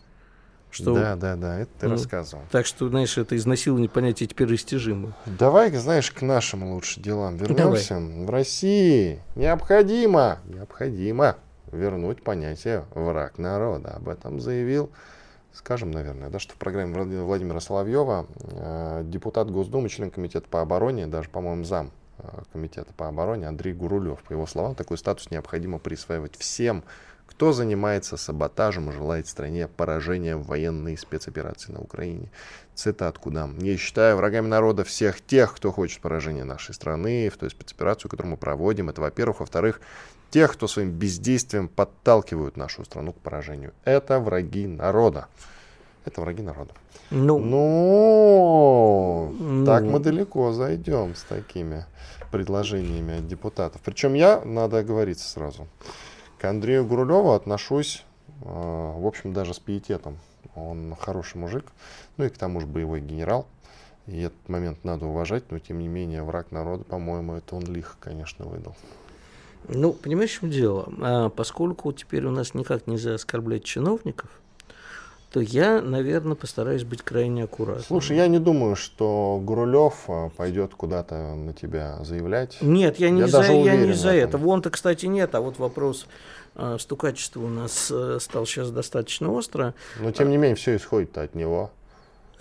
Что... 0.72 0.96
Да, 0.96 1.16
да, 1.18 1.36
да, 1.36 1.60
это 1.60 1.72
ты 1.82 1.88
ну, 1.88 1.94
рассказывал. 1.94 2.46
Так 2.50 2.66
что, 2.66 2.88
знаешь, 2.88 3.18
это 3.18 3.36
изнасилование 3.36 3.90
понятие 3.90 4.28
теперь 4.28 4.48
растяжимо. 4.48 5.14
Давай, 5.26 5.70
знаешь, 5.72 6.10
к 6.12 6.22
нашим 6.22 6.64
лучше 6.72 7.02
делам 7.02 7.36
вернемся. 7.36 7.96
Давай. 7.96 8.26
В 8.26 8.30
России 8.30 9.20
необходимо, 9.36 10.40
необходимо 10.46 11.36
вернуть 11.72 12.24
понятие 12.24 12.86
враг 12.96 13.38
народа. 13.38 13.92
Об 13.92 14.08
этом 14.08 14.40
заявил 14.40 14.92
скажем, 15.54 15.92
наверное, 15.92 16.30
да, 16.30 16.40
что 16.40 16.54
в 16.54 16.58
программе 16.58 16.94
Владимира 17.24 17.60
Соловьева 17.60 18.28
э, 18.40 19.04
депутат 19.06 19.52
Госдумы, 19.52 19.90
член 19.90 20.12
комитета 20.12 20.48
по 20.50 20.62
обороне, 20.62 21.08
даже, 21.08 21.30
по-моему, 21.30 21.64
зам 21.64 21.92
э, 22.18 22.24
комитета 22.54 22.94
по 22.94 23.08
обороне 23.08 23.48
Андрей 23.48 23.74
Гурулев, 23.74 24.24
по 24.24 24.34
его 24.34 24.46
словам, 24.46 24.76
такой 24.76 24.98
статус 24.98 25.30
необходимо 25.32 25.80
присваивать 25.80 26.36
всем, 26.38 26.84
кто 27.28 27.54
занимается 27.54 28.18
саботажем 28.18 28.90
и 28.90 28.94
желает 28.94 29.28
стране 29.28 29.68
поражения 29.68 30.36
в 30.36 30.46
военной 30.46 30.98
спецоперации 30.98 31.72
на 31.72 31.80
Украине. 31.80 32.30
Цитат 32.76 33.18
куда? 33.18 33.48
«Не 33.48 33.78
считаю 33.78 34.18
врагами 34.18 34.48
народа 34.48 34.84
всех 34.84 35.22
тех, 35.22 35.56
кто 35.56 35.72
хочет 35.72 36.02
поражения 36.02 36.44
нашей 36.44 36.74
страны 36.74 37.30
в 37.30 37.38
той 37.38 37.50
спецоперацию, 37.50 38.12
которую 38.12 38.32
мы 38.32 38.38
проводим. 38.38 38.90
Это, 38.90 39.02
во-первых. 39.02 39.40
Во-вторых, 39.40 39.80
тех, 40.32 40.54
кто 40.54 40.68
своим 40.68 40.92
бездействием 40.92 41.68
подталкивают 41.68 42.58
нашу 42.58 42.84
страну 42.86 43.14
к 43.14 43.18
поражению. 43.18 43.74
Это 43.84 44.20
враги 44.20 44.66
народа. 44.66 45.28
Это 46.06 46.22
враги 46.22 46.42
народа. 46.42 46.72
Ну, 47.12 47.38
ну, 47.38 49.36
ну, 49.38 49.66
так 49.66 49.84
мы 49.84 50.00
далеко 50.00 50.54
зайдем 50.54 51.14
с 51.14 51.24
такими 51.24 51.86
предложениями 52.32 53.20
от 53.20 53.28
депутатов. 53.28 53.82
Причем 53.84 54.14
я, 54.14 54.42
надо 54.44 54.80
оговориться 54.80 55.28
сразу, 55.28 55.68
к 56.40 56.46
Андрею 56.46 56.86
Гурулеву 56.86 57.34
отношусь, 57.34 58.06
э, 58.28 58.46
в 58.46 59.06
общем, 59.06 59.34
даже 59.34 59.54
с 59.54 59.60
пиететом. 59.60 60.18
Он 60.56 60.96
хороший 61.00 61.38
мужик, 61.38 61.66
ну 62.18 62.26
и 62.26 62.30
к 62.30 62.38
тому 62.38 62.62
же 62.62 62.66
боевой 62.66 63.02
генерал. 63.02 63.46
И 64.08 64.22
этот 64.22 64.50
момент 64.50 64.84
надо 64.84 65.06
уважать, 65.06 65.52
но 65.52 65.60
тем 65.60 65.80
не 65.80 65.88
менее 65.88 66.24
враг 66.24 66.52
народа, 66.52 66.84
по-моему, 66.84 67.34
это 67.34 67.56
он 67.56 67.64
лихо, 67.66 67.96
конечно, 68.00 68.46
выдал. 68.46 68.76
Ну, 69.68 69.94
понимаешь, 69.94 70.32
в 70.32 70.40
чем 70.42 70.50
дело? 70.50 70.90
А, 71.02 71.30
поскольку 71.30 71.92
теперь 71.94 72.26
у 72.26 72.32
нас 72.32 72.54
никак 72.54 72.88
нельзя 72.88 73.16
оскорблять 73.16 73.64
чиновников, 73.64 74.30
то 75.32 75.40
я, 75.40 75.82
наверное, 75.82 76.36
постараюсь 76.36 76.84
быть 76.84 77.04
крайне 77.04 77.46
аккуратным. 77.46 77.86
Слушай, 77.86 78.18
я 78.18 78.28
не 78.28 78.40
думаю, 78.40 78.76
что 78.76 79.40
Гурулев 79.42 80.04
а, 80.10 80.30
пойдет 80.30 80.74
куда-то 80.76 81.36
на 81.36 81.54
тебя 81.54 82.04
заявлять. 82.04 82.58
Нет, 82.62 83.00
я 83.00 83.10
не 83.10 83.22
я 83.22 83.28
за, 83.28 83.44
я 83.44 83.78
не 83.78 83.94
за 83.94 84.12
это. 84.12 84.38
Вон-то, 84.38 84.70
кстати, 84.70 85.06
нет, 85.06 85.34
а 85.34 85.42
вот 85.42 85.58
вопрос 85.58 86.06
э, 86.56 86.78
стукачества 86.80 87.40
у 87.42 87.48
нас 87.48 87.90
э, 87.92 88.18
стал 88.20 88.46
сейчас 88.46 88.72
достаточно 88.72 89.32
остро. 89.32 89.74
Но, 90.02 90.12
тем 90.12 90.30
не 90.30 90.38
менее, 90.38 90.56
все 90.56 90.76
исходит 90.76 91.18
от 91.18 91.34
него. 91.34 91.72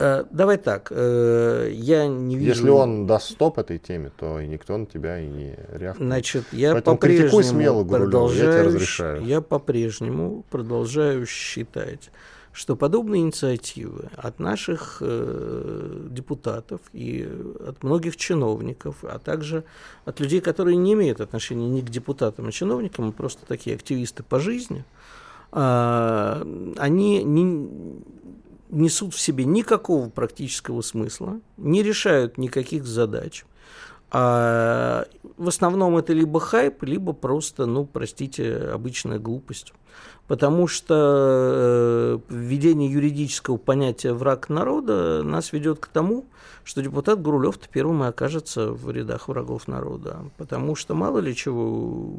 Э, 0.01 0.25
давай 0.31 0.57
так, 0.57 0.89
э, 0.91 1.71
я 1.73 2.07
не 2.09 2.37
вижу... 2.37 2.49
Если 2.49 2.71
он 2.71 3.07
даст 3.07 3.33
стоп 3.33 3.59
этой 3.59 3.79
теме, 3.79 4.11
то 4.17 4.41
и 4.41 4.47
никто 4.47 4.79
на 4.79 4.87
тебя 4.87 5.21
и 5.21 5.27
не 5.27 5.59
рявкнет. 5.73 6.07
Значит, 6.07 6.45
я 6.53 6.75
по-прежнему 6.81 7.43
смело, 7.43 7.85
продолжаю, 7.85 8.47
я 8.47 8.53
тебе 8.53 8.63
разрешаю. 8.63 9.25
Я 9.25 9.41
по-прежнему 9.43 10.45
продолжаю 10.49 11.27
считать, 11.27 12.11
что 12.53 12.77
подобные 12.77 13.21
инициативы 13.21 14.09
от 14.17 14.39
наших 14.39 14.99
э, 15.03 16.07
депутатов 16.11 16.81
и 16.95 17.29
от 17.67 17.83
многих 17.83 18.17
чиновников, 18.17 18.97
а 19.03 19.19
также 19.19 19.65
от 20.07 20.19
людей, 20.19 20.41
которые 20.41 20.77
не 20.77 20.95
имеют 20.95 21.21
отношения 21.21 21.69
ни 21.69 21.83
к 21.83 21.91
депутатам, 21.91 22.49
а 22.49 22.53
чиновникам, 22.53 23.11
а 23.11 23.13
просто 23.13 23.45
такие 23.47 23.77
активисты 23.77 24.23
по 24.23 24.41
жизни, 24.41 24.83
э, 25.53 26.73
они 26.79 27.23
не, 27.23 28.03
несут 28.71 29.15
в 29.15 29.21
себе 29.21 29.45
никакого 29.45 30.09
практического 30.09 30.83
смысла, 30.83 31.41
не 31.57 31.83
решают 31.83 32.39
никаких 32.39 32.87
задач. 32.87 33.45
А 34.13 35.07
в 35.37 35.49
основном 35.49 35.97
это 35.97 36.13
либо 36.13 36.41
хайп, 36.41 36.83
либо 36.83 37.13
просто, 37.13 37.67
ну, 37.67 37.87
простите, 37.87 38.57
обычная 38.57 39.19
глупость. 39.19 39.73
Потому 40.27 40.67
что 40.67 40.95
э, 40.97 42.19
введение 42.29 42.91
юридического 42.91 43.57
понятия 43.57 44.13
«враг 44.13 44.49
народа» 44.49 45.23
нас 45.23 45.53
ведет 45.53 45.81
к 45.81 45.87
тому, 45.89 46.27
что 46.71 46.83
депутат 46.83 47.21
Гурулев-то 47.21 47.69
первым 47.69 48.05
и 48.05 48.07
окажется 48.07 48.71
в 48.71 48.93
рядах 48.93 49.27
врагов 49.27 49.67
народа. 49.67 50.19
Потому 50.37 50.77
что 50.77 50.95
мало 50.95 51.19
ли 51.19 51.35
чего, 51.35 52.15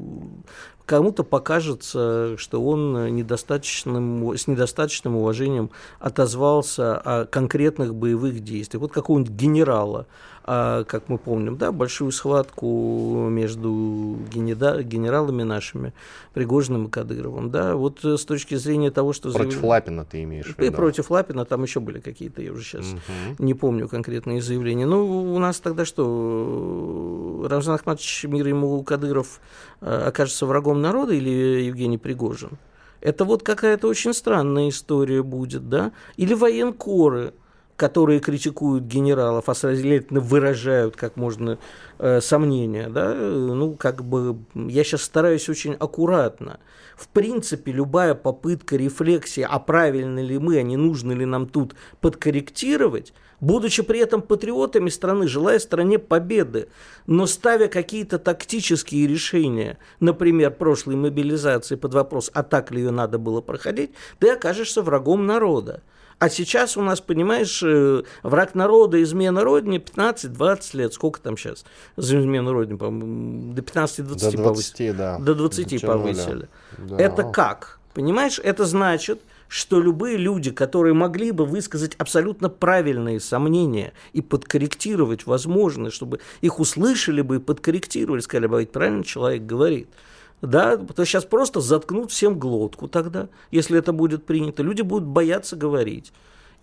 кому-то 0.86 1.24
покажется, 1.24 2.36
что 2.38 2.62
он 2.62 3.16
недостаточным, 3.16 4.36
с 4.36 4.47
недостаточным 4.47 5.16
уважением 5.16 5.70
отозвался 5.99 6.97
о 6.97 7.26
конкретных 7.26 7.95
боевых 7.95 8.41
действиях. 8.41 8.82
Вот 8.82 8.91
какого-нибудь 8.91 9.32
генерала, 9.32 10.06
а, 10.44 10.84
как 10.86 11.08
мы 11.10 11.18
помним, 11.18 11.58
да, 11.58 11.72
большую 11.72 12.12
схватку 12.12 13.28
между 13.30 14.18
генералами 14.32 15.44
нашими, 15.44 15.94
Пригожиным 16.34 16.88
и 16.88 16.89
Кадыровым. 16.89 17.52
Да, 17.52 17.76
вот 17.76 18.04
с 18.04 18.26
точки 18.26 18.56
зрения 18.56 18.92
того, 18.92 19.14
что... 19.14 19.32
Против 19.32 19.54
заяв... 19.54 19.64
Лапина 19.64 20.06
ты 20.06 20.24
имеешь 20.24 20.46
в 20.46 20.58
виду? 20.58 20.64
И 20.64 20.70
против 20.70 21.12
Лапина, 21.12 21.46
там 21.46 21.64
еще 21.64 21.80
были 21.80 22.00
какие-то, 22.00 22.42
я 22.42 22.52
уже 22.52 22.64
сейчас 22.64 22.88
угу. 22.88 23.44
не 23.44 23.54
помню 23.54 23.88
конкретные 23.88 24.42
заявления. 24.42 24.86
Ну, 24.86 25.34
у 25.34 25.39
нас 25.39 25.60
тогда 25.60 25.86
что, 25.86 27.46
Рамзан 27.50 27.76
Ахматович, 27.76 28.26
мир 28.26 28.48
ему 28.48 28.84
Кадыров 28.84 29.39
а, 29.82 30.08
окажется 30.08 30.46
врагом 30.46 30.82
народа 30.82 31.14
или 31.14 31.64
Евгений 31.64 31.98
Пригожин? 31.98 32.58
Это 33.02 33.26
вот 33.26 33.42
какая-то 33.42 33.88
очень 33.88 34.14
странная 34.14 34.70
история 34.70 35.24
будет, 35.24 35.70
да? 35.70 35.92
Или 36.18 36.36
военкоры, 36.36 37.34
которые 37.82 38.20
критикуют 38.20 38.84
генералов, 38.84 39.50
а 39.50 39.56
следовательно 39.56 40.20
выражают 40.20 40.96
как 40.96 41.18
можно 41.18 41.58
э, 41.98 42.22
сомнения, 42.22 42.90
да, 42.90 43.12
ну, 43.12 43.74
как 43.74 44.04
бы, 44.04 44.38
я 44.54 44.84
сейчас 44.84 45.02
стараюсь 45.02 45.50
очень 45.50 45.74
аккуратно. 45.74 46.60
В 46.96 47.08
принципе, 47.08 47.72
любая 47.72 48.14
попытка 48.14 48.76
рефлексии, 48.76 49.44
а 49.50 49.58
правильно 49.58 50.20
ли 50.20 50.38
мы, 50.38 50.60
а 50.60 50.62
не 50.62 50.78
нужно 50.78 51.12
ли 51.14 51.26
нам 51.26 51.48
тут 51.48 51.74
подкорректировать, 52.02 53.14
будучи 53.40 53.82
при 53.82 53.98
этом 53.98 54.22
патриотами 54.22 54.90
страны, 54.90 55.28
желая 55.28 55.58
стране 55.58 55.98
победы, 55.98 56.68
но 57.08 57.26
ставя 57.26 57.68
какие-то 57.68 58.20
тактические 58.20 59.08
решения, 59.08 59.80
например, 60.00 60.52
прошлой 60.52 60.98
мобилизации 60.98 61.78
под 61.78 61.96
вопрос, 61.96 62.30
а 62.36 62.44
так 62.44 62.70
ли 62.70 62.84
ее 62.84 62.92
надо 62.92 63.18
было 63.18 63.42
проходить, 63.42 63.90
ты 64.20 64.30
окажешься 64.30 64.84
врагом 64.84 65.26
народа. 65.26 65.82
А 66.22 66.30
сейчас 66.30 66.78
у 66.78 66.84
нас, 66.84 67.02
понимаешь, 67.02 67.64
э, 67.64 68.04
враг 68.22 68.54
народа, 68.54 69.02
измена 69.02 69.44
родине 69.44 69.80
15-20 69.80 70.78
лет. 70.78 70.94
Сколько 70.94 71.20
там 71.20 71.36
сейчас 71.36 71.66
за 71.98 72.20
измену 72.20 72.54
родине? 72.54 72.78
До 72.78 73.62
15-20 73.64 74.04
До 74.04 74.14
20, 74.14 74.44
повысили. 74.44 74.92
да. 74.92 75.18
До 75.18 75.34
20 75.34 75.82
повысили. 75.82 76.48
Да. 76.78 76.98
Это 76.98 77.24
как? 77.24 77.80
Понимаешь, 77.96 78.40
это 78.44 78.66
значит, 78.66 79.20
что 79.48 79.80
любые 79.82 80.18
люди, 80.18 80.52
которые 80.52 80.94
могли 80.94 81.32
бы 81.32 81.44
высказать 81.44 81.96
абсолютно 81.96 82.50
правильные 82.50 83.20
сомнения 83.20 83.94
и 84.14 84.22
подкорректировать 84.22 85.26
возможно, 85.26 85.90
чтобы 85.90 86.20
их 86.42 86.60
услышали 86.60 87.22
бы 87.22 87.38
и 87.38 87.40
подкорректировали, 87.40 88.22
сказали 88.22 88.46
бы, 88.46 88.60
ведь 88.60 88.72
правильно 88.72 89.04
человек 89.04 89.42
говорит– 89.42 89.90
да, 90.42 90.78
то 90.78 91.06
сейчас 91.06 91.26
просто 91.26 91.62
заткнут 91.62 92.12
всем 92.12 92.39
глотку 92.39 92.88
тогда, 92.88 93.30
если 93.52 93.78
это 93.78 93.94
будет 93.94 94.26
принято. 94.26 94.64
Люди 94.64 94.82
будут 94.82 95.08
бояться 95.08 95.56
говорить. 95.56 96.12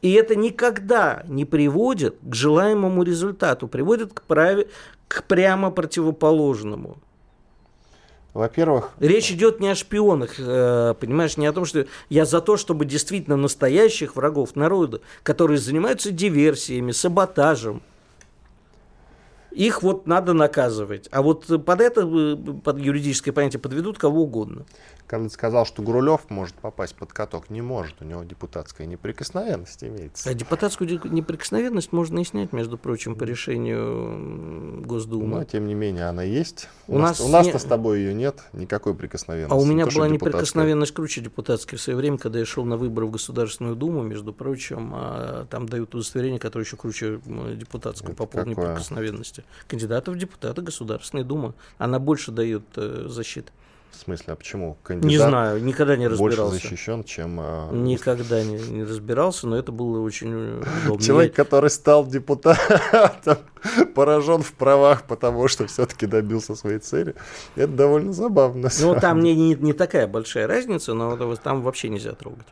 И 0.02 0.12
это 0.12 0.36
никогда 0.36 1.24
не 1.26 1.44
приводит 1.44 2.16
к 2.22 2.34
желаемому 2.34 3.02
результату, 3.02 3.66
приводит 3.66 4.12
к, 4.12 4.22
праве, 4.22 4.68
к 5.08 5.24
прямо 5.24 5.70
противоположному. 5.70 6.98
Во-первых... 8.34 8.92
Речь 9.00 9.32
идет 9.32 9.58
не 9.58 9.68
о 9.68 9.74
шпионах, 9.74 10.34
э, 10.38 10.94
понимаешь, 11.00 11.36
не 11.36 11.46
о 11.46 11.52
том, 11.52 11.64
что 11.64 11.86
я 12.08 12.24
за 12.24 12.40
то, 12.40 12.56
чтобы 12.56 12.84
действительно 12.84 13.36
настоящих 13.36 14.14
врагов 14.14 14.54
народа, 14.54 15.00
которые 15.24 15.58
занимаются 15.58 16.12
диверсиями, 16.12 16.92
саботажем, 16.92 17.82
их 19.58 19.82
вот 19.82 20.06
надо 20.06 20.32
наказывать. 20.34 21.08
А 21.10 21.20
вот 21.20 21.46
под 21.64 21.80
это, 21.80 22.02
э, 22.02 22.36
под 22.62 22.78
юридическое 22.78 23.34
понятие 23.34 23.60
подведут 23.60 23.98
кого 23.98 24.22
угодно 24.22 24.64
когда 25.08 25.28
сказал, 25.30 25.66
что 25.66 25.82
Гурулев 25.82 26.28
может 26.28 26.54
попасть 26.56 26.94
под 26.94 27.12
каток, 27.12 27.50
не 27.50 27.62
может, 27.62 28.00
у 28.00 28.04
него 28.04 28.22
депутатская 28.22 28.86
неприкосновенность 28.86 29.82
имеется. 29.82 30.28
А 30.28 30.34
депутатскую 30.34 30.88
неприкосновенность 31.10 31.92
можно 31.92 32.20
и 32.20 32.24
снять, 32.24 32.52
между 32.52 32.76
прочим, 32.78 33.16
по 33.16 33.24
решению 33.24 34.82
Госдумы. 34.84 35.38
Но, 35.38 35.44
тем 35.44 35.66
не 35.66 35.74
менее, 35.74 36.04
она 36.04 36.22
есть. 36.22 36.68
У, 36.86 36.96
у 36.96 36.98
нас, 36.98 37.20
у 37.20 37.28
нас-то 37.28 37.54
не... 37.54 37.58
с 37.58 37.64
тобой 37.64 38.00
ее 38.00 38.14
нет, 38.14 38.42
никакой 38.52 38.94
прикосновенности. 38.94 39.52
А 39.52 39.56
у 39.56 39.64
меня 39.64 39.86
была 39.86 40.08
неприкосновенность 40.08 40.92
круче 40.92 41.22
депутатской 41.22 41.78
в 41.78 41.80
свое 41.80 41.96
время, 41.96 42.18
когда 42.18 42.38
я 42.38 42.44
шел 42.44 42.64
на 42.64 42.76
выборы 42.76 43.06
в 43.06 43.10
Государственную 43.10 43.74
Думу, 43.76 44.02
между 44.02 44.32
прочим, 44.32 44.92
а 44.94 45.46
там 45.46 45.66
дают 45.66 45.94
удостоверение, 45.94 46.38
которое 46.38 46.64
еще 46.64 46.76
круче 46.76 47.20
депутатского 47.56 48.14
по 48.14 48.26
поводу 48.26 48.50
неприкосновенности. 48.50 49.44
Кандидатов 49.66 50.14
в 50.14 50.18
депутаты 50.18 50.62
Государственной 50.62 51.24
Думы. 51.24 51.54
Она 51.78 51.98
больше 51.98 52.32
дает 52.32 52.64
э, 52.76 53.06
защиты. 53.08 53.52
В 53.90 53.96
смысле, 53.96 54.34
а 54.34 54.36
почему? 54.36 54.76
Кандидат 54.82 55.10
не 55.10 55.16
знаю, 55.18 55.64
никогда 55.64 55.96
не 55.96 56.06
разбирался. 56.06 56.52
Больше 56.52 56.68
защищен, 56.68 57.04
чем... 57.04 57.38
А... 57.40 57.70
Никогда 57.72 58.44
не, 58.44 58.58
не 58.58 58.84
разбирался, 58.84 59.48
но 59.48 59.56
это 59.56 59.72
было 59.72 60.00
очень 60.00 60.60
удобно. 60.84 61.04
Человек, 61.04 61.34
который 61.34 61.70
стал 61.70 62.06
депутатом, 62.06 63.38
поражен 63.94 64.42
в 64.42 64.52
правах, 64.52 65.04
потому 65.04 65.48
что 65.48 65.66
все-таки 65.66 66.06
добился 66.06 66.54
своей 66.54 66.78
цели. 66.78 67.14
Это 67.56 67.72
довольно 67.72 68.12
забавно. 68.12 68.68
Ну, 68.80 68.94
там 69.00 69.20
не, 69.20 69.34
не, 69.34 69.54
не 69.54 69.72
такая 69.72 70.06
большая 70.06 70.46
разница, 70.46 70.94
но 70.94 71.36
там 71.36 71.62
вообще 71.62 71.88
нельзя 71.88 72.12
трогать. 72.12 72.46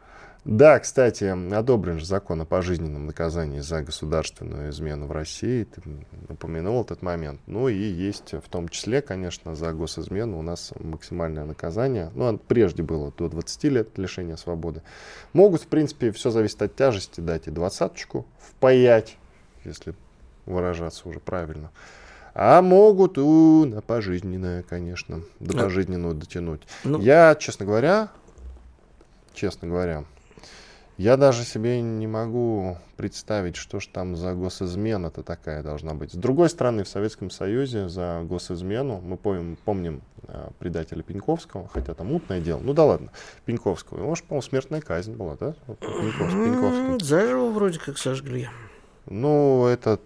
Да, 0.47 0.79
кстати, 0.79 1.25
одобрен 1.53 1.99
же 1.99 2.07
закон 2.07 2.41
о 2.41 2.45
пожизненном 2.45 3.07
наказании 3.07 3.59
за 3.59 3.83
государственную 3.83 4.71
измену 4.71 5.07
в 5.07 5.11
России. 5.11 5.65
Ты 5.65 5.83
упомянул 6.29 6.81
этот 6.83 7.03
момент. 7.03 7.41
Ну 7.47 7.67
и 7.67 7.77
есть 7.77 8.33
в 8.33 8.49
том 8.49 8.69
числе, 8.69 9.03
конечно, 9.03 9.57
за 9.57 9.73
госизмену 9.73 10.39
у 10.39 10.43
нас 10.43 10.73
максимальное 10.79 11.45
наказание. 11.47 12.13
Ну, 12.15 12.39
прежде 12.39 12.85
было 12.85 13.11
до 13.11 13.29
20 13.29 13.65
лет 13.65 13.99
лишения 13.99 14.37
свободы. 14.37 14.83
Могут, 15.33 15.63
в 15.63 15.67
принципе, 15.67 16.13
все 16.13 16.31
зависит 16.31 16.63
от 16.63 16.77
тяжести, 16.77 17.21
дать 17.21 17.49
и 17.49 17.51
двадцаточку 17.51 18.25
впаять, 18.39 19.17
если 19.65 19.95
выражаться 20.45 21.09
уже 21.09 21.19
правильно. 21.19 21.73
А 22.35 22.63
могут 22.63 23.19
у, 23.19 23.65
на 23.65 23.81
пожизненное, 23.81 24.63
конечно, 24.63 25.23
до 25.41 25.59
пожизненного 25.59 26.15
дотянуть. 26.15 26.69
Ну, 26.85 27.01
Я, 27.01 27.35
честно 27.35 27.67
говоря, 27.67 28.11
честно 29.35 29.67
говоря, 29.67 30.05
я 30.99 31.17
даже 31.17 31.45
себе 31.45 31.81
не 31.81 32.07
могу 32.07 32.79
представить, 32.97 33.57
что 33.57 33.81
ж 33.81 33.87
там 33.87 34.17
за 34.17 34.35
госизмена-то 34.35 35.23
такая 35.23 35.63
должна 35.63 35.95
быть. 35.95 36.13
С 36.13 36.17
другой 36.17 36.49
стороны, 36.49 36.85
в 36.85 36.89
Советском 36.89 37.31
Союзе 37.31 37.89
за 37.89 38.23
госизмену, 38.25 39.01
мы 39.01 39.17
помним, 39.17 39.59
помним 39.65 40.03
э, 40.29 40.49
предателя 40.59 41.03
Пеньковского, 41.03 41.69
хотя 41.69 41.95
там 41.95 42.09
мутное 42.09 42.41
дело, 42.41 42.61
ну 42.63 42.73
да 42.73 42.85
ладно, 42.85 43.11
Пеньковского, 43.45 43.99
его 43.99 44.15
же, 44.15 44.23
по-моему, 44.23 44.43
смертная 44.43 44.81
казнь 44.81 45.15
была, 45.15 45.37
да? 45.37 45.55
Пеньковский. 45.81 47.05
Заживо 47.05 47.51
вроде 47.51 47.79
как 47.79 47.99
сожгли. 47.99 48.49
Ну, 49.07 49.67
это 49.67 50.01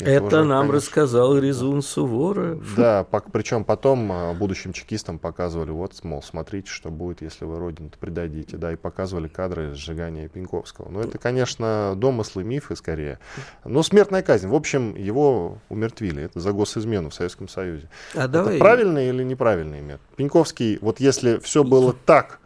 это 0.00 0.44
нам 0.44 0.60
конечно. 0.60 0.76
рассказал 0.76 1.38
Резун 1.38 1.82
Суворов. 1.82 2.74
Да, 2.76 3.04
по, 3.04 3.20
причем 3.20 3.64
потом 3.64 4.10
а, 4.12 4.34
будущим 4.34 4.72
чекистам 4.72 5.18
показывали, 5.18 5.70
вот, 5.70 5.92
мол, 6.04 6.22
смотрите, 6.22 6.70
что 6.70 6.90
будет, 6.90 7.22
если 7.22 7.44
вы 7.44 7.58
родину 7.58 7.90
предадите, 7.98 8.56
да, 8.56 8.72
и 8.72 8.76
показывали 8.76 9.28
кадры 9.28 9.74
сжигания 9.74 10.28
Пеньковского. 10.28 10.90
Но 10.90 11.00
это, 11.00 11.18
конечно, 11.18 11.94
домыслы, 11.96 12.44
мифы 12.44 12.76
скорее. 12.76 13.18
Но 13.64 13.82
смертная 13.82 14.22
казнь, 14.22 14.48
в 14.48 14.54
общем, 14.54 14.94
его 14.94 15.58
умертвили, 15.68 16.24
это 16.24 16.40
за 16.40 16.52
госизмену 16.52 17.10
в 17.10 17.14
Советском 17.14 17.48
Союзе. 17.48 17.88
А 18.14 18.24
это 18.24 18.28
давай... 18.28 18.58
правильный 18.58 19.08
или 19.08 19.22
неправильный 19.22 19.80
метод? 19.80 20.02
Пеньковский, 20.16 20.78
вот 20.80 21.00
если 21.00 21.38
все 21.38 21.64
было 21.64 21.92
так, 21.92 22.40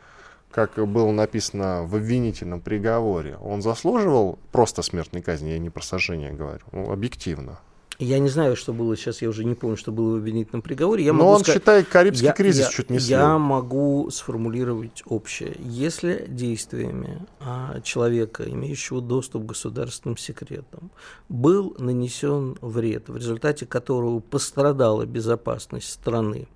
как 0.52 0.76
было 0.86 1.10
написано 1.10 1.84
в 1.84 1.96
обвинительном 1.96 2.60
приговоре, 2.60 3.36
он 3.42 3.62
заслуживал 3.62 4.38
просто 4.52 4.82
смертной 4.82 5.22
казни, 5.22 5.50
я 5.50 5.58
не 5.58 5.70
про 5.70 5.82
сожжение 5.82 6.32
говорю, 6.32 6.64
ну, 6.70 6.92
объективно. 6.92 7.58
Я 7.98 8.18
не 8.18 8.28
знаю, 8.28 8.56
что 8.56 8.72
было 8.72 8.96
сейчас, 8.96 9.22
я 9.22 9.28
уже 9.28 9.44
не 9.44 9.54
помню, 9.54 9.76
что 9.76 9.92
было 9.92 10.14
в 10.14 10.16
обвинительном 10.16 10.60
приговоре. 10.60 11.04
Я 11.04 11.12
Но 11.12 11.20
могу 11.20 11.30
он 11.30 11.40
сказать, 11.40 11.60
считает 11.60 11.88
Карибский 11.88 12.26
я, 12.26 12.32
кризис 12.32 12.66
я, 12.66 12.70
чуть 12.72 12.90
не 12.90 12.98
слил. 12.98 13.18
Я 13.18 13.38
могу 13.38 14.10
сформулировать 14.10 15.02
общее. 15.06 15.54
Если 15.60 16.24
действиями 16.26 17.24
а, 17.38 17.80
человека, 17.82 18.42
имеющего 18.44 19.00
доступ 19.00 19.44
к 19.44 19.46
государственным 19.46 20.16
секретам, 20.16 20.90
был 21.28 21.76
нанесен 21.78 22.56
вред, 22.60 23.08
в 23.08 23.16
результате 23.16 23.66
которого 23.66 24.18
пострадала 24.18 25.06
безопасность 25.06 25.90
страны, 25.90 26.48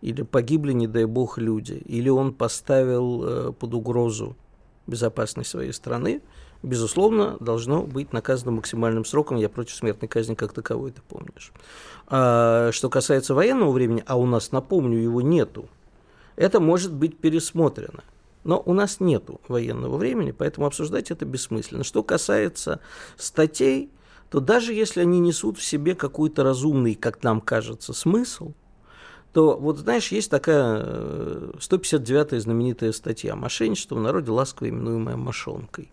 или 0.00 0.22
погибли, 0.22 0.72
не 0.72 0.86
дай 0.86 1.04
бог, 1.04 1.38
люди, 1.38 1.82
или 1.84 2.08
он 2.08 2.32
поставил 2.32 3.24
э, 3.24 3.52
под 3.52 3.74
угрозу 3.74 4.36
безопасность 4.86 5.50
своей 5.50 5.72
страны, 5.72 6.22
безусловно, 6.62 7.36
должно 7.40 7.82
быть 7.82 8.12
наказано 8.12 8.52
максимальным 8.52 9.04
сроком. 9.04 9.36
Я 9.36 9.48
против 9.48 9.74
смертной 9.74 10.08
казни 10.08 10.34
как 10.34 10.52
таковой, 10.52 10.92
ты 10.92 11.02
помнишь. 11.02 11.52
А, 12.06 12.70
что 12.72 12.88
касается 12.88 13.34
военного 13.34 13.70
времени, 13.70 14.02
а 14.06 14.16
у 14.16 14.26
нас, 14.26 14.52
напомню, 14.52 14.98
его 14.98 15.20
нету, 15.20 15.68
это 16.36 16.60
может 16.60 16.92
быть 16.92 17.18
пересмотрено. 17.18 18.02
Но 18.44 18.62
у 18.64 18.72
нас 18.72 19.00
нету 19.00 19.40
военного 19.48 19.98
времени, 19.98 20.30
поэтому 20.30 20.66
обсуждать 20.66 21.10
это 21.10 21.26
бессмысленно. 21.26 21.84
Что 21.84 22.02
касается 22.02 22.80
статей, 23.16 23.90
то 24.30 24.40
даже 24.40 24.72
если 24.72 25.00
они 25.00 25.20
несут 25.20 25.58
в 25.58 25.64
себе 25.64 25.94
какой-то 25.94 26.44
разумный, 26.44 26.94
как 26.94 27.22
нам 27.22 27.40
кажется, 27.40 27.92
смысл, 27.92 28.52
то 29.32 29.56
вот 29.56 29.78
знаешь, 29.78 30.10
есть 30.12 30.30
такая 30.30 30.82
159-я 31.58 32.36
э, 32.36 32.40
знаменитая 32.40 32.92
статья 32.92 33.36
«Мошенничество 33.36 33.94
в 33.94 34.00
народе 34.00 34.30
ласково 34.30 34.68
именуемое 34.68 35.16
мошонкой». 35.16 35.90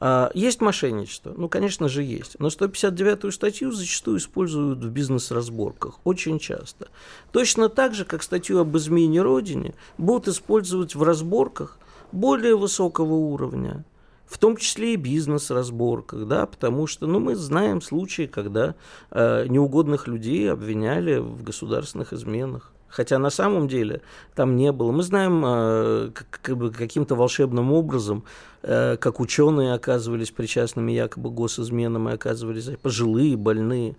А, 0.00 0.30
есть 0.32 0.60
мошенничество? 0.60 1.34
Ну, 1.36 1.48
конечно 1.48 1.88
же, 1.88 2.04
есть. 2.04 2.36
Но 2.38 2.48
159-ю 2.48 3.32
статью 3.32 3.72
зачастую 3.72 4.18
используют 4.18 4.78
в 4.78 4.90
бизнес-разборках. 4.90 5.98
Очень 6.04 6.38
часто. 6.38 6.88
Точно 7.32 7.68
так 7.68 7.94
же, 7.94 8.04
как 8.04 8.22
статью 8.22 8.60
об 8.60 8.76
измене 8.76 9.22
Родине 9.22 9.74
будут 9.98 10.28
использовать 10.28 10.94
в 10.94 11.02
разборках 11.02 11.78
более 12.12 12.56
высокого 12.56 13.14
уровня 13.14 13.84
в 14.28 14.38
том 14.38 14.56
числе 14.56 14.94
и 14.94 14.96
бизнес-разборках, 14.96 16.26
да, 16.26 16.46
потому 16.46 16.86
что, 16.86 17.06
ну, 17.06 17.18
мы 17.18 17.34
знаем 17.34 17.80
случаи, 17.80 18.26
когда 18.26 18.74
э, 19.10 19.46
неугодных 19.48 20.06
людей 20.06 20.50
обвиняли 20.52 21.18
в 21.18 21.42
государственных 21.42 22.12
изменах. 22.12 22.72
Хотя 22.88 23.18
на 23.18 23.30
самом 23.30 23.68
деле 23.68 24.00
там 24.34 24.56
не 24.56 24.72
было. 24.72 24.92
Мы 24.92 25.02
знаем 25.02 25.42
э, 25.44 26.10
как, 26.14 26.74
каким-то 26.74 27.14
волшебным 27.14 27.72
образом, 27.72 28.24
э, 28.62 28.96
как 28.98 29.20
ученые 29.20 29.74
оказывались 29.74 30.30
причастными 30.30 30.92
якобы 30.92 31.30
госизменам 31.30 32.08
и 32.08 32.12
оказывались 32.12 32.70
пожилые, 32.82 33.36
больные. 33.36 33.96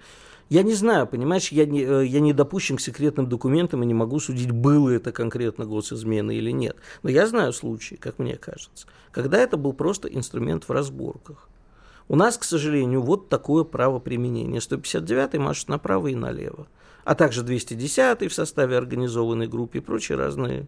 Я 0.49 0.63
не 0.63 0.73
знаю, 0.73 1.05
понимаешь, 1.05 1.51
я 1.51 1.67
не, 1.67 1.83
э, 1.83 2.05
я 2.05 2.19
не 2.19 2.33
допущен 2.33 2.77
к 2.77 2.81
секретным 2.81 3.29
документам 3.29 3.83
и 3.83 3.85
не 3.85 3.93
могу 3.93 4.19
судить, 4.19 4.51
было 4.51 4.89
это 4.89 5.11
конкретно 5.11 5.65
госизмена 5.65 6.31
или 6.31 6.49
нет. 6.49 6.75
Но 7.03 7.09
я 7.11 7.27
знаю 7.27 7.53
случаи, 7.53 7.95
как 7.95 8.17
мне 8.17 8.35
кажется, 8.35 8.87
когда 9.11 9.37
это 9.37 9.57
был 9.57 9.73
просто 9.73 10.07
инструмент 10.07 10.63
в 10.67 10.71
разборках. 10.71 11.47
У 12.07 12.15
нас, 12.15 12.39
к 12.39 12.43
сожалению, 12.43 13.03
вот 13.03 13.29
такое 13.29 13.63
право 13.63 13.99
применения. 13.99 14.59
159 14.59 15.35
машет 15.35 15.69
направо 15.69 16.07
и 16.07 16.15
налево 16.15 16.67
а 17.09 17.15
также 17.15 17.41
210 17.41 18.31
в 18.31 18.35
составе 18.35 18.77
организованной 18.77 19.47
группы 19.47 19.79
и 19.79 19.81
прочие 19.81 20.15
разные 20.15 20.67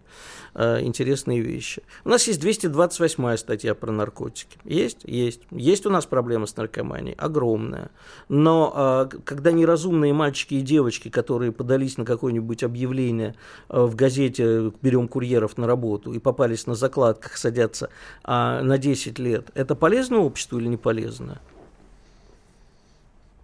э, 0.56 0.82
интересные 0.82 1.40
вещи. 1.40 1.84
У 2.04 2.10
нас 2.10 2.28
есть 2.28 2.42
228 2.42 3.38
статья 3.38 3.76
про 3.76 3.92
наркотики. 3.92 4.58
Есть? 4.64 5.02
Есть. 5.04 5.42
Есть 5.52 5.86
у 5.86 5.92
нас 5.92 6.08
проблема 6.08 6.48
с 6.48 6.58
наркоманией, 6.58 7.16
огромная. 7.16 7.92
Но 8.28 8.74
э, 9.14 9.18
когда 9.24 9.52
неразумные 9.52 10.14
мальчики 10.14 10.56
и 10.56 10.62
девочки, 10.62 11.10
которые 11.10 11.52
подались 11.52 11.98
на 11.98 12.06
какое-нибудь 12.06 12.64
объявление 12.64 13.36
э, 13.70 13.80
в 13.80 13.96
газете 13.96 14.72
«Берем 14.82 15.08
курьеров 15.10 15.60
на 15.60 15.68
работу» 15.68 16.12
и 16.12 16.18
попались 16.18 16.66
на 16.66 16.74
закладках, 16.74 17.38
садятся 17.38 17.92
э, 18.24 18.62
на 18.64 18.80
10 18.80 19.20
лет, 19.20 19.52
это 19.54 19.76
полезно 19.76 20.18
обществу 20.18 20.58
или 20.58 20.70
не 20.70 20.78
полезно? 20.78 21.40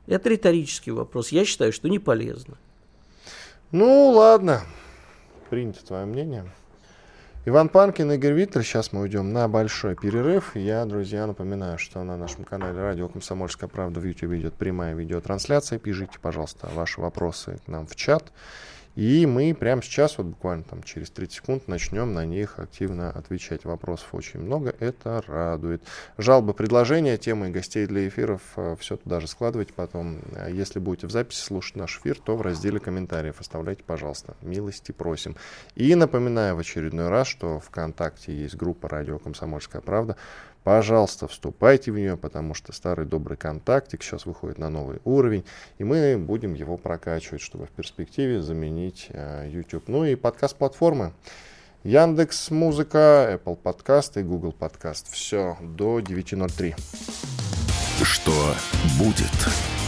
Это 0.08 0.30
риторический 0.30 0.90
вопрос. 0.90 1.30
Я 1.30 1.46
считаю, 1.46 1.72
что 1.72 1.90
не 1.90 2.00
полезно. 2.00 2.58
Ну, 3.74 4.12
ладно. 4.12 4.62
Принято 5.50 5.86
твое 5.86 6.06
мнение. 6.06 6.46
Иван 7.46 7.68
Панкин, 7.68 8.14
Игорь 8.14 8.32
Виктор. 8.32 8.64
Сейчас 8.64 8.94
мы 8.94 9.02
уйдем 9.02 9.34
на 9.34 9.50
большой 9.50 9.96
перерыв. 9.96 10.56
Я, 10.56 10.86
друзья, 10.86 11.28
напоминаю, 11.28 11.78
что 11.78 12.02
на 12.04 12.16
нашем 12.16 12.46
канале 12.46 12.80
Радио 12.80 13.10
Комсомольская 13.10 13.70
правда 13.70 14.00
в 14.00 14.06
YouTube 14.06 14.36
идет 14.36 14.54
прямая 14.54 14.96
видеотрансляция. 14.96 15.80
Пишите, 15.80 16.18
пожалуйста, 16.22 16.70
ваши 16.74 17.02
вопросы 17.02 17.60
к 17.66 17.68
нам 17.68 17.86
в 17.88 17.96
чат. 17.98 18.32
И 18.98 19.28
мы 19.28 19.54
прямо 19.54 19.84
сейчас, 19.84 20.18
вот 20.18 20.26
буквально 20.26 20.64
там 20.64 20.82
через 20.82 21.12
30 21.12 21.32
секунд, 21.32 21.68
начнем 21.68 22.16
на 22.16 22.26
них 22.26 22.58
активно 22.58 23.12
отвечать. 23.12 23.64
Вопросов 23.64 24.16
очень 24.16 24.40
много, 24.40 24.74
это 24.80 25.24
радует. 25.28 25.84
Жалобы, 26.18 26.56
предложения, 26.56 27.16
темы 27.18 27.52
гостей 27.52 27.86
для 27.86 28.08
эфиров, 28.08 28.42
э, 28.56 28.76
все 28.80 28.98
туда 28.98 29.20
же 29.20 29.28
складывайте 29.28 29.72
потом. 29.72 30.22
А 30.36 30.50
если 30.50 30.80
будете 30.80 31.06
в 31.06 31.12
записи 31.12 31.42
слушать 31.42 31.76
наш 31.76 32.00
эфир, 32.00 32.18
то 32.18 32.36
в 32.36 32.42
разделе 32.42 32.80
комментариев 32.80 33.40
оставляйте, 33.40 33.84
пожалуйста. 33.86 34.36
Милости 34.42 34.92
просим. 34.92 35.36
И 35.76 35.94
напоминаю 35.94 36.56
в 36.56 36.60
очередной 36.60 37.10
раз, 37.10 37.28
что 37.28 37.60
ВКонтакте 37.60 38.36
есть 38.36 38.56
группа 38.56 38.90
«Радио 38.90 39.20
Комсомольская 39.20 39.80
правда». 39.80 40.18
Пожалуйста, 40.68 41.30
вступайте 41.30 41.94
в 41.94 41.98
нее, 41.98 42.18
потому 42.18 42.54
что 42.54 42.74
старый 42.74 43.06
добрый 43.06 43.38
контактик 43.38 44.04
сейчас 44.04 44.26
выходит 44.26 44.58
на 44.58 44.70
новый 44.70 45.00
уровень, 45.06 45.46
и 45.78 45.86
мы 45.86 46.18
будем 46.18 46.56
его 46.56 46.76
прокачивать, 46.76 47.40
чтобы 47.40 47.68
в 47.68 47.70
перспективе 47.70 48.42
заменить 48.42 49.08
э, 49.12 49.50
YouTube. 49.50 49.88
Ну 49.88 50.04
и 50.04 50.16
подкаст-платформы. 50.16 51.14
Яндекс 51.86 52.52
Музыка, 52.52 53.40
Apple 53.42 53.56
Подкаст 53.56 54.18
и 54.18 54.24
Google 54.24 54.52
Подкаст. 54.52 55.10
Все 55.10 55.56
до 55.62 56.00
9.03. 56.00 56.76
Что 58.04 58.54
будет? 59.00 59.32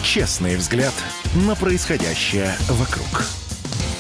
Честный 0.01 0.55
взгляд 0.55 0.93
на 1.45 1.55
происходящее 1.55 2.53
вокруг. 2.69 3.48